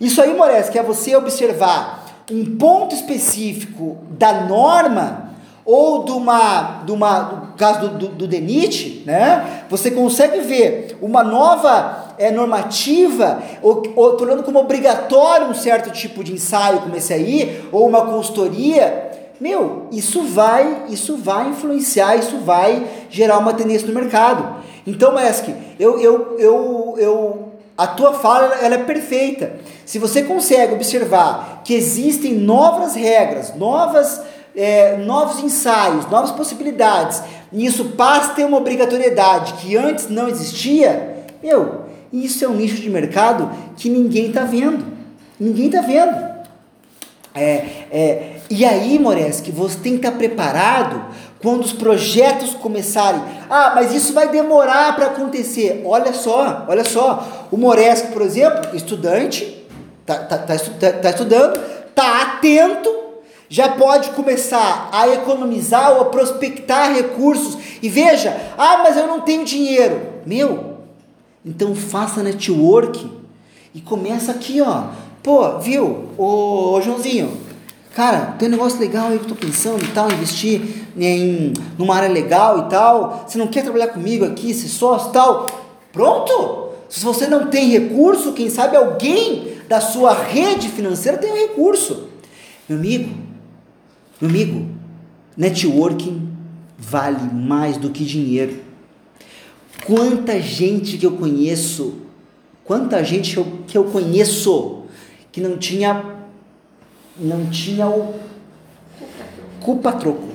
Isso 0.00 0.20
aí, 0.20 0.34
Moreski, 0.34 0.76
é 0.76 0.82
você 0.82 1.14
observar 1.14 2.04
um 2.32 2.56
ponto 2.56 2.96
específico 2.96 3.96
da 4.10 4.40
norma 4.40 5.31
ou 5.64 6.04
de 6.04 6.12
uma, 6.12 6.82
de 6.84 6.92
uma 6.92 7.20
do 7.20 7.56
caso 7.56 7.88
do, 7.88 7.98
do, 7.98 8.08
do 8.08 8.26
DENIT, 8.26 9.04
né? 9.06 9.64
Você 9.70 9.90
consegue 9.90 10.40
ver 10.40 10.98
uma 11.00 11.22
nova 11.22 12.14
é, 12.18 12.30
normativa, 12.30 13.42
ou, 13.62 13.82
ou 13.94 14.16
tornando 14.16 14.42
como 14.42 14.58
obrigatório 14.58 15.46
um 15.46 15.54
certo 15.54 15.90
tipo 15.90 16.24
de 16.24 16.32
ensaio 16.32 16.80
como 16.80 16.96
esse 16.96 17.12
aí, 17.12 17.64
ou 17.70 17.86
uma 17.86 18.06
consultoria, 18.06 19.10
meu, 19.40 19.88
isso 19.90 20.22
vai, 20.22 20.84
isso 20.88 21.16
vai 21.16 21.48
influenciar, 21.48 22.16
isso 22.16 22.38
vai 22.38 22.86
gerar 23.10 23.38
uma 23.38 23.52
tendência 23.52 23.86
no 23.88 23.94
mercado. 23.94 24.62
Então, 24.86 25.14
Mesk, 25.14 25.48
eu, 25.78 25.98
eu, 25.98 26.36
eu, 26.38 26.94
eu, 26.98 27.48
a 27.76 27.86
tua 27.86 28.12
fala 28.14 28.54
ela 28.60 28.76
é 28.76 28.78
perfeita. 28.78 29.54
Se 29.84 29.98
você 29.98 30.22
consegue 30.22 30.74
observar 30.74 31.62
que 31.64 31.74
existem 31.74 32.34
novas 32.34 32.94
regras, 32.94 33.54
novas, 33.56 34.22
é, 34.54 34.96
novos 34.98 35.42
ensaios, 35.42 36.08
novas 36.10 36.30
possibilidades, 36.30 37.22
e 37.52 37.64
isso 37.64 37.84
passa 37.90 38.32
a 38.32 38.34
ter 38.34 38.44
uma 38.44 38.56
obrigatoriedade 38.56 39.54
que 39.54 39.76
antes 39.76 40.08
não 40.08 40.28
existia, 40.28 41.26
meu, 41.42 41.82
isso 42.12 42.44
é 42.44 42.48
um 42.48 42.54
nicho 42.54 42.80
de 42.80 42.90
mercado 42.90 43.50
que 43.76 43.88
ninguém 43.88 44.26
está 44.26 44.44
vendo. 44.44 44.84
Ninguém 45.40 45.66
está 45.66 45.80
vendo. 45.80 46.32
É, 47.34 47.64
é, 47.90 48.36
e 48.50 48.64
aí, 48.64 48.98
Moreski, 48.98 49.50
você 49.50 49.78
tem 49.78 49.92
que 49.92 50.06
estar 50.06 50.18
preparado 50.18 51.02
quando 51.40 51.62
os 51.62 51.72
projetos 51.72 52.54
começarem. 52.54 53.22
Ah, 53.48 53.72
mas 53.74 53.94
isso 53.94 54.12
vai 54.12 54.28
demorar 54.28 54.94
para 54.94 55.06
acontecer. 55.06 55.82
Olha 55.86 56.12
só, 56.12 56.66
olha 56.68 56.84
só. 56.84 57.48
O 57.50 57.56
Moreski, 57.56 58.12
por 58.12 58.20
exemplo, 58.20 58.76
estudante, 58.76 59.66
está 60.02 60.16
tá, 60.16 60.38
tá, 60.38 60.56
tá, 60.56 60.92
tá 60.92 61.10
estudando, 61.10 61.58
está 61.88 62.22
atento, 62.22 62.90
já 63.52 63.68
pode 63.68 64.12
começar 64.12 64.88
a 64.90 65.06
economizar 65.08 65.92
ou 65.92 66.00
a 66.00 66.04
prospectar 66.06 66.94
recursos. 66.94 67.58
E 67.82 67.88
veja, 67.90 68.34
ah, 68.56 68.78
mas 68.78 68.96
eu 68.96 69.06
não 69.06 69.20
tenho 69.20 69.44
dinheiro. 69.44 70.00
Meu, 70.24 70.78
então 71.44 71.74
faça 71.74 72.22
network 72.22 73.06
e 73.74 73.80
começa 73.82 74.32
aqui, 74.32 74.62
ó. 74.62 74.84
Pô, 75.22 75.58
viu, 75.58 76.08
ô, 76.16 76.72
ô 76.72 76.80
Joãozinho, 76.80 77.36
cara, 77.94 78.34
tem 78.38 78.48
um 78.48 78.52
negócio 78.52 78.80
legal 78.80 79.08
aí 79.08 79.18
que 79.18 79.26
eu 79.26 79.28
tô 79.28 79.34
pensando 79.34 79.84
e 79.84 79.88
tal, 79.88 80.10
investir 80.10 80.86
em 80.96 81.52
numa 81.76 81.94
área 81.94 82.08
legal 82.08 82.60
e 82.60 82.70
tal. 82.70 83.26
Você 83.28 83.36
não 83.36 83.48
quer 83.48 83.64
trabalhar 83.64 83.88
comigo 83.88 84.24
aqui, 84.24 84.54
ser 84.54 84.68
sócio 84.68 85.10
e 85.10 85.12
tal? 85.12 85.46
Pronto! 85.92 86.70
Se 86.88 87.04
você 87.04 87.26
não 87.26 87.48
tem 87.48 87.68
recurso, 87.68 88.32
quem 88.32 88.48
sabe 88.48 88.78
alguém 88.78 89.58
da 89.68 89.78
sua 89.78 90.14
rede 90.14 90.70
financeira 90.70 91.18
tem 91.18 91.30
um 91.30 91.36
recurso. 91.36 92.08
Meu 92.66 92.78
amigo, 92.78 93.31
amigo, 94.26 94.68
networking 95.36 96.30
vale 96.78 97.32
mais 97.32 97.76
do 97.76 97.90
que 97.90 98.04
dinheiro. 98.04 98.60
Quanta 99.84 100.40
gente 100.40 100.96
que 100.96 101.06
eu 101.06 101.12
conheço, 101.12 102.02
quanta 102.64 103.02
gente 103.02 103.32
que 103.32 103.38
eu, 103.38 103.58
que 103.66 103.78
eu 103.78 103.84
conheço 103.84 104.84
que 105.30 105.40
não 105.40 105.56
tinha 105.56 106.20
não 107.16 107.46
tinha 107.46 107.88
o 107.88 108.14
culpa 109.60 109.92
troco. 109.92 110.28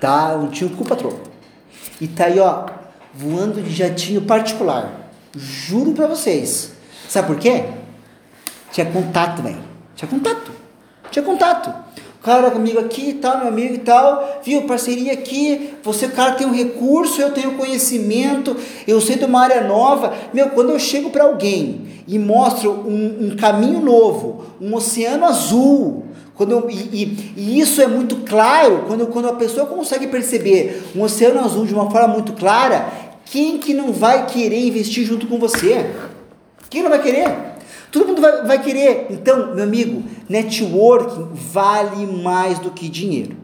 Tá? 0.00 0.36
Não 0.36 0.48
tinha 0.48 0.70
o 0.70 0.76
culpa 0.76 0.96
troco. 0.96 1.28
E 2.00 2.06
tá 2.06 2.26
aí, 2.26 2.38
ó, 2.38 2.66
voando 3.12 3.60
de 3.60 3.74
jatinho 3.74 4.22
particular. 4.22 5.10
Juro 5.36 5.92
para 5.92 6.06
vocês. 6.06 6.72
Sabe 7.08 7.26
por 7.26 7.38
quê? 7.38 7.64
Tinha 8.72 8.86
contato, 8.86 9.42
velho. 9.42 9.62
Tinha 9.94 10.08
contato. 10.08 10.52
Tinha 11.10 11.24
contato 11.24 11.88
cara 12.28 12.50
comigo 12.50 12.78
aqui 12.78 13.08
e 13.08 13.14
tal, 13.14 13.38
meu 13.38 13.48
amigo 13.48 13.72
e 13.72 13.78
tal, 13.78 14.42
viu, 14.44 14.60
parceria 14.64 15.14
aqui, 15.14 15.70
você, 15.82 16.08
cara, 16.08 16.32
tem 16.32 16.46
um 16.46 16.52
recurso, 16.52 17.22
eu 17.22 17.32
tenho 17.32 17.52
conhecimento, 17.52 18.54
eu 18.86 19.00
sei 19.00 19.16
de 19.16 19.24
uma 19.24 19.40
área 19.40 19.62
nova. 19.62 20.12
Meu, 20.34 20.50
quando 20.50 20.68
eu 20.68 20.78
chego 20.78 21.08
para 21.08 21.24
alguém 21.24 21.88
e 22.06 22.18
mostro 22.18 22.70
um, 22.70 23.28
um, 23.28 23.36
caminho 23.36 23.80
novo, 23.80 24.44
um 24.60 24.74
oceano 24.74 25.24
azul, 25.24 26.04
quando 26.34 26.52
eu, 26.52 26.68
e, 26.68 26.74
e, 26.74 27.34
e, 27.34 27.60
isso 27.60 27.80
é 27.80 27.86
muito 27.86 28.16
claro, 28.16 28.84
quando, 28.86 29.06
quando 29.06 29.28
a 29.28 29.32
pessoa 29.32 29.64
consegue 29.64 30.06
perceber 30.06 30.82
um 30.94 31.02
oceano 31.02 31.40
azul 31.40 31.64
de 31.64 31.72
uma 31.72 31.90
forma 31.90 32.08
muito 32.08 32.34
clara, 32.34 32.92
quem 33.24 33.56
que 33.56 33.72
não 33.72 33.90
vai 33.90 34.26
querer 34.26 34.66
investir 34.66 35.06
junto 35.06 35.26
com 35.26 35.38
você? 35.38 35.90
Quem 36.68 36.82
não 36.82 36.90
vai 36.90 37.00
querer? 37.00 37.48
Todo 37.90 38.06
mundo 38.06 38.20
vai, 38.20 38.44
vai 38.44 38.62
querer. 38.62 39.06
Então, 39.08 39.54
meu 39.54 39.64
amigo, 39.64 40.02
networking 40.28 41.30
vale 41.32 42.06
mais 42.06 42.58
do 42.58 42.70
que 42.70 42.88
dinheiro. 42.88 43.36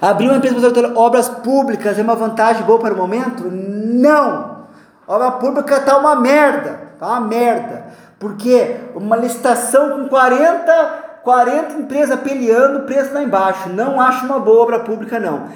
Abrir 0.00 0.28
uma 0.28 0.36
empresa 0.36 0.70
para 0.70 0.98
obras 0.98 1.28
públicas 1.28 1.98
é 1.98 2.02
uma 2.02 2.14
vantagem 2.14 2.62
boa 2.62 2.78
para 2.78 2.94
o 2.94 2.96
momento? 2.96 3.50
Não! 3.50 4.58
Obra 5.06 5.32
pública 5.32 5.76
está 5.76 5.98
uma 5.98 6.16
merda, 6.16 6.92
tá 6.98 7.06
uma 7.06 7.20
merda. 7.20 7.86
Porque 8.18 8.76
uma 8.94 9.16
licitação 9.16 9.90
com 9.90 10.08
40, 10.08 11.20
40 11.22 11.74
empresas 11.74 12.20
peleando, 12.20 12.84
preço 12.84 13.12
lá 13.14 13.22
embaixo. 13.22 13.68
Não 13.70 14.00
acho 14.00 14.24
uma 14.26 14.38
boa 14.38 14.62
obra 14.62 14.80
pública, 14.80 15.18
não. 15.18 15.48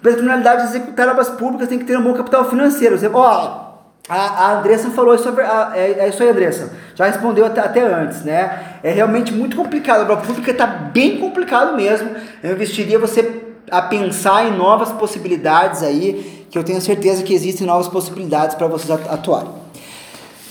Para 0.00 0.12
a 0.12 0.16
finalidade 0.16 0.62
de 0.62 0.68
executar 0.68 1.08
obras 1.08 1.28
públicas 1.28 1.68
tem 1.68 1.78
que 1.78 1.84
ter 1.84 1.98
um 1.98 2.02
bom 2.02 2.14
capital 2.14 2.44
financeiro. 2.44 2.98
Você, 2.98 3.10
ó, 3.12 3.69
a, 4.08 4.58
Andressa 4.58 4.90
falou 4.90 5.14
isso, 5.14 5.28
é, 5.74 5.92
é, 5.98 6.08
isso 6.08 6.22
aí, 6.22 6.28
Andressa. 6.28 6.72
Já 6.94 7.06
respondeu 7.06 7.46
até, 7.46 7.60
até, 7.60 7.80
antes, 7.80 8.22
né? 8.24 8.78
É 8.82 8.90
realmente 8.90 9.32
muito 9.32 9.56
complicado. 9.56 10.00
A 10.00 10.02
obra 10.02 10.16
pública 10.16 10.50
está 10.50 10.66
bem 10.66 11.18
complicado 11.18 11.76
mesmo. 11.76 12.10
Eu 12.42 12.52
investiria 12.52 12.98
você 12.98 13.42
a 13.70 13.80
pensar 13.80 14.46
em 14.46 14.56
novas 14.56 14.90
possibilidades 14.90 15.82
aí, 15.82 16.46
que 16.50 16.58
eu 16.58 16.64
tenho 16.64 16.80
certeza 16.80 17.22
que 17.22 17.32
existem 17.32 17.66
novas 17.66 17.88
possibilidades 17.88 18.56
para 18.56 18.66
vocês 18.66 18.90
atuarem. 18.90 19.50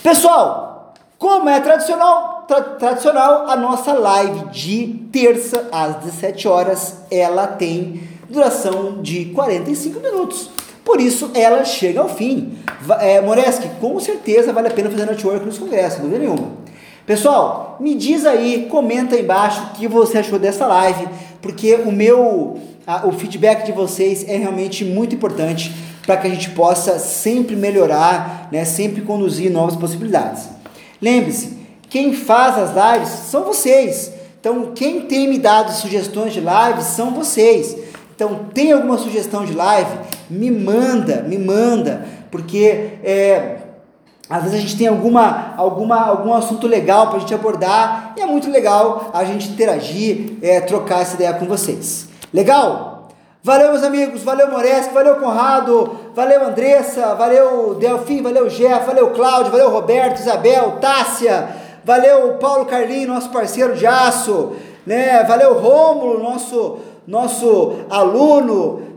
Pessoal, 0.02 0.94
como 1.18 1.50
é 1.50 1.60
tradicional, 1.60 2.46
tra 2.48 2.62
tradicional, 2.62 3.50
a 3.50 3.58
nossa 3.58 3.92
live 3.92 4.46
de 4.52 5.06
terça 5.12 5.68
às 5.70 5.98
17 5.98 6.48
horas, 6.48 6.96
ela 7.12 7.46
tem 7.46 8.02
duração 8.30 9.02
de 9.02 9.26
45 9.26 10.00
minutos. 10.00 10.50
Por 10.90 11.00
isso, 11.00 11.30
ela 11.36 11.64
chega 11.66 12.02
ao 12.02 12.10
fim. 12.10 12.54
É, 13.00 13.22
com 13.80 14.00
certeza 14.00 14.52
vale 14.52 14.70
a 14.70 14.72
pena 14.72 14.90
fazer 14.90 15.06
network 15.06 15.46
nos 15.46 15.60
congressos, 15.60 16.00
dúvida 16.00 16.18
nenhuma. 16.18 16.48
Pessoal, 17.06 17.78
me 17.80 17.94
diz 17.94 18.26
aí, 18.26 18.66
comenta 18.72 19.16
aí 19.16 19.22
embaixo 19.22 19.62
o 19.62 19.78
que 19.78 19.88
você 19.88 20.18
achou 20.18 20.40
dessa 20.40 20.66
live, 20.66 21.08
porque 21.44 21.76
o 21.76 21.92
meu, 21.92 22.60
a, 22.88 23.06
o 23.06 23.12
feedback 23.12 23.68
de 23.68 23.72
vocês 23.72 24.28
é 24.28 24.36
realmente 24.36 24.84
muito 24.84 25.14
importante 25.14 25.72
para 26.08 26.18
que 26.18 26.26
a 26.26 26.30
gente 26.32 26.50
possa 26.50 26.98
sempre 26.98 27.56
melhorar, 27.56 28.50
né, 28.52 28.66
sempre 28.66 29.04
conduzir 29.04 29.52
novas 29.52 29.76
possibilidades. 29.76 30.50
Lembre-se, 31.00 31.56
quem 31.88 32.14
faz 32.14 32.58
as 32.58 32.72
lives 32.72 33.10
são 33.10 33.44
vocês. 33.44 34.12
Então, 34.40 34.72
quem 34.74 35.02
tem 35.02 35.28
me 35.28 35.38
dado 35.38 35.72
sugestões 35.72 36.34
de 36.34 36.40
lives 36.40 36.86
são 36.86 37.12
vocês. 37.12 37.78
Então, 38.16 38.48
tem 38.56 38.72
alguma 38.72 38.98
sugestão 38.98 39.46
de 39.46 39.54
live? 39.54 40.19
Me 40.30 40.52
manda, 40.52 41.24
me 41.24 41.38
manda, 41.38 42.06
porque 42.30 43.00
é, 43.04 43.58
às 44.30 44.44
vezes 44.44 44.58
a 44.60 44.62
gente 44.62 44.78
tem 44.78 44.88
alguma, 44.88 45.56
alguma, 45.58 46.00
algum 46.06 46.34
assunto 46.34 46.68
legal 46.68 47.08
para 47.08 47.18
a 47.18 47.20
gente 47.20 47.34
abordar 47.34 48.14
e 48.16 48.22
é 48.22 48.26
muito 48.28 48.50
legal 48.50 49.10
a 49.12 49.24
gente 49.24 49.50
interagir, 49.50 50.38
é, 50.44 50.62
trocar 50.62 51.02
essa 51.02 51.16
ideia 51.16 51.34
com 51.34 51.46
vocês. 51.46 52.08
Legal? 52.32 53.08
Valeu, 53.42 53.72
meus 53.72 53.84
amigos, 53.84 54.22
valeu 54.22 54.52
Moresco, 54.52 54.94
valeu 54.94 55.16
Conrado, 55.16 55.98
valeu 56.14 56.46
Andressa, 56.46 57.16
valeu 57.16 57.74
Delfim, 57.76 58.22
valeu 58.22 58.50
Jeff, 58.50 58.86
valeu 58.86 59.12
Cláudio, 59.12 59.52
valeu 59.52 59.72
Roberto, 59.72 60.20
Isabel, 60.20 60.74
Tássia, 60.82 61.48
valeu 61.84 62.34
Paulo 62.34 62.66
Carlinho, 62.66 63.08
nosso 63.08 63.30
parceiro 63.30 63.76
de 63.76 63.88
aço, 63.88 64.52
né? 64.86 65.24
valeu 65.24 65.58
Rômulo, 65.58 66.22
nosso, 66.22 66.80
nosso 67.08 67.78
aluno? 67.90 68.89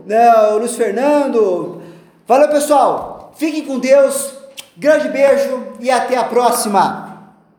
O 0.53 0.57
Luiz 0.57 0.75
Fernando. 0.75 1.81
Valeu, 2.27 2.49
pessoal, 2.49 3.33
fiquem 3.35 3.65
com 3.65 3.79
Deus. 3.79 4.33
Grande 4.75 5.09
beijo 5.09 5.73
e 5.79 5.91
até 5.91 6.17
a 6.17 6.23
próxima! 6.23 7.12